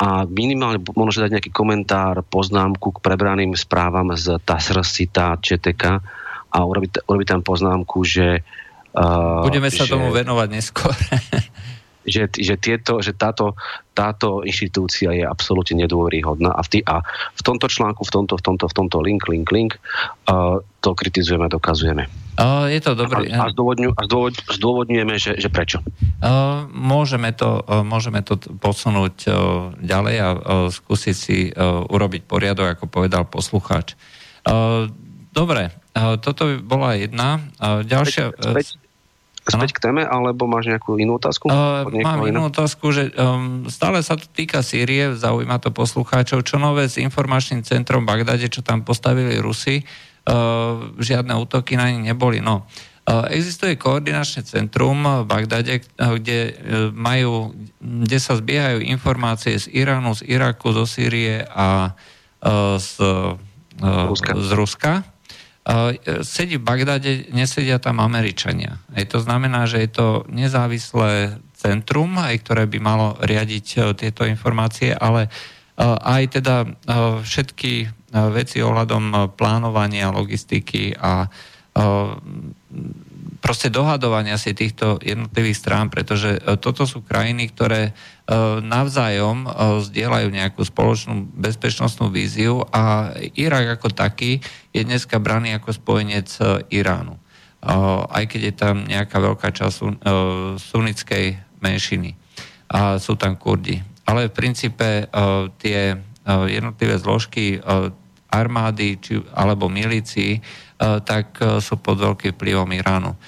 [0.00, 5.82] a minimálne možno dať nejaký komentár, poznámku k prebraným správam z TASR, SITA, ČTK
[6.50, 8.40] a urobiť, urobiť tam poznámku, že...
[8.96, 10.96] Uh, Budeme sa že, tomu venovať neskôr.
[12.04, 13.56] že, že, tieto, že táto,
[13.92, 17.04] táto inštitúcia je absolútne nedôveryhodná a v, tý, a
[17.36, 19.76] v tomto článku, v tomto, v tomto, v tomto link, link, link
[20.28, 22.08] uh, to kritizujeme a dokazujeme.
[22.40, 23.28] Uh, je to dobré.
[23.28, 25.84] A, a, zdôvodňu, a zdôvod, zdôvodňujeme, že, že prečo.
[26.24, 29.34] Uh, môžeme, to, uh, môžeme to posunúť uh,
[29.76, 30.38] ďalej a uh,
[30.72, 33.92] skúsiť si uh, urobiť poriadok, ako povedal poslucháč.
[34.48, 34.88] Uh,
[35.36, 37.44] dobre, uh, toto by bola jedna.
[37.60, 38.32] Uh, ďalšia...
[38.32, 38.80] Uh, späť,
[39.50, 41.50] späť k téme, alebo máš nejakú inú otázku?
[41.50, 46.56] Uh, mám inú otázku, že um, stále sa to týka Sýrie, zaujíma to poslucháčov, čo
[46.56, 52.06] nové s informačným centrom v Bagdade, čo tam postavili Rusi, uh, žiadne útoky na nich
[52.06, 52.38] neboli.
[52.40, 56.56] No, uh, existuje koordinačné centrum v Bagdade, kde
[56.94, 57.52] majú,
[57.82, 64.32] kde sa zbiehajú informácie z Iránu, z Iraku, zo Sýrie a uh, z, uh, Ruska.
[64.38, 64.92] z Ruska.
[65.60, 65.92] Uh,
[66.24, 68.80] sedí v Bagdade, nesedia tam Američania.
[68.96, 74.24] Aj to znamená, že je to nezávislé centrum, aj ktoré by malo riadiť uh, tieto
[74.24, 76.56] informácie, ale uh, aj teda
[77.20, 81.30] všetky veci ohľadom plánovania, logistiky a
[83.38, 87.94] proste dohadovania si týchto jednotlivých strán, pretože toto sú krajiny, ktoré
[88.62, 89.50] navzájom
[89.90, 94.38] zdieľajú nejakú spoločnú bezpečnostnú víziu a Irak ako taký
[94.70, 96.30] je dneska braný ako spojenec
[96.70, 97.18] Iránu.
[98.06, 100.06] Aj keď je tam nejaká veľká časť
[100.62, 101.24] sunnickej
[101.58, 102.14] menšiny.
[102.70, 103.82] A sú tam Kurdi.
[104.06, 105.10] Ale v princípe
[105.58, 105.98] tie
[106.46, 107.58] jednotlivé zložky
[108.30, 110.40] armády či, alebo milícií, e,
[111.02, 113.12] tak e, sú pod veľkým vplyvom Iránu.
[113.12, 113.18] E,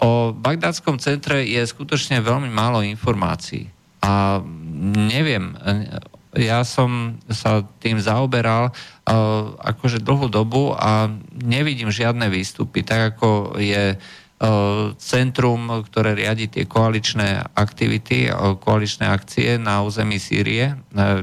[0.00, 3.68] o bagdátskom centre je skutočne veľmi málo informácií.
[4.02, 4.42] A
[4.82, 5.54] neviem,
[6.34, 8.74] ja som sa tým zaoberal
[9.62, 11.06] akože dlhú dobu a
[11.38, 13.94] nevidím žiadne výstupy, tak ako je
[14.98, 18.26] centrum, ktoré riadi tie koaličné aktivity,
[18.58, 20.74] koaličné akcie na území Sýrie,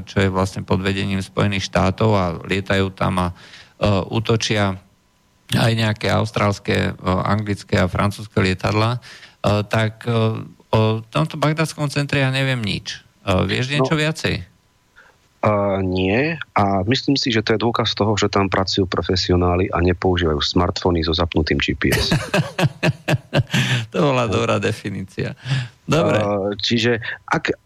[0.08, 3.28] čo je vlastne pod vedením Spojených štátov a lietajú tam a
[4.08, 4.80] útočia
[5.52, 9.02] aj nejaké austrálske, anglické a francúzske lietadla,
[9.68, 10.08] tak
[10.70, 13.02] o tomto bagdátskom centre ja neviem nič.
[13.26, 14.50] Vieš niečo no, viacej?
[15.40, 19.80] Uh, nie a myslím si, že to je dôkaz toho, že tam pracujú profesionáli a
[19.80, 22.12] nepoužívajú smartfóny so zapnutým GPS.
[23.92, 25.32] to bola dobrá definícia.
[25.88, 26.20] Dobre.
[26.20, 27.56] Uh, čiže ak,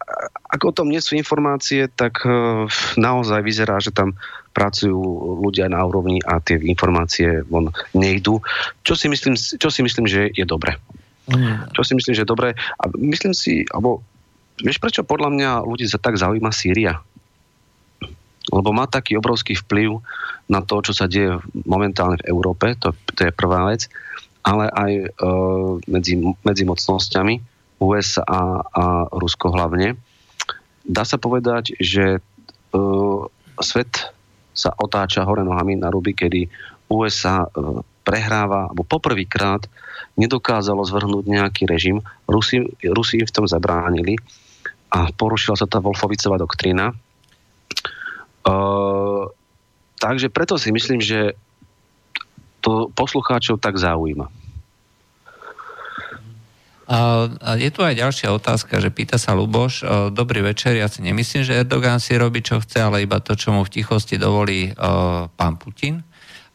[0.47, 2.63] ak o tom nie sú informácie, tak uh,
[2.95, 4.15] naozaj vyzerá, že tam
[4.55, 4.95] pracujú
[5.43, 8.39] ľudia na úrovni a tie informácie von nejdú.
[8.87, 10.79] Čo si myslím, čo si myslím že je dobre.
[11.25, 11.73] Mm.
[11.73, 12.53] Čo si myslím, že je dobre.
[12.55, 14.05] A myslím si, alebo
[14.61, 17.01] vieš prečo podľa mňa ľudí sa tak zaujíma Sýria?
[18.53, 20.01] lebo má taký obrovský vplyv
[20.45, 23.89] na to, čo sa deje momentálne v Európe, to, to je prvá vec,
[24.45, 25.07] ale aj e,
[25.89, 27.35] medzi, medzi mocnosťami
[27.81, 29.97] USA a Rusko hlavne.
[30.85, 32.19] Dá sa povedať, že e,
[33.57, 34.13] svet
[34.55, 36.45] sa otáča hore nohami na ruby, kedy
[36.93, 39.65] USA e, prehráva, alebo poprvýkrát
[40.15, 41.99] nedokázalo zvrhnúť nejaký režim.
[42.27, 44.15] Rusi, Rusi v tom zabránili
[44.91, 46.95] a porušila sa tá Wolfovicová doktrína,
[49.99, 51.33] takže preto si myslím, že
[52.61, 54.29] to poslucháčov tak zaujíma.
[56.85, 56.97] A,
[57.57, 59.81] je tu aj ďalšia otázka, že pýta sa Luboš,
[60.13, 63.49] dobrý večer, ja si nemyslím, že Erdogan si robí čo chce, ale iba to, čo
[63.49, 66.05] mu v tichosti dovolí uh, pán Putin.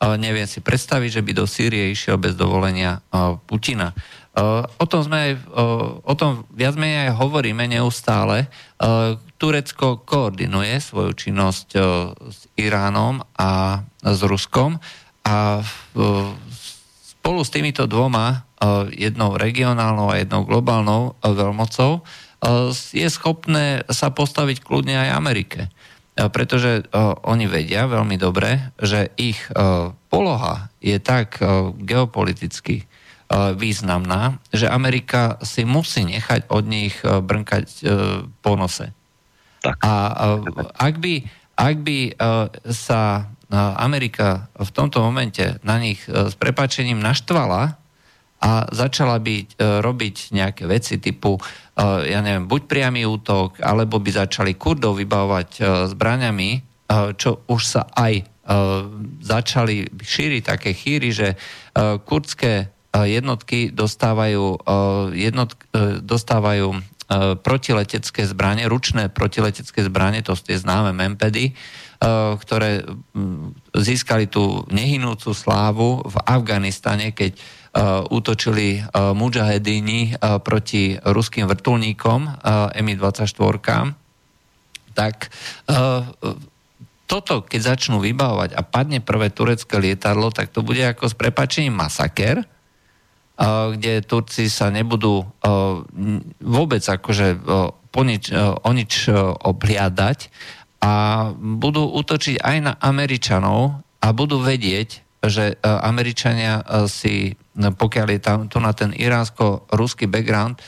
[0.01, 3.93] Neviem si predstaviť, že by do Sýrie išiel bez dovolenia uh, Putina.
[4.32, 8.48] Uh, o tom sme aj, uh, o tom viac menej aj hovoríme neustále.
[9.36, 11.68] Turecko koordinuje svoju činnosť
[12.28, 14.81] s Iránom a s Ruskom
[15.20, 15.60] a
[17.20, 18.36] spolu s týmito dvoma, e,
[19.06, 22.02] jednou regionálnou a jednou globálnou e, veľmocou, e,
[22.74, 25.60] je schopné sa postaviť kľudne aj Amerike.
[26.28, 26.84] Pretože
[27.24, 29.40] oni vedia veľmi dobre, že ich
[30.12, 31.40] poloha je tak
[31.80, 32.84] geopoliticky
[33.56, 37.64] významná, že Amerika si musí nechať od nich brnkať
[38.44, 38.92] po nose.
[39.64, 39.80] Tak.
[39.80, 39.92] A
[40.76, 41.14] ak by,
[41.56, 41.98] ak by
[42.68, 47.74] sa Amerika v tomto momente na nich e, s prepačením naštvala
[48.40, 49.47] a začala by e,
[49.82, 51.42] robiť nejaké veci typu, e,
[51.81, 56.51] ja neviem, buď priamy útok, alebo by začali Kurdov vybavovať zbraniami,
[57.16, 58.28] čo už sa aj
[59.24, 61.39] začali šíriť také chýry, že
[62.05, 64.61] kurdské jednotky dostávajú,
[65.15, 65.57] jednotk,
[66.05, 66.82] dostávajú
[67.40, 71.55] protiletecké zbranie, ručné protiletecké zbranie, to tie známe Mempedy,
[72.43, 72.82] ktoré
[73.74, 77.39] získali tú nehynúcu slávu v Afganistane, keď
[78.10, 78.84] útočili eh,
[79.14, 82.20] mujahedíni proti ruským vrtulníkom
[82.80, 83.94] Mi-24,
[84.90, 85.30] tak
[87.06, 91.78] toto, keď začnú vybavovať a padne prvé turecké lietadlo, tak to bude ako s prepačením
[91.78, 92.42] masaker,
[93.70, 95.24] kde Turci sa nebudú
[96.42, 97.28] vôbec akože
[97.94, 99.09] po nič, o nič
[99.47, 100.18] obliadať
[100.80, 100.92] a
[101.34, 108.06] budú útočiť aj na Američanov a budú vedieť, že e, Američania e, si, no, pokiaľ
[108.16, 110.60] je tam tu na ten iránsko-ruský background, e,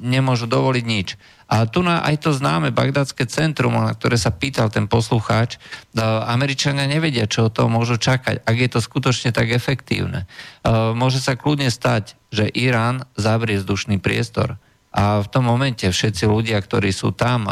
[0.00, 1.20] nemôžu dovoliť nič.
[1.46, 5.62] A tu na aj to známe bagdadské centrum, na ktoré sa pýtal ten poslucháč,
[6.26, 10.26] Američania nevedia, čo o to môžu čakať, ak je to skutočne tak efektívne.
[10.98, 14.58] Môže sa kľudne stať, že Irán zavrie vzdušný priestor.
[14.90, 17.46] A v tom momente všetci ľudia, ktorí sú tam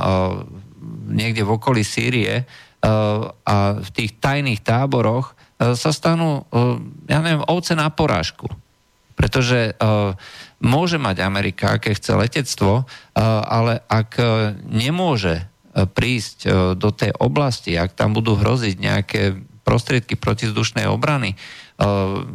[1.06, 2.50] niekde v okolí Sýrie
[3.46, 6.76] a v tých tajných táboroch sa stanú, uh,
[7.06, 8.50] ja neviem, ovce na porážku.
[9.14, 9.78] Pretože
[10.58, 12.82] môže mať Amerika, aké chce letectvo,
[13.46, 14.18] ale ak
[14.66, 21.38] nemôže prísť do tej oblasti, ak tam budú hroziť nejaké prostriedky protizdušnej obrany,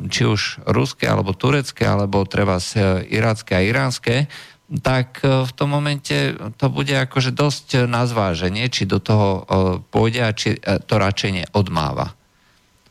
[0.08, 2.64] či už ruské, alebo turecké, alebo treba
[3.12, 4.32] irácké a iránske,
[4.78, 9.42] tak e, v tom momente to bude akože dosť na zváženie, či do toho e,
[9.90, 12.14] pôjde a či e, to radšej neodmáva.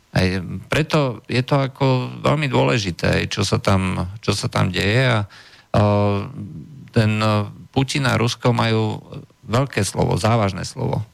[0.08, 0.26] Aj
[0.72, 1.86] preto je to ako
[2.24, 5.18] veľmi dôležité, čo sa tam, čo sa tam deje a
[6.90, 7.12] ten
[7.70, 8.98] Putin a Rusko majú
[9.44, 11.04] veľké slovo, závažné slovo.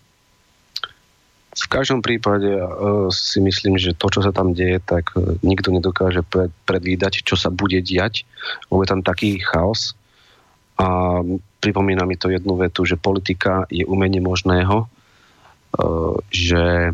[1.54, 5.70] V každom prípade uh, si myslím, že to, čo sa tam deje, tak uh, nikto
[5.70, 8.26] nedokáže pred, predvídať, čo sa bude diať.
[8.70, 9.94] Lebo je tam taký chaos,
[10.74, 11.18] a
[11.62, 14.86] pripomína mi to jednu vetu, že politika je umenie možného, e,
[16.34, 16.90] že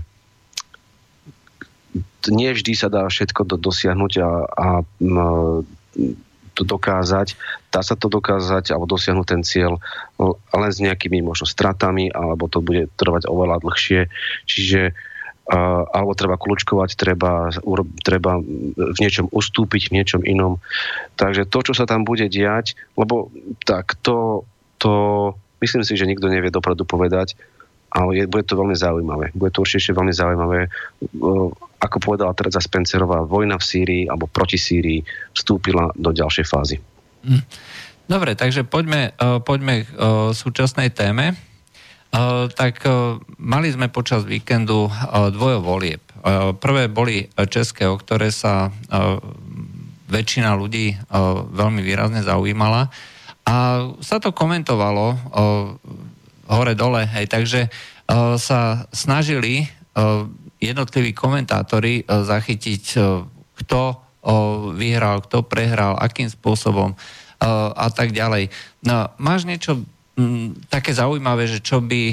[2.30, 4.66] nie vždy sa dá všetko do, dosiahnuť a, a
[6.54, 7.34] to dokázať.
[7.72, 9.80] Dá sa to dokázať alebo dosiahnuť ten cieľ
[10.54, 14.10] len s nejakými možno stratami, alebo to bude trvať oveľa dlhšie.
[14.46, 14.92] Čiže
[15.90, 17.50] alebo treba kľúčkovať, treba,
[18.06, 20.62] treba v niečom ustúpiť, v niečom inom.
[21.18, 23.34] Takže to, čo sa tam bude diať, lebo
[23.66, 24.46] tak to,
[24.78, 24.92] to
[25.58, 27.34] myslím si, že nikto nevie dopredu povedať,
[27.90, 29.34] ale je, bude to veľmi zaujímavé.
[29.34, 30.70] Bude to určite veľmi zaujímavé.
[32.00, 35.04] Povedala Teresa Spencerová, vojna v Sýrii alebo proti Sýrii
[35.36, 36.76] vstúpila do ďalšej fázy.
[37.28, 37.44] Hm.
[38.10, 39.14] Dobre, takže poďme,
[39.46, 39.88] poďme k
[40.34, 41.38] súčasnej téme.
[42.10, 42.82] Eh, tak
[43.38, 44.90] mali sme počas víkendu
[45.30, 46.02] dvojo volieb.
[46.58, 48.68] Prvé boli české, o ktoré sa
[50.10, 50.92] väčšina ľudí
[51.54, 52.92] veľmi výrazne zaujímala.
[53.48, 55.16] A sa to komentovalo
[56.50, 57.72] hore-dole, hej, takže
[58.36, 59.70] sa snažili
[60.60, 62.84] jednotliví komentátori zachytiť,
[63.56, 63.80] kto
[64.76, 66.92] vyhral, kto prehral, akým spôsobom
[67.72, 68.52] a tak ďalej.
[68.84, 69.80] No, máš niečo
[70.68, 72.12] také zaujímavé, že čo by,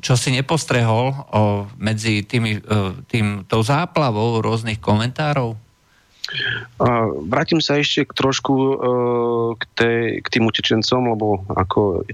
[0.00, 1.12] čo si nepostrehol
[1.76, 2.64] medzi tými,
[3.12, 5.52] tým, tou záplavou rôznych komentárov?
[7.28, 8.54] Vrátim sa ešte k trošku
[9.60, 12.08] k, tej, k tým utečencom, lebo ako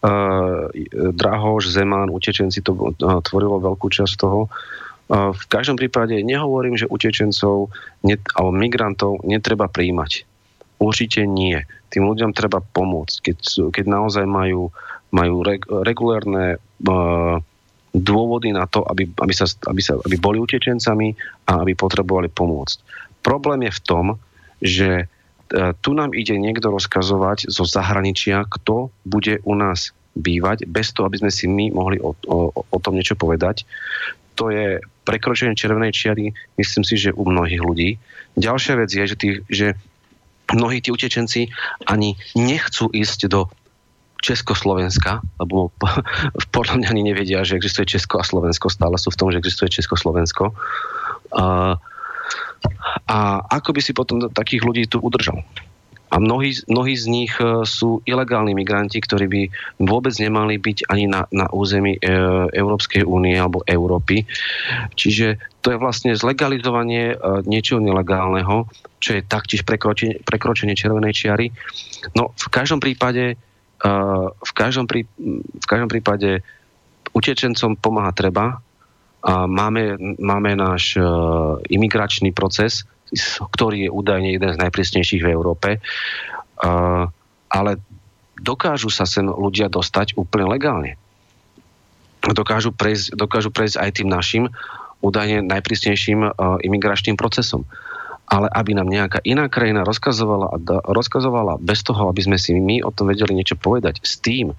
[0.00, 4.48] Drahoš, Zeman, utečenci to tvorilo veľkú časť toho.
[5.12, 7.68] v každom prípade nehovorím, že utečencov
[8.00, 10.24] net, alebo migrantov netreba príjmať.
[10.80, 11.60] Určite nie.
[11.92, 13.38] Tým ľuďom treba pomôcť, keď,
[13.76, 14.72] keď naozaj majú,
[15.12, 17.36] majú reg, regulérne uh,
[17.92, 21.08] dôvody na to, aby, aby, sa, aby, sa, aby boli utečencami
[21.50, 22.78] a aby potrebovali pomôcť.
[23.20, 24.06] Problém je v tom,
[24.62, 25.10] že
[25.82, 31.22] tu nám ide niekto rozkazovať zo zahraničia, kto bude u nás bývať, bez toho, aby
[31.22, 33.66] sme si my mohli o, o, o tom niečo povedať.
[34.38, 37.90] To je prekročenie červenej čiary, myslím si, že u mnohých ľudí.
[38.38, 39.66] Ďalšia vec je, že, tí, že
[40.54, 41.50] mnohí tí utečenci
[41.86, 43.50] ani nechcú ísť do
[44.20, 45.72] Československa, lebo
[46.56, 49.72] podľa mňa ani nevedia, že existuje Česko a Slovensko, stále sú v tom, že existuje
[49.72, 50.52] Československo.
[51.34, 51.74] A,
[53.08, 55.40] a ako by si potom takých ľudí tu udržal?
[56.10, 59.42] A mnohí, mnohí z nich e, sú ilegálni migranti, ktorí by
[59.78, 62.00] vôbec nemali byť ani na, na území e,
[62.50, 64.26] Európskej únie alebo Európy.
[64.98, 67.16] Čiže to je vlastne zlegalizovanie e,
[67.46, 68.66] niečoho nelegálneho,
[68.98, 71.46] čo je taktiež prekročenie, prekročenie červenej čiary.
[72.18, 73.38] No v každom prípade
[73.80, 76.44] v každom, prí, v každom prípade
[77.16, 78.60] utečencom pomáha treba.
[79.20, 80.96] A máme, máme náš
[81.68, 82.88] imigračný proces,
[83.52, 85.68] ktorý je údajne jeden z najprísnejších v Európe.
[87.50, 87.70] Ale
[88.40, 90.96] dokážu sa sem ľudia dostať úplne legálne.
[92.20, 94.44] Dokážu prejsť, dokážu prejsť aj tým našim
[95.00, 97.64] údajne najprísnejším imigračným procesom.
[98.30, 100.54] Ale aby nám nejaká iná krajina rozkazovala,
[100.86, 104.54] rozkazovala bez toho, aby sme si my o tom vedeli niečo povedať, s tým,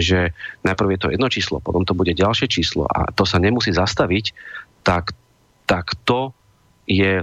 [0.00, 0.34] že
[0.66, 4.34] najprv je to jedno číslo, potom to bude ďalšie číslo a to sa nemusí zastaviť,
[4.82, 5.14] tak,
[5.68, 6.34] tak to
[6.84, 7.22] je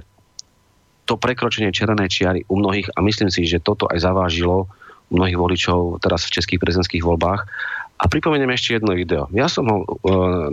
[1.05, 4.71] to prekročenie červenej čiary u mnohých, a myslím si, že toto aj zavážilo
[5.11, 7.43] mnohých voličov teraz v českých prezidentských voľbách.
[8.01, 9.27] A pripomeniem ešte jedno video.
[9.35, 9.87] Ja som ho e,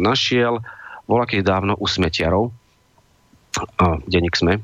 [0.02, 0.60] našiel
[1.06, 2.50] voľakých dávno u Smetiarov,
[3.78, 4.60] a, denník Sme,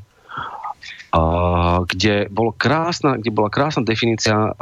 [1.15, 1.21] a,
[1.87, 4.53] kde, bol krásna, kde bola krásna definícia e,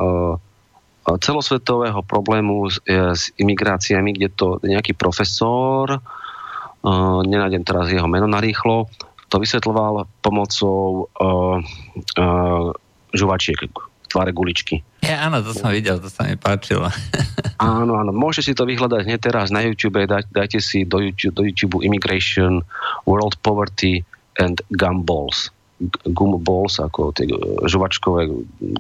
[1.03, 8.31] celosvetového problému s, e, s imigráciami, kde to nejaký profesor, uh, nenájdem teraz jeho meno
[8.31, 8.87] narýchlo,
[9.33, 11.59] to vysvetloval pomocou uh,
[12.21, 12.69] uh,
[13.17, 13.57] žuvačiek,
[14.13, 14.85] tváre guličky.
[15.01, 16.93] Ja, áno, to som videl, to sa mi páčilo.
[17.59, 21.33] áno, áno, môžete si to vyhľadať hneď teraz na YouTube, daj, dajte si do YouTube,
[21.33, 22.61] do YouTube Immigration,
[23.09, 24.05] World Poverty
[24.37, 25.49] and Gumballs.
[26.13, 27.27] Gumballs, ako tie
[27.67, 28.29] žuvačkové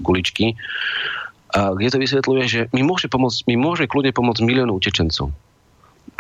[0.05, 0.53] guličky.
[0.53, 1.22] A
[1.53, 5.33] kde to vysvetľuje, že mi môže, pomôcť, mi môže kľudne pomôcť miliónu utečencov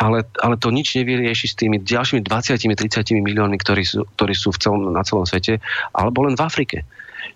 [0.00, 4.60] ale, ale to nič nevyrieši s tými ďalšími 20-30 miliónmi, ktorí sú, ktorí sú v
[4.60, 5.60] celom, na celom svete,
[5.92, 6.78] alebo len v Afrike.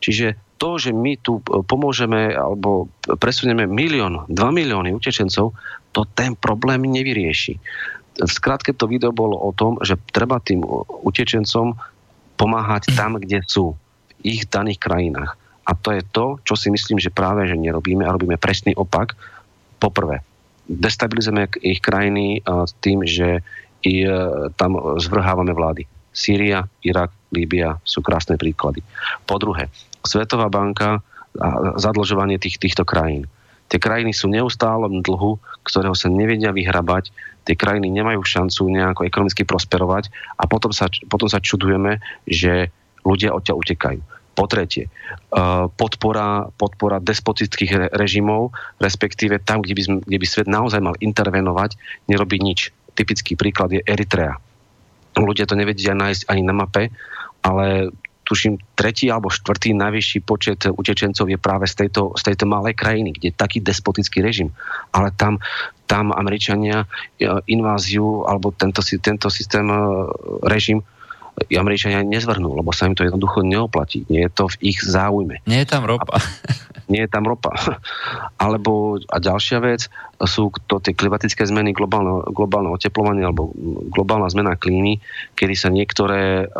[0.00, 2.88] Čiže to, že my tu e, pomôžeme alebo
[3.20, 5.52] presunieme milión, 2 milióny utečencov,
[5.92, 7.54] to ten problém nevyrieši.
[8.16, 10.64] V skratke to video bolo o tom, že treba tým
[11.04, 11.76] utečencom
[12.40, 13.76] pomáhať tam, kde sú,
[14.24, 15.36] v ich daných krajinách.
[15.66, 19.18] A to je to, čo si myslím, že práve že nerobíme a robíme presný opak.
[19.82, 20.22] Poprvé,
[20.70, 22.42] destabilizujeme ich krajiny
[22.82, 23.42] tým, že
[23.82, 24.06] e,
[24.54, 25.86] tam zvrhávame vlády.
[26.14, 28.80] Sýria, Irak, Líbia sú krásne príklady.
[29.28, 29.68] Po druhé,
[30.06, 31.02] Svetová banka
[31.36, 33.28] a zadlžovanie tých, týchto krajín.
[33.66, 35.36] Tie krajiny sú neustálom dlhu,
[35.66, 37.10] ktorého sa nevedia vyhrabať,
[37.44, 42.70] tie krajiny nemajú šancu nejako ekonomicky prosperovať a potom sa, potom sa čudujeme, že
[43.02, 44.00] ľudia odtiaľ utekajú.
[44.36, 44.90] Po tretie, e,
[45.72, 51.80] podpora, podpora despotických režimov, respektíve tam, kde by, kde by svet naozaj mal intervenovať,
[52.12, 52.70] nerobí nič.
[52.92, 54.36] Typický príklad je Eritrea.
[55.16, 56.92] Ľudia to nevedia nájsť ani na mape,
[57.40, 57.88] ale
[58.26, 63.14] tuším, tretí alebo štvrtý najvyšší počet utečencov je práve z tejto, z tejto malej krajiny,
[63.14, 64.50] kde je taký despotický režim.
[64.90, 65.38] Ale tam,
[65.86, 66.86] tam Američania e,
[67.46, 69.78] inváziu alebo tento, tento systém e,
[70.42, 70.82] režim
[71.36, 74.08] Američania nezvrhnú, lebo sa im to jednoducho neoplatí.
[74.08, 75.44] Nie je to v ich záujme.
[75.44, 76.16] Nie je tam ropa.
[76.92, 77.52] nie je tam ropa.
[78.44, 79.92] Alebo, a ďalšia vec,
[80.24, 83.52] sú to tie klimatické zmeny, globálne, globálne oteplovanie alebo
[83.92, 84.96] globálna zmena klímy,
[85.36, 86.56] kedy sa niektoré e,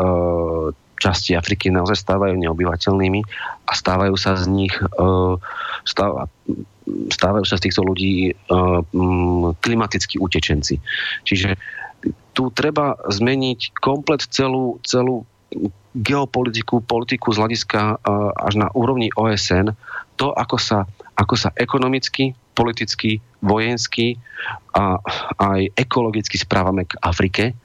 [1.00, 3.20] časti Afriky naozaj stávajú neobyvateľnými
[3.64, 5.08] a stávajú sa z nich e,
[5.88, 6.28] stáva,
[7.08, 8.32] stávajú sa z týchto ľudí e,
[9.56, 10.76] klimatickí utečenci.
[11.24, 11.56] Čiže
[12.36, 15.24] tu treba zmeniť komplet celú, celú
[15.96, 18.04] geopolitiku, politiku z hľadiska
[18.36, 19.72] až na úrovni OSN,
[20.20, 20.84] to, ako sa,
[21.16, 24.20] ako sa ekonomicky, politicky, vojensky
[24.76, 25.00] a
[25.40, 27.56] aj ekologicky správame k Afrike.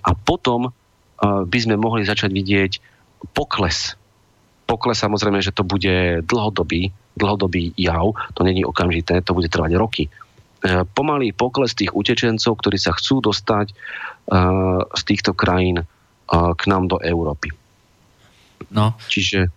[0.00, 0.72] A potom
[1.20, 2.72] by sme mohli začať vidieť
[3.36, 3.96] pokles.
[4.64, 6.88] Pokles samozrejme, že to bude dlhodobý,
[7.20, 10.08] dlhodobý jav, to není okamžité, to bude trvať roky
[10.96, 13.76] pomalý pokles tých utečencov, ktorí sa chcú dostať
[14.88, 15.84] z týchto krajín
[16.32, 17.52] k nám do Európy.
[18.72, 18.96] No.
[19.12, 19.52] Čiže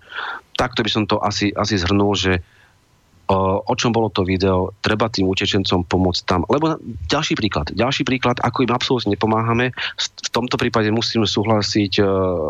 [0.60, 2.44] takto by som to asi, asi zhrnul, že
[3.32, 6.48] o čom bolo to video, treba tým utečencom pomôcť tam.
[6.48, 6.80] Lebo
[7.12, 11.94] ďalší príklad, ďalší príklad, ako im absolútne nepomáhame, v tomto prípade musíme súhlasiť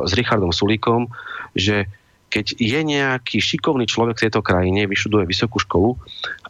[0.06, 1.10] s Richardom Sulíkom,
[1.58, 1.90] že
[2.30, 5.98] keď je nejaký šikovný človek v tejto krajine, vyšuduje vysokú školu,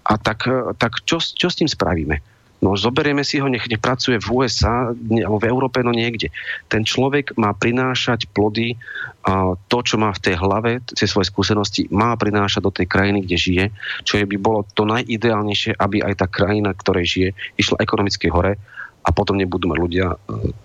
[0.08, 0.48] a tak,
[0.80, 2.24] tak čo, čo s tým spravíme?
[2.58, 6.34] No zoberieme si ho, nech nepracuje v USA alebo v Európe, no niekde.
[6.66, 8.74] Ten človek má prinášať plody
[9.22, 13.22] a to, čo má v tej hlave, tie svoje skúsenosti, má prinášať do tej krajiny,
[13.30, 13.66] kde žije,
[14.02, 17.30] čo je by bolo to najideálnejšie, aby aj tá krajina, ktorej žije,
[17.62, 18.58] išla ekonomicky hore
[19.06, 20.08] a potom nebudú mať ľudia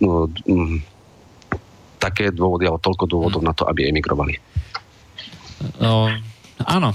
[0.00, 0.80] no, m,
[2.00, 4.40] také dôvody alebo toľko dôvodov na to, aby emigrovali.
[5.76, 6.08] No,
[6.66, 6.94] Áno,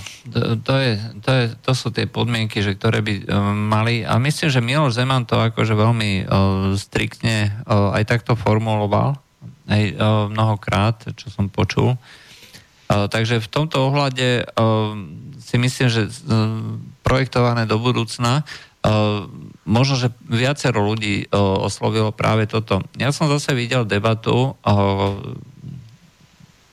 [0.64, 4.07] to, je, to, je, to sú tie podmienky, že ktoré by uh, mali.
[4.07, 9.19] A myslím, že Miloš Zeman to akože veľmi uh, striktne uh, aj takto formuloval,
[9.68, 11.99] aj uh, mnohokrát, čo som počul.
[12.88, 14.95] Uh, takže v tomto ohľade uh,
[15.44, 16.11] si myslím, že uh,
[17.03, 18.48] projektované do budúcna
[19.68, 22.80] možno, že viacero ľudí oslovilo práve toto.
[22.95, 24.56] Ja som zase videl debatu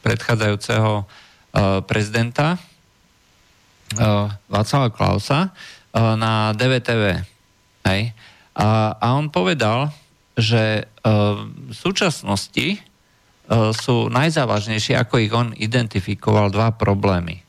[0.06, 1.10] predchádzajúceho
[1.90, 2.62] prezidenta,
[4.48, 7.20] Václava Klausa uh, na DVTV.
[7.84, 8.16] Hej?
[8.54, 9.92] A, a on povedal,
[10.34, 12.80] že uh, v súčasnosti
[13.76, 17.44] sú najzávažnejšie, ako ich on identifikoval, dva problémy.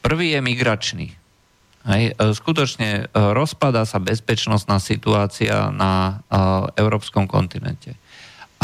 [0.00, 1.12] Prvý je migračný.
[1.84, 6.24] Hej, skutočne rozpadá sa bezpečnostná situácia na
[6.80, 8.00] európskom kontinente.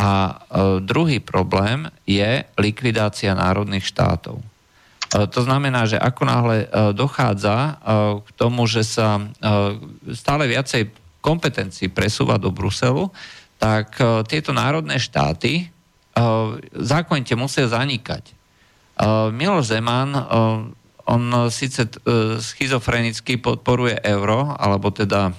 [0.00, 4.40] A uh, druhý problém je likvidácia národných štátov.
[5.10, 7.72] E, to znamená, že ako náhle e, dochádza e,
[8.22, 9.18] k tomu, že sa
[10.14, 13.12] stále viacej kompetencií presúva do Bruselu,
[13.60, 15.68] tak tieto národné štáty
[16.72, 18.32] zákonite musia zanikať.
[19.28, 20.16] Miloš Zeman,
[21.04, 21.22] on
[21.52, 21.92] síce
[22.40, 25.36] schizofrenicky podporuje euro, alebo teda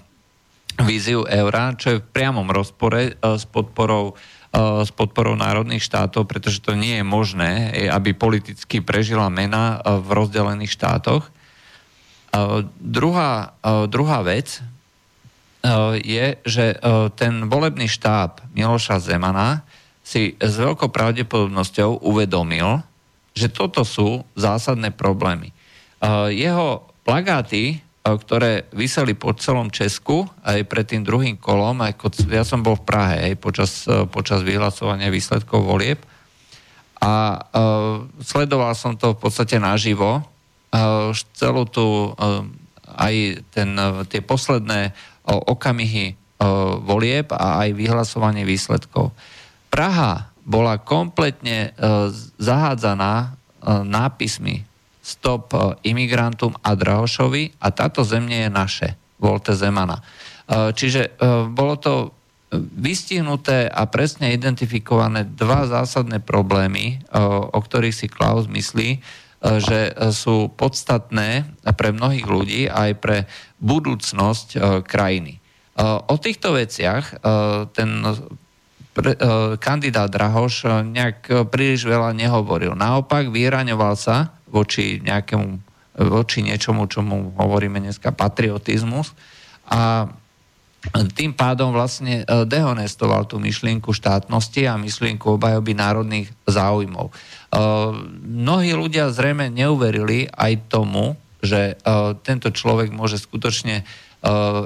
[0.85, 4.14] víziu eura, čo je v priamom rozpore s podporou
[4.52, 9.95] s podporou národných štátov, pretože to nie je možné, eh, aby politicky prežila mena eh,
[9.99, 11.26] v rozdelených štátoch.
[12.80, 13.60] Druhá,
[13.91, 14.64] druhá vec
[15.99, 16.80] je, že
[17.19, 19.68] ten volebný štáb Miloša Zemana
[19.99, 22.88] si s veľkou pravdepodobnosťou uvedomil,
[23.36, 25.52] že toto sú zásadné problémy.
[26.32, 31.86] Jeho plagáty ktoré vyseli po celom Česku aj pred tým druhým kolom.
[31.86, 31.94] Aj
[32.34, 36.02] ja som bol v Prahe aj počas, e, počas vyhlasovania výsledkov volieb
[37.02, 40.22] a uh, sledoval som to v podstate naživo.
[40.69, 42.45] Uh, celú tú, uh,
[42.86, 49.10] aj ten, uh, tie posledné uh, okamihy uh, volieb a aj vyhlasovanie výsledkov.
[49.73, 54.61] Praha bola kompletne uh, zahádzaná uh, nápismi
[55.12, 55.58] stop e,
[55.92, 58.88] imigrantum a Drahošovi a táto země je naše,
[59.20, 60.00] volte Zemana.
[60.00, 60.04] E,
[60.72, 61.10] čiže e,
[61.52, 61.94] bolo to
[62.76, 67.00] vystihnuté a presne identifikované dva zásadné problémy,
[67.48, 69.00] o ktorých si Klaus myslí,
[69.40, 71.48] že sú podstatné
[71.80, 73.18] pre mnohých ľudí aj pre
[73.64, 75.40] budúcnosť krajiny.
[76.12, 77.24] O týchto veciach
[77.72, 78.04] ten
[79.64, 82.76] kandidát Drahoš nejak príliš veľa nehovoril.
[82.76, 85.48] Naopak vyraňoval sa voči nejakému,
[86.11, 89.15] voči niečomu, čomu hovoríme dneska patriotizmus
[89.72, 90.11] a
[91.14, 97.07] tým pádom vlastne e, dehonestoval tú myšlienku štátnosti a myšlienku obhajoby národných záujmov.
[97.07, 97.14] E,
[98.26, 101.14] mnohí ľudia zrejme neuverili aj tomu,
[101.45, 101.86] že e,
[102.26, 103.86] tento človek môže skutočne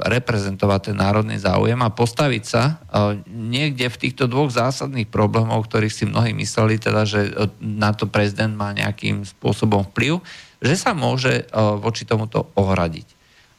[0.03, 2.83] reprezentovať ten národný záujem a postaviť sa
[3.31, 7.31] niekde v týchto dvoch zásadných problémov, ktorých si mnohí mysleli, teda, že
[7.63, 10.19] na to prezident má nejakým spôsobom vplyv,
[10.59, 11.47] že sa môže
[11.79, 13.07] voči tomuto ohradiť.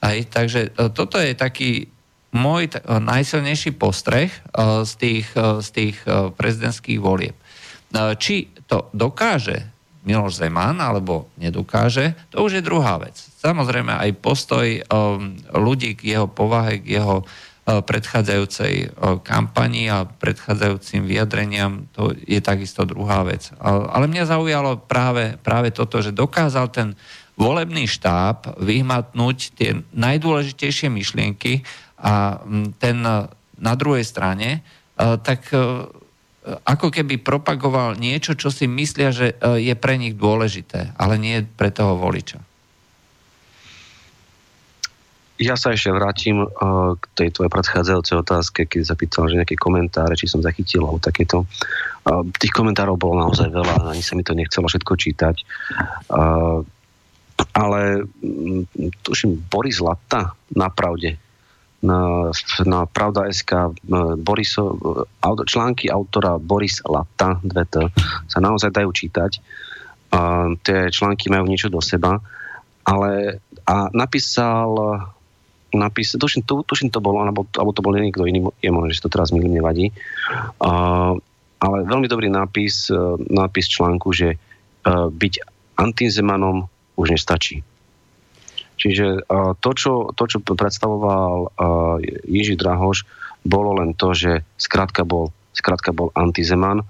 [0.05, 1.89] Aj, takže toto je taký
[2.37, 4.29] môj najsilnejší postreh
[4.85, 5.97] z tých, z tých
[6.37, 7.33] prezidentských volieb.
[7.97, 9.65] Či to dokáže
[10.05, 13.17] Miloš Zeman alebo nedokáže, to už je druhá vec.
[13.47, 20.03] Samozrejme aj postoj um, ľudí k jeho povahe, k jeho uh, predchádzajúcej uh, kampani a
[20.03, 23.55] predchádzajúcim vyjadreniam, to je takisto druhá vec.
[23.63, 26.99] Ale mňa zaujalo práve, práve toto, že dokázal ten
[27.39, 31.63] volebný štáb vyhmatnúť tie najdôležitejšie myšlienky
[32.03, 32.43] a
[32.83, 33.31] ten uh,
[33.63, 34.61] na druhej strane,
[34.97, 35.49] tak
[36.65, 41.73] ako keby propagoval niečo, čo si myslia, že je pre nich dôležité, ale nie pre
[41.73, 42.41] toho voliča.
[45.37, 49.57] Ja sa ešte vrátim uh, k tej tvojej predchádzajúcej otázke, keď sa pýtal, že nejaké
[49.57, 51.45] komentáre, či som zachytil alebo takéto.
[52.09, 55.37] Uh, tých komentárov bolo naozaj veľa, ani sa mi to nechcelo všetko čítať.
[56.09, 56.65] Uh,
[57.53, 57.81] ale
[58.25, 58.65] um,
[59.05, 61.21] tuším, Boris Latta na pravde
[61.87, 62.33] na,
[62.65, 63.77] na Pravda SK
[64.19, 64.75] Boriso,
[65.47, 67.75] články autora Boris Latta, 2T,
[68.27, 69.33] sa naozaj dajú čítať.
[70.65, 72.17] Tie články majú niečo do seba,
[72.87, 74.71] ale a napísal
[75.77, 79.05] napísal, tuším, to, tuším to bolo, alebo, alebo to bol niekto iný, je možné, že
[79.05, 79.93] to teraz mi nevadí.
[80.59, 81.21] Uh,
[81.61, 85.35] ale veľmi dobrý nápis, uh, nápis článku, že uh, byť
[85.77, 86.67] antizemanom
[86.97, 87.61] už nestačí.
[88.77, 89.25] Čiže
[89.65, 91.49] to, čo, to, čo predstavoval
[92.29, 93.09] Jiži Drahoš,
[93.41, 96.85] bolo len to, že skrátka bol, skrátka bol antizeman.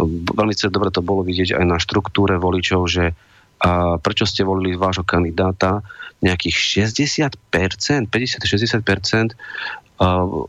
[0.00, 3.12] Veľmi dobre to bolo vidieť aj na štruktúre voličov, že
[3.56, 5.80] a prečo ste volili vášho kandidáta,
[6.24, 9.36] nejakých 60%, 50-60%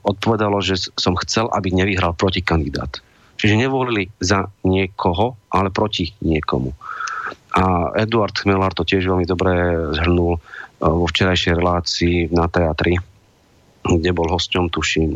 [0.03, 2.99] odpovedalo, že som chcel, aby nevyhral proti kandidát.
[3.37, 6.73] Čiže nevolili za niekoho, ale proti niekomu.
[7.57, 9.53] A Eduard Chmelár to tiež veľmi dobre
[9.97, 10.41] zhrnul
[10.77, 12.97] vo včerajšej relácii na teatri,
[13.81, 15.09] kde bol hosťom, tuším,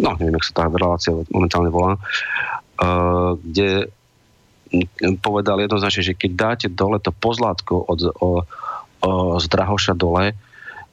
[0.00, 1.96] no neviem, jak sa tá relácia momentálne volá,
[3.40, 3.88] kde
[5.24, 8.44] povedal jednoznačne, že keď dáte dole to pozlátko od, o,
[9.38, 10.34] z Drahoša dole,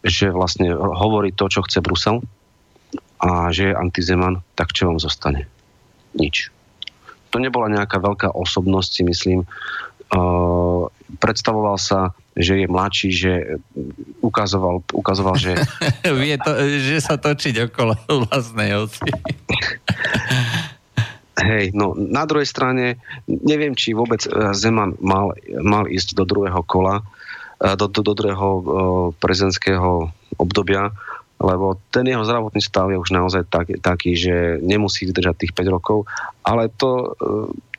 [0.06, 2.22] že vlastne hovorí to, čo chce Brusel
[3.18, 5.50] a že je antizeman, tak čo vám zostane?
[6.14, 6.54] Nič.
[7.34, 9.40] To nebola nejaká veľká osobnosť, si myslím.
[10.14, 10.88] Uh,
[11.18, 13.34] predstavoval sa že je mladší, že
[14.20, 15.56] ukazoval, ukazoval že...
[16.20, 16.52] Vie to,
[16.84, 17.96] že sa točiť okolo
[18.28, 19.08] vlastnej osy.
[21.40, 26.60] Hej, no na druhej strane neviem, či vôbec e, Zeman mal, mal ísť do druhého
[26.68, 27.04] kola,
[27.60, 28.64] do, do, do druhého uh,
[29.20, 30.92] prezidentského obdobia,
[31.40, 35.76] lebo ten jeho zdravotný stav je už naozaj tak, taký, že nemusí vydržať tých 5
[35.76, 36.08] rokov,
[36.48, 37.12] ale to,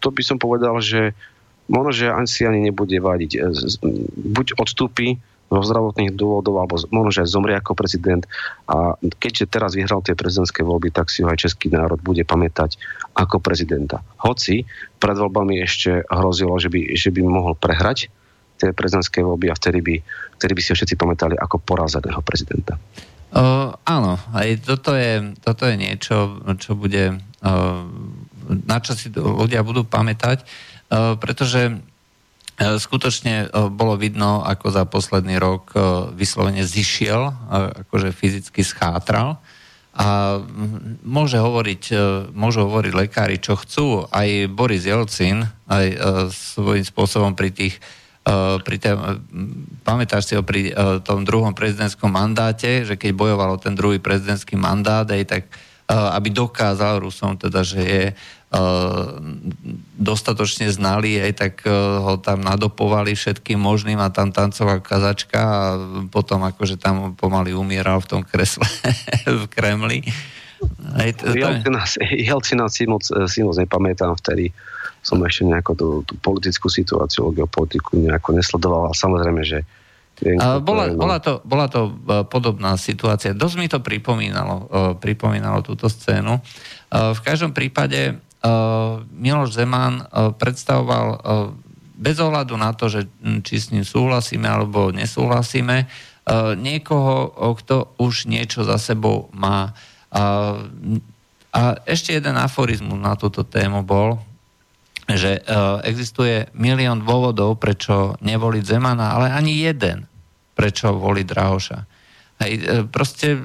[0.01, 1.16] to by som povedal, že
[1.66, 3.31] možno, že ani si ani nebude vadiť.
[3.32, 3.39] E,
[4.12, 5.16] buď odstúpi
[5.47, 8.27] zo zdravotných dôvodov, alebo možno, že aj zomrie ako prezident.
[8.66, 12.77] A keďže teraz vyhral tie prezidentské voľby, tak si ho aj český národ bude pamätať
[13.15, 14.03] ako prezidenta.
[14.19, 14.66] Hoci
[14.98, 18.11] pred voľbami ešte hrozilo, že by, že by mohol prehrať
[18.56, 19.94] tie prezidentské voľby a vtedy by,
[20.40, 22.80] vtedy by si všetci pamätali ako porazeného prezidenta.
[23.36, 27.80] Uh, áno, aj toto je, toto je niečo, čo bude, uh,
[28.48, 30.40] na čo si ľudia budú pamätať.
[30.40, 30.46] E,
[31.18, 31.82] pretože
[32.56, 35.76] skutočne bolo vidno, ako za posledný rok
[36.16, 37.28] vyslovene zišiel,
[37.84, 39.36] akože fyzicky schátral.
[39.96, 40.40] A
[41.04, 41.92] môže hovoriť,
[42.32, 44.08] môžu hovoriť lekári, čo chcú.
[44.08, 45.86] Aj Boris Jelcin, aj
[46.32, 47.76] svojím spôsobom pri tých
[48.66, 48.98] pri tém,
[49.86, 50.74] pamätáš si ho pri
[51.07, 55.43] tom druhom prezidentskom mandáte, že keď bojoval o ten druhý prezidentský mandát, aj tak
[55.86, 58.05] aby dokázal Rusom teda, že je
[59.97, 65.62] dostatočne znali, aj tak e, ho tam nadopovali všetkým možným a tam tancoval kazačka a
[66.09, 68.65] potom akože tam pomaly umieral v tom kresle
[69.27, 70.07] v Kremli.
[70.96, 71.48] Aj to, to...
[72.00, 74.50] Jelcina si moc, si moc nepamätám vtedy
[75.06, 79.62] som ešte nejako tú, tú politickú situáciu, geopolitiku nejako nesledoval a samozrejme, že
[80.40, 83.36] a bola, bola, to, bola to e, podobná situácia.
[83.36, 84.66] Dosť mi to pripomínalo, e,
[84.96, 86.40] pripomínalo túto scénu.
[86.88, 88.16] V každom prípade
[89.10, 90.06] Miloš Zeman
[90.38, 91.18] predstavoval
[91.98, 93.10] bez ohľadu na to, že
[93.42, 95.90] či s ním súhlasíme alebo nesúhlasíme,
[96.54, 99.74] niekoho, kto už niečo za sebou má.
[100.12, 104.20] A ešte jeden aforizmus na túto tému bol,
[105.06, 105.38] že
[105.86, 110.10] existuje milión dôvodov, prečo nevoliť Zemana, ale ani jeden,
[110.58, 111.78] prečo voliť Drahoša.
[112.42, 112.52] Hej,
[112.90, 113.38] proste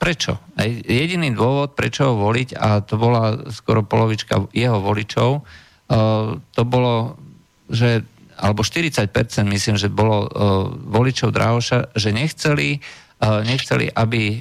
[0.00, 0.40] prečo?
[0.56, 6.62] Aj jediný dôvod, prečo ho voliť, a to bola skoro polovička jeho voličov, uh, to
[6.64, 7.20] bolo,
[7.68, 8.06] že
[8.40, 9.12] alebo 40%
[9.44, 10.28] myslím, že bolo uh,
[10.72, 12.80] voličov Drahoša, že nechceli,
[13.20, 14.40] uh, nechceli, aby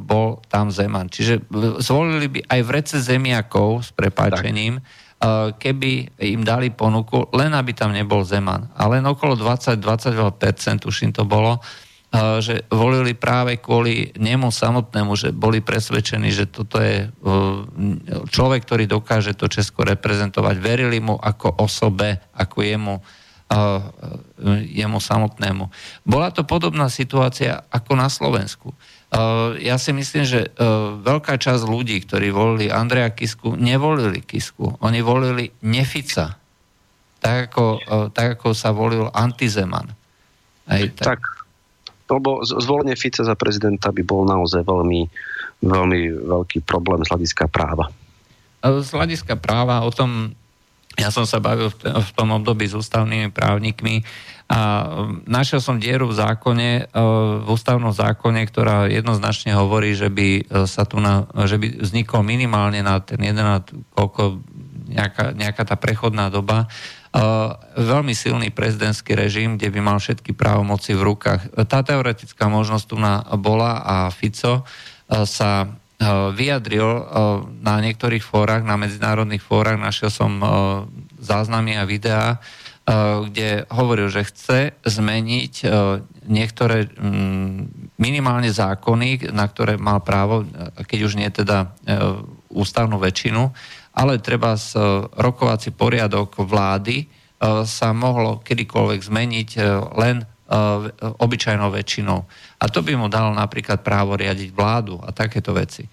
[0.00, 1.12] bol tam Zeman.
[1.12, 1.44] Čiže
[1.84, 5.60] zvolili by aj v rece zemiakov s prepáčením, tak.
[5.60, 8.72] keby im dali ponuku, len aby tam nebol Zeman.
[8.76, 11.60] Ale len okolo 20-20%, tuším to bolo,
[12.14, 17.10] že volili práve kvôli nemu samotnému, že boli presvedčení, že toto je
[18.30, 20.54] človek, ktorý dokáže to Česko reprezentovať.
[20.62, 22.94] Verili mu ako osobe, ako jemu,
[24.66, 25.70] jemu samotnému.
[26.02, 28.74] Bola to podobná situácia ako na Slovensku.
[29.62, 30.50] Ja si myslím, že
[31.06, 34.74] veľká časť ľudí, ktorí volili Andreja Kisku, nevolili Kisku.
[34.82, 36.34] Oni volili Nefica.
[37.22, 37.64] Tak ako,
[38.10, 39.88] tak ako sa volil Antizeman.
[40.66, 41.20] Aj tak.
[41.20, 41.20] tak
[42.04, 45.08] lebo zvolenie Fica za prezidenta by bol naozaj veľmi,
[45.64, 47.88] veľmi veľký problém z hľadiska práva.
[48.60, 50.36] Z hľadiska práva o tom
[50.94, 54.06] ja som sa bavil v tom období s ústavnými právnikmi
[54.44, 54.86] a
[55.24, 57.00] našiel som dieru v zákone, e,
[57.42, 62.20] v ústavnom zákone, ktorá jednoznačne hovorí, že by e, sa tu na, že by vznikol
[62.22, 63.42] minimálne na ten jeden,
[63.96, 64.44] koľko
[64.92, 66.70] nejaká, nejaká tá prechodná doba,
[67.14, 71.46] Uh, veľmi silný prezidentský režim, kde by mal všetky právomoci v rukách.
[71.70, 75.83] Tá teoretická možnosť tu na, bola a Fico uh, sa uh,
[76.34, 76.88] vyjadril
[77.62, 80.42] na niektorých fórach, na medzinárodných fórach, našiel som
[81.22, 82.42] záznamy a videá,
[83.30, 85.64] kde hovoril, že chce zmeniť
[86.28, 90.44] niektoré mm, minimálne zákony, na ktoré mal právo,
[90.84, 91.72] keď už nie teda
[92.52, 93.48] ústavnú väčšinu,
[93.96, 94.76] ale treba z
[95.16, 97.08] rokovací poriadok vlády
[97.64, 99.48] sa mohlo kedykoľvek zmeniť
[99.96, 100.26] len
[101.00, 102.20] obyčajnou väčšinou.
[102.64, 105.84] A to by mu dalo napríklad právo riadiť vládu a takéto veci.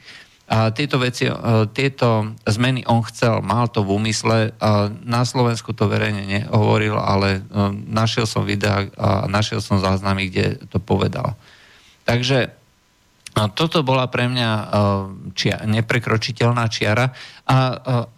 [0.51, 1.27] A tieto veci,
[1.75, 4.55] tieto zmeny on chcel, mal to v úmysle.
[5.03, 7.43] Na Slovensku to verejne nehovoril, ale
[7.87, 11.35] našiel som videa a našiel som záznamy, kde to povedal.
[12.07, 12.51] Takže
[13.31, 14.67] a toto bola pre mňa uh,
[15.31, 17.15] čia, neprekročiteľná čiara.
[17.47, 17.55] A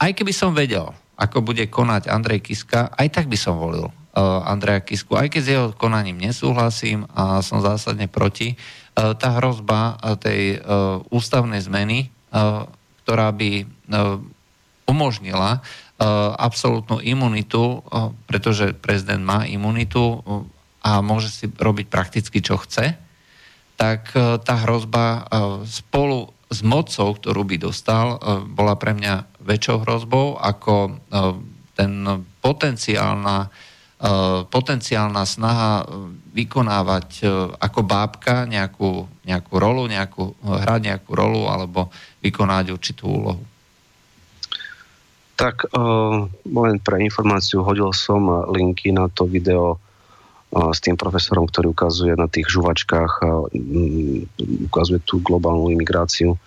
[0.02, 4.86] aj keby som vedel, ako bude konať Andrej Kiska, aj tak by som volil Andreja
[4.86, 5.18] Kisku.
[5.18, 10.62] Aj keď s jeho konaním nesúhlasím a som zásadne proti, uh, tá hrozba uh, tej
[11.10, 12.14] ústavnej zmeny,
[13.06, 13.70] ktorá by
[14.90, 15.62] umožnila
[16.42, 17.86] absolútnu imunitu,
[18.26, 20.18] pretože prezident má imunitu
[20.82, 22.98] a môže si robiť prakticky, čo chce,
[23.78, 25.30] tak tá hrozba
[25.70, 28.18] spolu s mocou, ktorú by dostal,
[28.50, 30.98] bola pre mňa väčšou hrozbou ako
[31.78, 31.94] ten
[32.42, 33.54] potenciálna,
[34.52, 35.88] potenciálna snaha
[36.36, 37.24] vykonávať
[37.56, 41.88] ako bábka nejakú, nejakú rolu, nejakú, hrať nejakú rolu alebo
[42.20, 43.44] vykonať určitú úlohu.
[45.40, 49.80] Tak, uh, len pre informáciu, hodil som linky na to video
[50.54, 53.26] s tým profesorom, ktorý ukazuje na tých žuvačkách,
[53.58, 56.38] mm, ukazuje tú globálnu imigráciu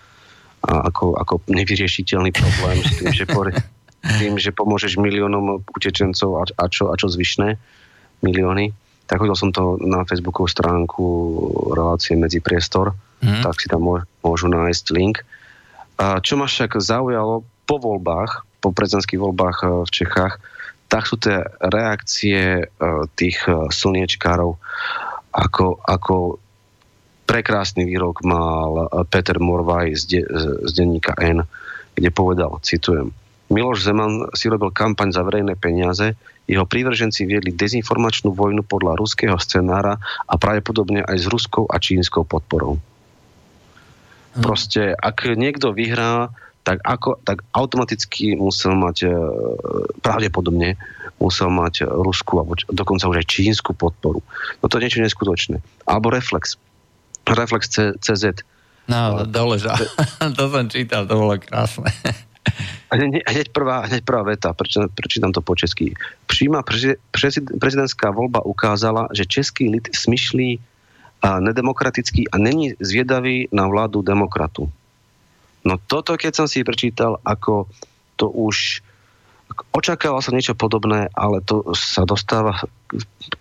[0.63, 3.43] a ako, ako nevyriešiteľný problém s tým, že, po,
[4.01, 7.57] tým, že pomôžeš miliónom utečencov a, a, čo, a čo zvyšné
[8.21, 8.71] milióny.
[9.07, 11.05] Tak hodil som to na facebookovú stránku
[11.71, 12.93] relácie medzi priestor,
[13.23, 13.43] mm.
[13.43, 13.87] tak si tam
[14.21, 15.23] môžu nájsť link.
[15.97, 20.39] A čo ma však zaujalo po voľbách, po prezidentských voľbách e, v Čechách,
[20.87, 22.65] tak sú tie reakcie e,
[23.17, 24.55] tých e, slniečkárov,
[25.35, 26.39] ako, ako
[27.27, 30.21] prekrásny výrok mal Peter Morvaj z, de,
[30.63, 31.43] z denníka N,
[31.93, 33.11] kde povedal, citujem,
[33.47, 39.35] Miloš Zeman si robil kampaň za verejné peniaze, jeho prívrženci viedli dezinformačnú vojnu podľa ruského
[39.39, 42.79] scenára a pravdepodobne aj s ruskou a čínskou podporou.
[44.35, 44.41] Hm.
[44.43, 46.31] Proste, ak niekto vyhrá,
[46.67, 49.11] tak, ako, tak automaticky musel mať e,
[50.03, 50.75] pravdepodobne
[51.17, 54.21] musel mať ruskú alebo dokonca už aj čínsku podporu.
[54.61, 55.63] No to je niečo neskutočné.
[55.89, 56.61] Alebo Reflex.
[57.25, 58.45] Reflex CZ.
[58.87, 59.67] No, dole, že...
[60.37, 61.89] to som čítal, to bolo krásne.
[62.87, 65.91] Hneď prvá, hneď prvá veta, prečo, prečítam to po česky.
[66.23, 66.63] Přímá
[67.59, 70.59] prezidentská voľba ukázala, že český lid smyšlí
[71.19, 74.71] a nedemokratický a není zviedavý na vládu demokratu.
[75.67, 77.67] No toto, keď som si prečítal, ako
[78.15, 78.79] to už
[79.75, 82.55] očakával som niečo podobné, ale to sa dostáva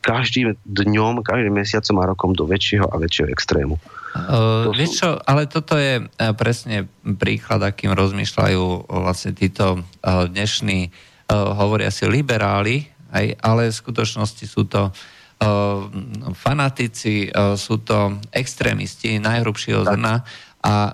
[0.03, 3.79] každým dňom, každým mesiacom a rokom do väčšieho a väčšieho extrému.
[4.17, 11.13] Uh, vieš čo, ale toto je uh, presne príklad, akým rozmýšľajú vlastne títo uh, dnešní,
[11.27, 14.95] hovoria si liberáli, aj, ale v skutočnosti sú to
[16.39, 17.27] fanatici,
[17.59, 20.23] sú to extrémisti najhrubšieho zrna,
[20.67, 20.93] a e,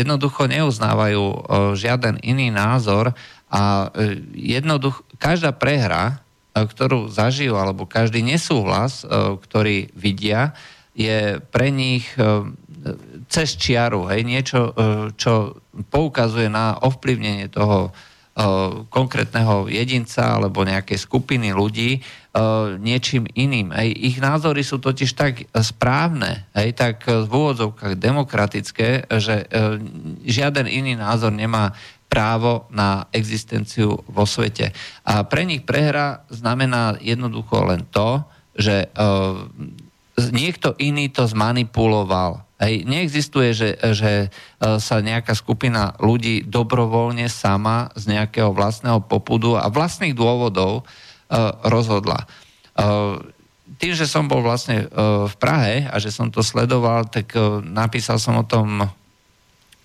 [0.00, 1.38] jednoducho neuznávajú e,
[1.80, 3.16] žiaden iný názor
[3.48, 6.20] a e, jednoducho každá prehra,
[6.52, 9.08] ktorú zažijú, alebo každý nesúhlas,
[9.48, 10.52] ktorý vidia,
[10.92, 12.04] je pre nich
[13.30, 14.74] cez čiaru, hej, niečo,
[15.16, 17.94] čo poukazuje na ovplyvnenie toho
[18.88, 22.00] konkrétneho jedinca alebo nejakej skupiny ľudí
[22.80, 23.76] niečím iným.
[23.76, 23.92] Hej.
[23.92, 29.44] Ich názory sú totiž tak správne, hej, tak v úvodzovkách demokratické, že
[30.24, 31.76] žiaden iný názor nemá
[32.08, 34.72] právo na existenciu vo svete.
[35.04, 38.24] A pre nich prehra znamená jednoducho len to,
[38.56, 38.88] že
[40.30, 42.46] niekto iný to zmanipuloval.
[42.62, 44.30] Hej, neexistuje, že, že
[44.62, 50.86] sa nejaká skupina ľudí dobrovoľne sama z nejakého vlastného popudu a vlastných dôvodov
[51.32, 52.20] E, rozhodla.
[52.20, 52.26] E,
[53.80, 54.86] tým, že som bol vlastne
[55.26, 57.34] v Prahe a že som to sledoval, tak
[57.66, 58.78] napísal som o tom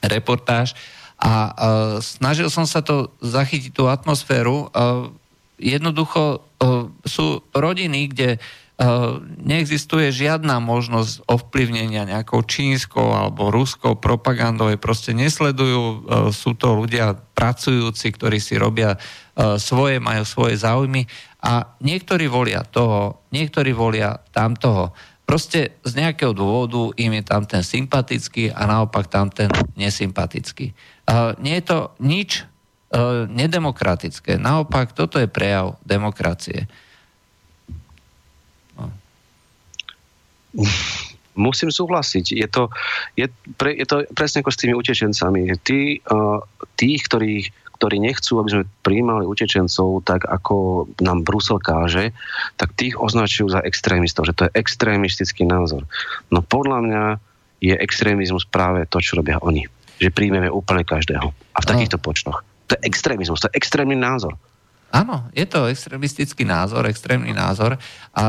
[0.05, 0.77] reportáž
[1.17, 1.49] a
[1.97, 4.69] snažil som sa to zachytiť tú atmosféru.
[5.57, 6.45] Jednoducho
[7.09, 8.37] sú rodiny, kde
[9.41, 18.13] neexistuje žiadna možnosť ovplyvnenia nejakou čínskou alebo ruskou propagandou, proste nesledujú, sú to ľudia pracujúci,
[18.13, 19.01] ktorí si robia
[19.57, 21.09] svoje, majú svoje záujmy
[21.41, 24.93] a niektorí volia toho, niektorí volia tamtoho.
[25.25, 30.71] Proste z nejakého dôvodu im je tam ten sympatický a naopak tam ten nesympatický.
[31.41, 32.45] Nie je to nič
[33.27, 34.39] nedemokratické.
[34.39, 36.69] Naopak, toto je prejav demokracie.
[41.37, 42.25] Musím súhlasiť.
[42.33, 42.73] Je to,
[43.13, 43.29] je,
[43.61, 45.53] pre, je to presne ako s tými utečencami.
[45.61, 46.41] Tí, uh,
[46.73, 52.09] tí ktorí, ktorí nechcú, aby sme prijímali utečencov tak, ako nám Brusel káže,
[52.57, 55.85] tak tých označujú za extrémistov, že to je extrémistický názor.
[56.33, 57.03] No podľa mňa
[57.61, 59.69] je extrémizmus práve to, čo robia oni.
[60.01, 61.29] Že príjmeme úplne každého.
[61.33, 62.41] A v takýchto počtoch.
[62.69, 64.37] To je extrémizmus, to je extrémny názor.
[64.87, 67.75] Áno, je to extrémistický názor, extrémny názor
[68.15, 68.23] a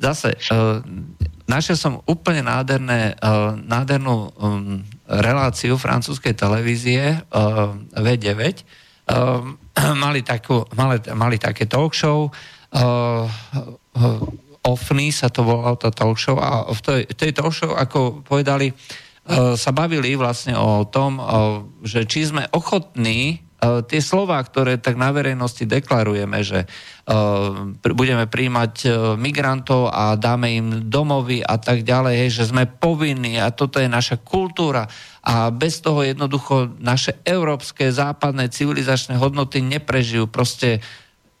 [0.00, 0.80] zase uh,
[1.44, 4.32] našiel som úplne nádherné, uh, nádhernú
[5.04, 8.64] reláciu francúzskej televízie uh, V9.
[9.06, 9.52] Uh,
[10.04, 12.32] mali, takú, mali, mali také talk show,
[14.66, 18.74] Ofny sa to volalo, tá talk show a v tej, tej talk show, ako povedali,
[19.54, 21.22] sa bavili vlastne o tom,
[21.86, 28.28] že či sme ochotní E, tie slova, ktoré tak na verejnosti deklarujeme, že uh, budeme
[28.28, 33.80] príjmať uh, migrantov a dáme im domovy a tak ďalej, že sme povinní a toto
[33.80, 34.84] je naša kultúra
[35.24, 40.84] a bez toho jednoducho naše európske západné civilizačné hodnoty neprežijú proste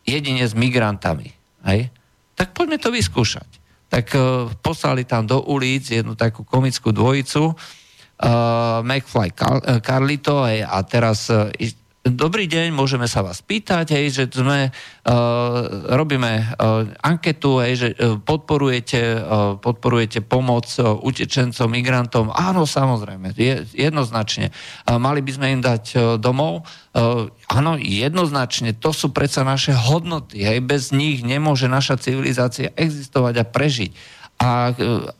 [0.08, 1.36] jedine s migrantami.
[1.68, 1.92] Hej?
[2.32, 3.46] Tak poďme to vyskúšať.
[3.86, 4.18] Tak
[4.66, 11.30] poslali tam do ulic jednu takú komickú dvojicu, uh, McFly Car- Carlito hej, a teraz
[11.30, 11.54] uh,
[12.06, 15.10] Dobrý deň, môžeme sa vás pýtať, hej, že sme, uh,
[15.90, 22.30] robíme uh, anketu, hej, že uh, podporujete, uh, podporujete pomoc uh, utečencom, migrantom.
[22.30, 24.54] Áno, samozrejme, je, jednoznačne.
[24.86, 26.62] Uh, mali by sme im dať uh, domov.
[26.94, 30.46] Uh, áno, jednoznačne, to sú predsa naše hodnoty.
[30.46, 34.72] Hej, bez nich nemôže naša civilizácia existovať a prežiť a e,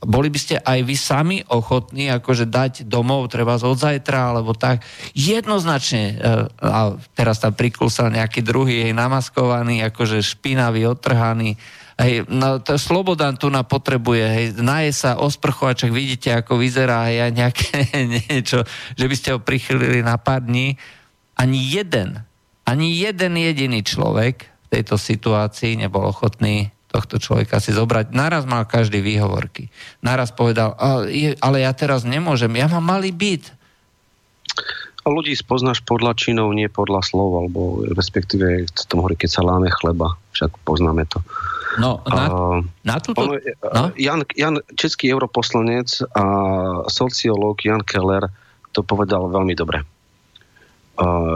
[0.04, 4.84] boli by ste aj vy sami ochotní akože dať domov treba od zajtra alebo tak
[5.16, 6.14] jednoznačne e,
[6.60, 11.56] a teraz tam priklúsal nejaký druhý jej namaskovaný akože špinavý, otrhaný
[11.96, 17.32] Hej, no to Slobodan tu na potrebuje, hej, naje sa osprchovačak, vidíte, ako vyzerá, hej,
[17.32, 17.88] nejaké
[18.28, 20.76] niečo, že by ste ho prichylili na pár dní.
[21.40, 22.20] Ani jeden,
[22.68, 28.14] ani jeden jediný človek v tejto situácii nebol ochotný tohto človeka si zobrať.
[28.14, 29.68] Naraz mal každý výhovorky.
[30.00, 30.74] Naraz povedal,
[31.42, 33.52] ale ja teraz nemôžem, ja mám malý byt.
[35.06, 39.46] A ľudí spoznáš podľa činov, nie podľa slov, alebo respektíve v tom hovorí, keď sa
[39.46, 41.22] láme chleba, však poznáme to.
[41.78, 43.22] No, na, uh, na túto...
[43.22, 43.84] Ono, no?
[43.94, 46.24] Jan, Jan, český europoslanec a
[46.90, 48.32] sociológ Jan Keller
[48.74, 49.84] to povedal veľmi dobre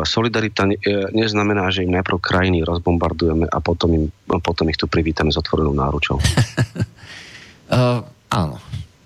[0.09, 0.77] solidarita e,
[1.13, 4.05] neznamená, že im najprv krajiny rozbombardujeme a potom, im,
[4.41, 6.17] potom ich tu privítame s otvorenou náručou.
[7.69, 8.01] uh,
[8.41, 8.57] áno.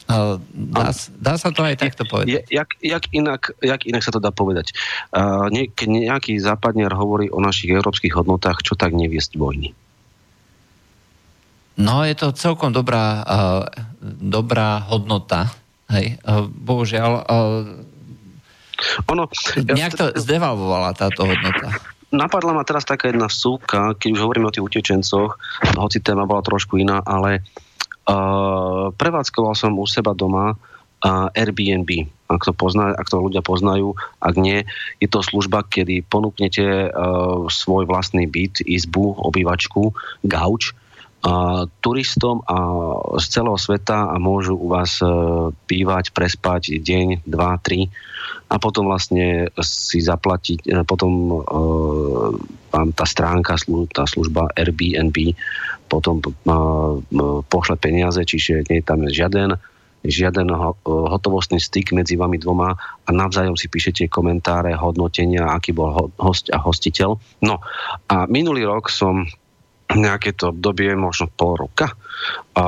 [0.04, 2.28] Uh, dá, dá sa to aj takto povedať.
[2.28, 4.76] Je, jak, jak, inak, jak inak sa to dá povedať?
[5.10, 9.72] Uh, nie, keď nejaký západniar hovorí o našich európskych hodnotách, čo tak neviesť vojny?
[11.80, 13.64] No, je to celkom dobrá, uh,
[14.04, 15.50] dobrá hodnota.
[15.88, 16.20] Hej.
[16.20, 17.93] Uh, bohužiaľ, uh,
[19.08, 19.28] ono,
[19.60, 21.74] Nejak to zdevalvovala táto hodnota.
[22.14, 25.34] Napadla ma teraz taká jedna súka, keď už hovoríme o tých utečencoch,
[25.74, 32.06] hoci téma bola trošku iná, ale uh, prevádzkoval som u seba doma uh, Airbnb.
[32.30, 34.62] Ak to, pozná, ak to ľudia poznajú, ak nie,
[35.02, 39.90] je to služba, kedy ponúknete uh, svoj vlastný byt, izbu, obývačku,
[40.22, 40.72] gauč,
[41.80, 42.56] turistom a
[43.16, 45.08] z celého sveta a môžu u vás e,
[45.64, 47.88] bývať, prespať deň, dva, tri
[48.54, 51.36] a potom vlastne si zaplatiť, e, potom e,
[52.70, 53.58] vám tá stránka,
[53.90, 55.34] tá služba Airbnb
[55.90, 56.22] potom
[57.50, 59.58] pošle peniaze, čiže nie je tam žiaden
[60.04, 60.52] žiaden
[60.84, 66.60] hotovostný styk medzi vami dvoma a navzájom si píšete komentáre, hodnotenia, aký bol host a
[66.60, 67.16] hostiteľ.
[67.40, 67.64] No
[68.12, 69.24] a minulý rok som
[69.88, 71.96] nejaké to obdobie, možno pol roka,
[72.52, 72.64] a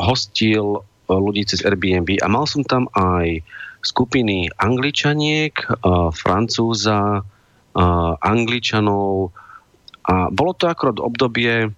[0.00, 0.80] hostil
[1.12, 3.44] ľudí cez Airbnb a mal som tam aj
[3.86, 5.54] skupiny angličaniek,
[6.10, 7.22] francúza,
[8.18, 9.30] angličanov
[10.06, 11.70] a bolo to akorát obdobie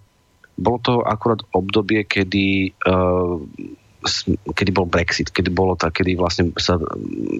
[0.59, 3.39] bolo to akurát obdobie, kedy uh,
[4.55, 6.79] kedy bol Brexit, kedy bolo tak, kedy vlastne sa,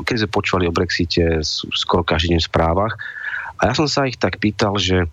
[0.03, 1.39] kedy sme počúvali o Brexite
[1.71, 2.93] skoro každý deň v správach.
[3.59, 5.07] A ja som sa ich tak pýtal, že,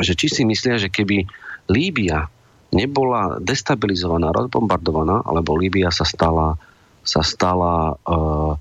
[0.00, 1.28] že či si myslia, že keby
[1.68, 2.28] Líbia
[2.72, 6.56] nebola destabilizovaná, rozbombardovaná, alebo Líbia sa stala,
[7.04, 8.56] sa stala uh,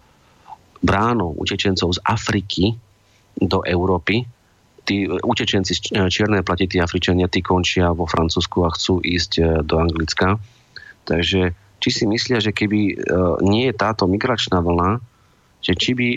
[0.84, 2.76] bránou utečencov z Afriky
[3.40, 4.28] do Európy,
[4.84, 9.44] tí utečenci z čiernej platy, tí Afričania, tí končia vo Francúzsku a chcú ísť e,
[9.64, 10.38] do Anglicka.
[11.08, 12.96] Takže či si myslia, že keby
[13.44, 15.04] nie je táto migračná vlna,
[15.60, 16.08] že či by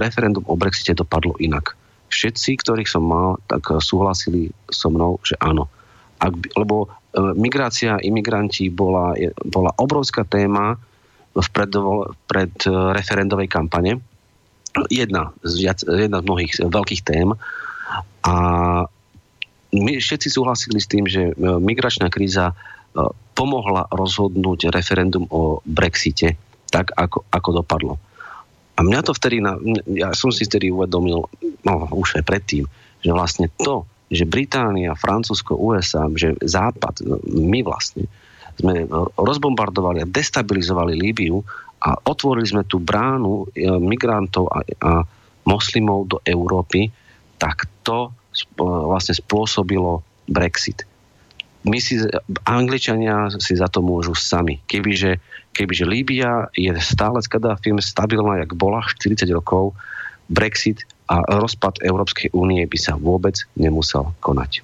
[0.00, 1.76] referendum o Brexite dopadlo inak.
[2.08, 5.68] Všetci, ktorých som mal, tak súhlasili so mnou, že áno.
[6.24, 6.88] Ak lebo
[7.36, 9.12] migrácia, imigranti bola,
[9.44, 10.80] bola obrovská téma
[11.38, 11.72] v pred,
[12.26, 14.02] pred uh, referendovej kampane.
[14.92, 17.34] Jedna z, jedna z mnohých veľkých tém.
[18.22, 18.34] A
[19.72, 22.54] my všetci súhlasili s tým, že migračná kríza
[23.34, 26.34] pomohla rozhodnúť referendum o Brexite
[26.68, 27.94] tak, ako, ako dopadlo.
[28.78, 29.58] A mňa to vtedy, na,
[29.90, 31.26] ja som si vtedy uvedomil,
[31.66, 32.64] no už aj predtým,
[33.02, 38.06] že vlastne to, že Británia, Francúzsko, USA, že Západ, my vlastne,
[38.58, 41.38] sme rozbombardovali a destabilizovali Líbiu
[41.78, 44.92] a otvorili sme tú bránu e, migrantov a, a
[45.46, 46.90] moslimov do Európy,
[47.38, 48.10] tak to
[48.58, 50.84] vlastne spôsobilo Brexit
[51.68, 51.98] my si,
[52.46, 54.62] Angličania si za to môžu sami.
[54.64, 55.18] Kebyže,
[55.52, 57.28] kebyže Líbia je stále s
[57.82, 59.74] stabilná, jak bola 40 rokov,
[60.28, 64.60] Brexit a rozpad Európskej únie by sa vôbec nemusel konať.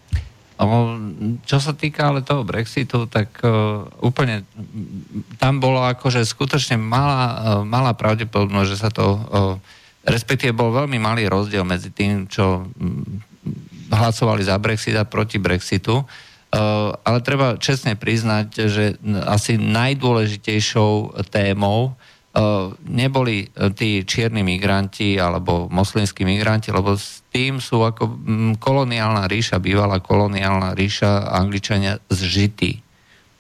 [1.44, 3.42] Čo sa týka ale toho Brexitu, tak
[3.98, 4.46] úplne
[5.42, 9.18] tam bolo akože skutočne malá, malá pravdepodobnosť, že sa to,
[10.06, 13.02] respektíve bol veľmi malý rozdiel medzi tým, čo um,
[13.90, 16.06] hlasovali za Brexit a proti Brexitu.
[17.02, 18.84] Ale treba čestne priznať, že
[19.26, 21.98] asi najdôležitejšou témou
[22.90, 29.30] neboli eh, tí čierni migranti alebo moslimskí migranti, lebo s tým sú ako mm, koloniálna
[29.30, 32.82] ríša, bývalá koloniálna ríša Angličania zžití.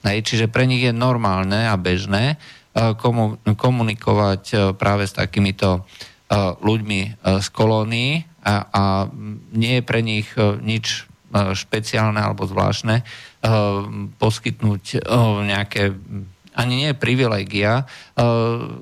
[0.04, 2.36] Čiže pre nich je normálne a bežné
[3.56, 5.88] komunikovať práve s takýmito
[6.60, 8.82] ľuďmi z kolónií a, a
[9.56, 10.28] nie je pre nich
[10.60, 13.00] nič špeciálne alebo zvláštne,
[14.20, 15.08] poskytnúť
[15.48, 15.96] nejaké
[16.54, 17.82] ani nie privilegia.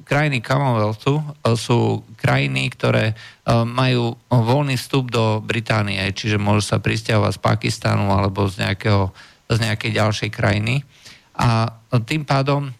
[0.04, 1.24] Krajiny Commonwealthu
[1.56, 3.16] sú krajiny, ktoré
[3.48, 9.08] majú voľný vstup do Británie, čiže môžu sa pristiavať z Pakistanu alebo z, nejakého,
[9.48, 10.84] z nejakej ďalšej krajiny.
[11.40, 11.72] A
[12.04, 12.76] tým pádom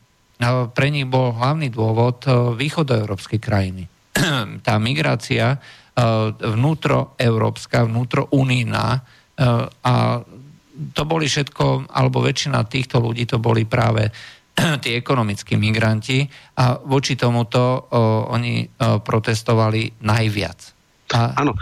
[0.76, 2.28] pre nich bol hlavný dôvod
[2.60, 3.88] východoeurópskej krajiny.
[4.66, 5.56] Tá migrácia
[6.40, 8.86] vnútroeurópska, vnútrounijná,
[9.82, 9.94] a
[10.92, 14.08] to boli všetko, alebo väčšina týchto ľudí to boli práve
[14.82, 16.28] tí ekonomickí migranti
[16.60, 17.80] a voči tomuto o,
[18.28, 20.58] oni o, protestovali najviac.
[21.16, 21.36] A...
[21.40, 21.56] Áno,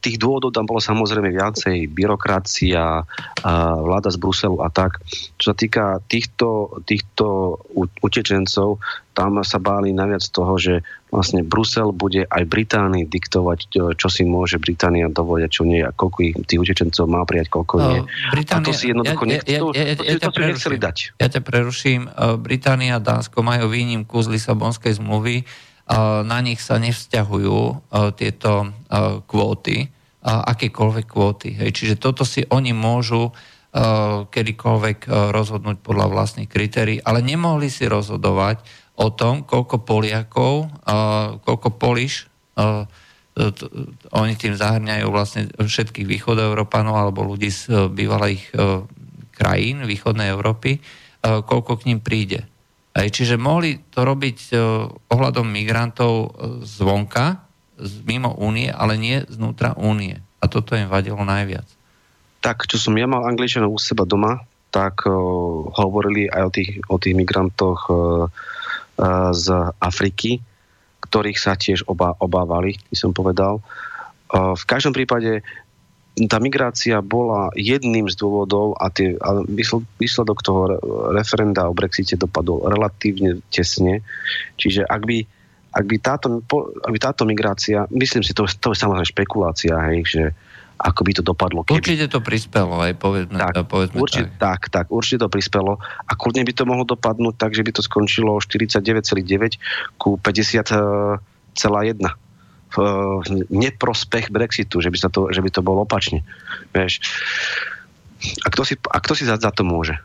[0.00, 3.04] tých dôvodov tam bolo samozrejme viacej, byrokracia,
[3.84, 5.04] vláda z Bruselu a tak.
[5.36, 7.58] Čo sa týka týchto, týchto
[8.00, 8.80] utečencov,
[9.12, 10.80] tam sa báli najviac toho, že
[11.12, 16.18] vlastne Brusel bude aj Británii diktovať, čo si môže Británia dovoliť čo nie, a koľko
[16.24, 18.00] ich tých utečencov má prijať, koľko nie.
[18.32, 19.84] Británia, a to si jednoducho ja, ja, ja, ja,
[20.16, 20.96] ja, to, ja, nechceli dať.
[21.20, 22.08] Ja ťa preruším.
[22.40, 25.44] Británia a Dánsko majú výnimku z Lisabonskej zmluvy,
[26.24, 27.58] na nich sa nevzťahujú
[28.16, 28.72] tieto
[29.28, 29.92] kvóty,
[30.24, 31.60] akékoľvek kvóty.
[31.60, 33.28] Čiže toto si oni môžu
[34.28, 34.98] kedykoľvek
[35.32, 38.60] rozhodnúť podľa vlastných kritérií, ale nemohli si rozhodovať
[39.00, 40.68] o tom, koľko Poliakov,
[41.40, 42.28] koľko Poliš,
[44.12, 48.52] oni tým zahrňajú vlastne všetkých východoeurópanov alebo ľudí z bývalých
[49.32, 50.84] krajín východnej Európy,
[51.24, 52.44] koľko k ním príde.
[52.92, 54.54] Čiže mohli to robiť e,
[55.08, 56.28] ohľadom migrantov e,
[56.68, 57.40] zvonka,
[58.04, 60.20] mimo únie, ale nie znútra únie.
[60.38, 61.64] A toto im vadilo najviac.
[62.44, 64.42] Tak, čo som ja mal Angličanov u seba doma,
[64.72, 65.12] tak uh,
[65.68, 69.46] hovorili aj o tých, o tých migrantoch uh, uh, z
[69.78, 70.40] Afriky,
[71.04, 73.60] ktorých sa tiež oba, obávali, by som povedal.
[74.32, 75.44] Uh, v každom prípade
[76.12, 79.40] tá migrácia bola jedným z dôvodov a, tie, a
[79.96, 80.76] výsledok toho
[81.16, 84.04] referenda o Brexite dopadol relatívne tesne.
[84.60, 85.18] Čiže ak by,
[85.72, 86.44] ak by, táto,
[86.84, 90.22] ak by táto migrácia, myslím si, to, to je samozrejme špekulácia, hej, že
[90.82, 91.64] ako by to dopadlo.
[91.64, 91.78] Keby...
[91.78, 94.68] Určite to prispelo, aj povedzme, tak, povedzme určite, tak.
[94.68, 94.84] tak.
[94.84, 98.36] Tak, určite to prispelo a kľudne by to mohlo dopadnúť tak, že by to skončilo
[98.36, 101.16] 49,9 ku 50,1
[102.72, 106.24] v neprospech Brexitu, že by, sa to, že by to bolo opačne.
[106.72, 107.04] Vieš.
[108.42, 109.98] A kto si, a kto si za, za to môže?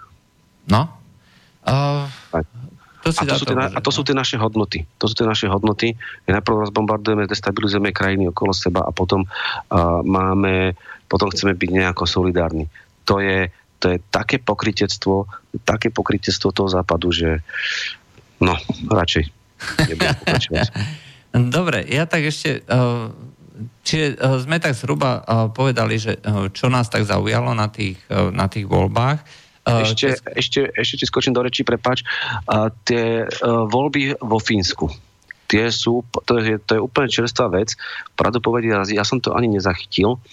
[0.67, 0.91] No.
[1.63, 2.07] Uh,
[3.03, 4.83] to si A to, sú tie, na- môže, a to sú tie naše hodnoty.
[4.99, 5.95] To sú tie naše hodnoty.
[6.27, 10.75] Najprv rozbombardujeme, destabilizujeme krajiny okolo seba a potom uh, máme,
[11.07, 12.67] potom chceme byť nejako solidárni.
[13.07, 13.47] To je,
[13.79, 15.29] to je také pokritectvo,
[15.63, 17.39] také pokritectvo toho západu, že
[18.43, 18.59] no,
[18.91, 19.23] radšej
[19.87, 20.67] nebudem pokračovať.
[21.37, 22.65] Dobre, ja tak ešte...
[22.65, 23.13] Uh,
[23.85, 26.17] čiže uh, sme tak zhruba uh, povedali, že
[26.53, 29.45] čo nás tak zaujalo na tých, na tých voľbách.
[29.67, 31.99] Ešte, Česk- ešte, ešte ti skočím do rečí, prepač.
[32.47, 34.87] A tie voľby vo Fínsku,
[35.51, 37.75] tie sú, to je, to je úplne čerstvá vec.
[38.15, 40.23] Pravdu povedia, ja som to ani nezachytil.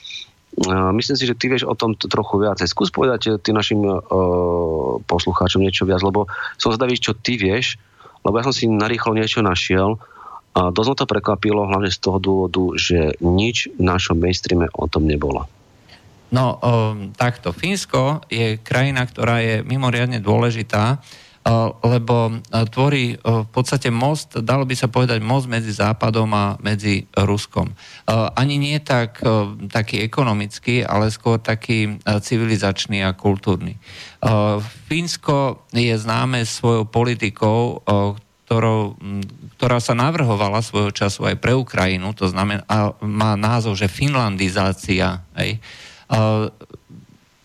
[0.95, 2.71] Myslím si, že ty vieš o tom trochu viacej.
[2.71, 7.75] Skús povedať tým našim uh, poslucháčom niečo viac, lebo som zvedavý, čo ty vieš,
[8.23, 9.99] lebo ja som si narýchlo niečo našiel
[10.55, 14.87] a dosť ma to prekvapilo, hlavne z toho dôvodu, že nič v našom mainstreame o
[14.87, 15.51] tom nebolo.
[16.35, 17.55] No, um, takto.
[17.55, 24.43] Fínsko je krajina, ktorá je mimoriadne dôležitá, uh, lebo uh, tvorí uh, v podstate most,
[24.43, 27.71] dalo by sa povedať most medzi Západom a medzi Ruskom.
[28.11, 29.23] Ani nie tak
[29.71, 33.79] taký ekonomický, ale skôr taký civilizačný a kultúrny.
[34.91, 37.81] Fínsko je známe svojou politikou,
[38.45, 39.01] ktorou,
[39.57, 45.25] ktorá sa navrhovala svojho času aj pre Ukrajinu, to znamená, a má názov, že finlandizácia.
[45.33, 45.65] Hej.
[46.13, 46.53] Uh,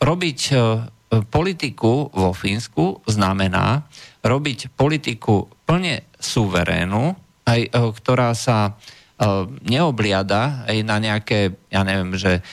[0.04, 0.84] robiť uh,
[1.32, 3.88] politiku vo Fínsku znamená
[4.20, 7.16] robiť politiku plne suverénu,
[7.48, 12.44] aj, uh, ktorá sa uh, neobliada aj na nejaké, ja neviem, že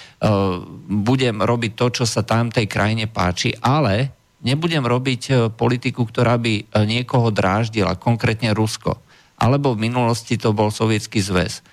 [0.86, 4.15] budem robiť to, čo sa tam tej krajine páči, ale
[4.46, 8.94] nebudem robiť uh, politiku, ktorá by uh, niekoho dráždila, konkrétne Rusko.
[9.42, 11.66] Alebo v minulosti to bol Sovietský zväz.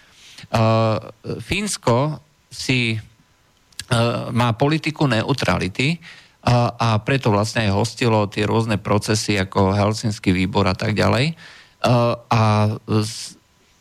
[0.50, 2.18] Uh, Fínsko
[2.50, 2.98] si
[3.84, 3.98] E,
[4.32, 6.00] má politiku neutrality
[6.44, 11.32] a, preto vlastne aj hostilo tie rôzne procesy ako Helsinský výbor a tak ďalej.
[11.32, 11.34] E,
[12.28, 12.42] A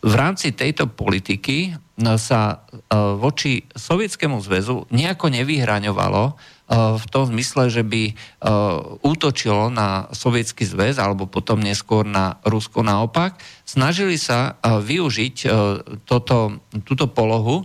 [0.02, 1.73] v rámci tejto politiky e,
[2.19, 2.78] sa e,
[3.19, 6.32] voči Sovietskému zväzu nejako nevyhraňovalo e,
[6.73, 8.12] v tom zmysle, že by e,
[9.05, 13.36] útočilo na Sovietský zväz alebo potom neskôr na Rusko naopak.
[13.69, 15.49] Snažili sa e, využiť e,
[16.09, 17.65] toto, túto polohu, e,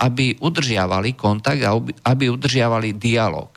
[0.00, 1.76] aby udržiavali kontakt a
[2.08, 3.52] aby- udržiavali dialog.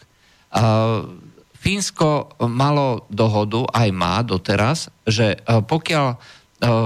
[1.65, 6.18] Fínsko malo dohodu, aj má doteraz, že e, pokiaľ e,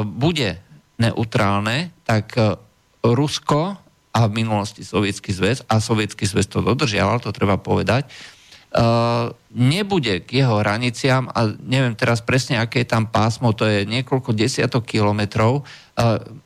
[0.08, 0.56] bude
[0.96, 2.56] neutrálne, tak e,
[3.04, 3.76] Rusko
[4.10, 8.12] a v minulosti Sovietský zväz, a Sovietský zväz to dodržiaval, to treba povedať, e,
[9.54, 14.34] nebude k jeho hraniciam, a neviem teraz presne, aké je tam pásmo, to je niekoľko
[14.34, 15.64] desiatok kilometrov, e,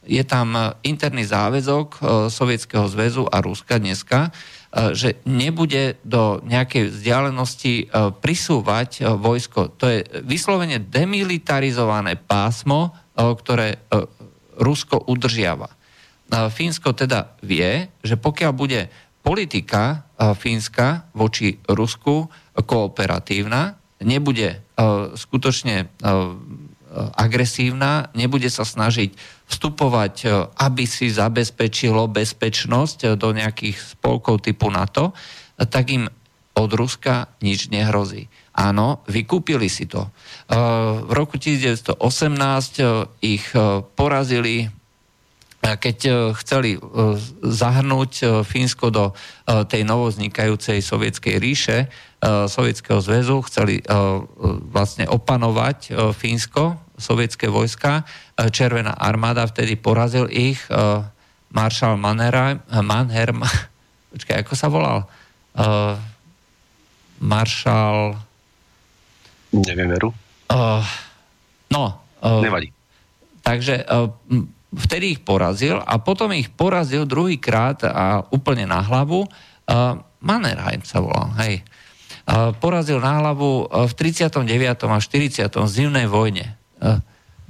[0.04, 4.32] je tam interný záväzok e, Sovietskeho zväzu a Ruska dneska,
[4.74, 7.94] že nebude do nejakej vzdialenosti
[8.26, 9.78] prisúvať vojsko.
[9.78, 13.86] To je vyslovene demilitarizované pásmo, ktoré
[14.58, 15.70] Rusko udržiava.
[16.34, 18.90] Fínsko teda vie, že pokiaľ bude
[19.22, 22.28] politika Fínska voči Rusku
[22.58, 24.66] kooperatívna, nebude
[25.14, 25.94] skutočne
[27.18, 29.16] agresívna, nebude sa snažiť
[29.50, 30.16] vstupovať,
[30.58, 35.14] aby si zabezpečilo bezpečnosť do nejakých spolkov typu NATO,
[35.58, 36.10] tak im
[36.54, 38.30] od Ruska nič nehrozí.
[38.54, 40.14] Áno, vykúpili si to.
[41.02, 42.86] V roku 1918 e,
[43.26, 43.50] ich
[43.98, 44.70] porazili
[45.64, 46.12] keď e,
[46.44, 46.80] chceli e,
[47.40, 51.88] zahrnúť e, Fínsko do e, tej novoznikajúcej sovietskej ríše, e,
[52.52, 53.94] Sovietskeho zväzu, chceli e, e,
[54.68, 58.04] vlastne opanovať e, Fínsko, sovietské vojska,
[58.36, 61.00] e, Červená armáda vtedy porazil ich, e,
[61.56, 63.40] maršal Mannerheim,
[64.12, 65.00] počkaj, ako sa volal?
[65.56, 66.12] E,
[67.24, 68.20] Maršal...
[69.56, 70.12] Neviem, veru.
[71.72, 71.84] No,
[72.20, 72.68] Nevadí.
[73.40, 73.88] Takže
[74.74, 79.26] vtedy ich porazil a potom ich porazil druhýkrát a úplne na hlavu.
[79.64, 81.64] Uh, Mannerheim sa volal, hej.
[82.24, 84.44] Uh, porazil na hlavu uh, v 39.
[84.88, 85.50] a 40.
[85.70, 86.58] zimnej vojne.
[86.82, 87.00] Uh,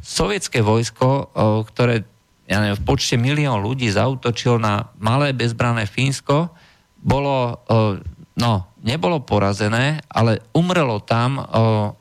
[0.04, 2.06] sovietské vojsko, uh, ktoré
[2.44, 6.52] ja neviem, v počte milión ľudí zautočil na malé bezbrané Fínsko,
[7.00, 8.00] bolo, uh,
[8.34, 11.46] no, nebolo porazené, ale umrelo tam uh,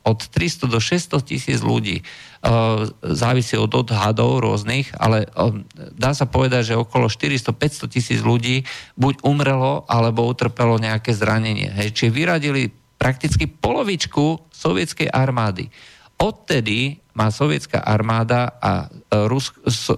[0.03, 2.01] od 300 do 600 tisíc ľudí.
[2.43, 5.55] Uh, závisí od odhadov rôznych, ale uh,
[5.95, 8.67] dá sa povedať, že okolo 400-500 tisíc ľudí
[8.99, 11.71] buď umrelo, alebo utrpelo nejaké zranenie.
[11.71, 12.67] Hej, čiže vyradili
[12.99, 15.71] prakticky polovičku sovietskej armády.
[16.19, 18.87] Odtedy má sovietská armáda a
[19.27, 19.93] Rus- so,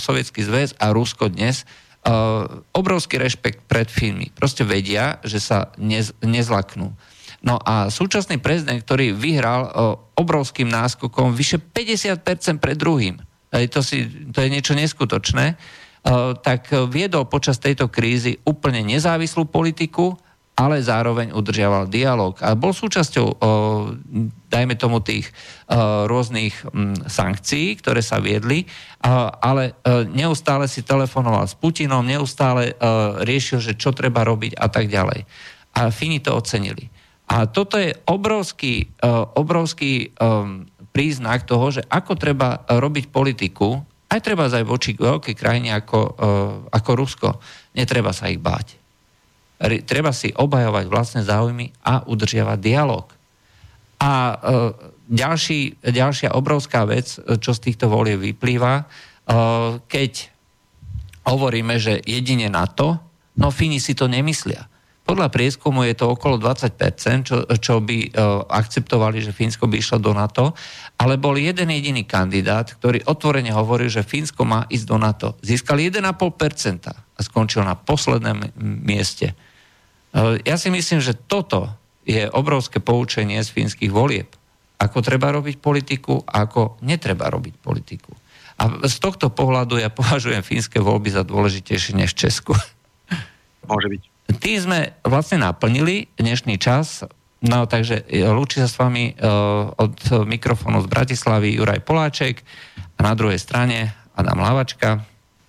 [0.00, 1.68] sovietský zväz a Rusko dnes
[2.70, 4.30] obrovský rešpekt pred Fínmi.
[4.30, 6.94] Proste vedia, že sa nez, nezlaknú.
[7.42, 9.70] No a súčasný prezident, ktorý vyhral
[10.14, 13.18] obrovským náskokom vyše 50% pred druhým,
[13.50, 15.58] to, si, to je niečo neskutočné,
[16.42, 20.14] tak viedol počas tejto krízy úplne nezávislú politiku,
[20.56, 23.44] ale zároveň udržiaval dialog a bol súčasťou,
[24.48, 25.28] dajme tomu, tých
[26.08, 26.64] rôznych
[27.04, 28.64] sankcií, ktoré sa viedli,
[29.44, 34.66] ale e, neustále si telefonoval s Putinom, neustále o, riešil, že čo treba robiť a
[34.66, 35.28] tak ďalej.
[35.76, 36.88] A Fini to ocenili.
[37.28, 40.16] A toto je obrovský, o, obrovský
[40.90, 46.16] príznak toho, že ako treba robiť politiku, aj treba aj voči veľkej krajine ako,
[46.70, 47.28] ako Rusko.
[47.76, 48.85] Netreba sa ich báť
[49.58, 53.06] treba si obhajovať vlastné záujmy a udržiavať dialog.
[53.96, 54.34] A e,
[55.08, 58.84] ďalší, ďalšia obrovská vec, čo z týchto volie vyplýva, e,
[59.80, 60.12] keď
[61.26, 63.00] hovoríme, že jedine na to,
[63.40, 64.68] no Fíni si to nemyslia.
[65.06, 70.02] Podľa prieskumu je to okolo 20%, čo, čo by uh, akceptovali, že Fínsko by išlo
[70.02, 70.50] do NATO,
[70.98, 75.28] ale bol jeden jediný kandidát, ktorý otvorene hovoril, že Fínsko má ísť do NATO.
[75.46, 79.38] Získal 1,5% a skončil na poslednom mieste.
[80.14, 81.68] Eh, ja si myslím, že toto
[82.06, 84.30] je obrovské poučenie z fínskych volieb.
[84.78, 88.12] Ako treba robiť politiku a ako netreba robiť politiku.
[88.56, 92.54] A z tohto pohľadu ja považujem fínske voľby za dôležitejšie než Česku.
[93.66, 94.02] Môže byť.
[94.42, 97.02] Tým sme vlastne naplnili dnešný čas.
[97.44, 102.40] No takže eh, lúči sa s vami uh, od mikrofónu z Bratislavy Juraj Poláček
[102.96, 105.04] a na druhej strane Adam Lavačka.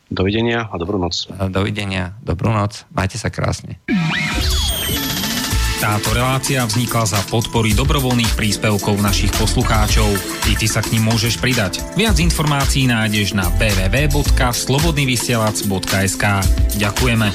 [0.08, 1.28] Dovidenia a dobrú noc.
[1.52, 2.86] Dovidenia, dobrú noc.
[2.96, 3.80] Majte sa krásne.
[5.78, 10.10] Táto relácia vznikla za podpory dobrovoľných príspevkov našich poslucháčov.
[10.50, 11.86] I ty sa k ním môžeš pridať.
[11.94, 16.26] Viac informácií nájdeš na www.slobodnyvysielac.sk
[16.82, 17.30] Ďakujeme.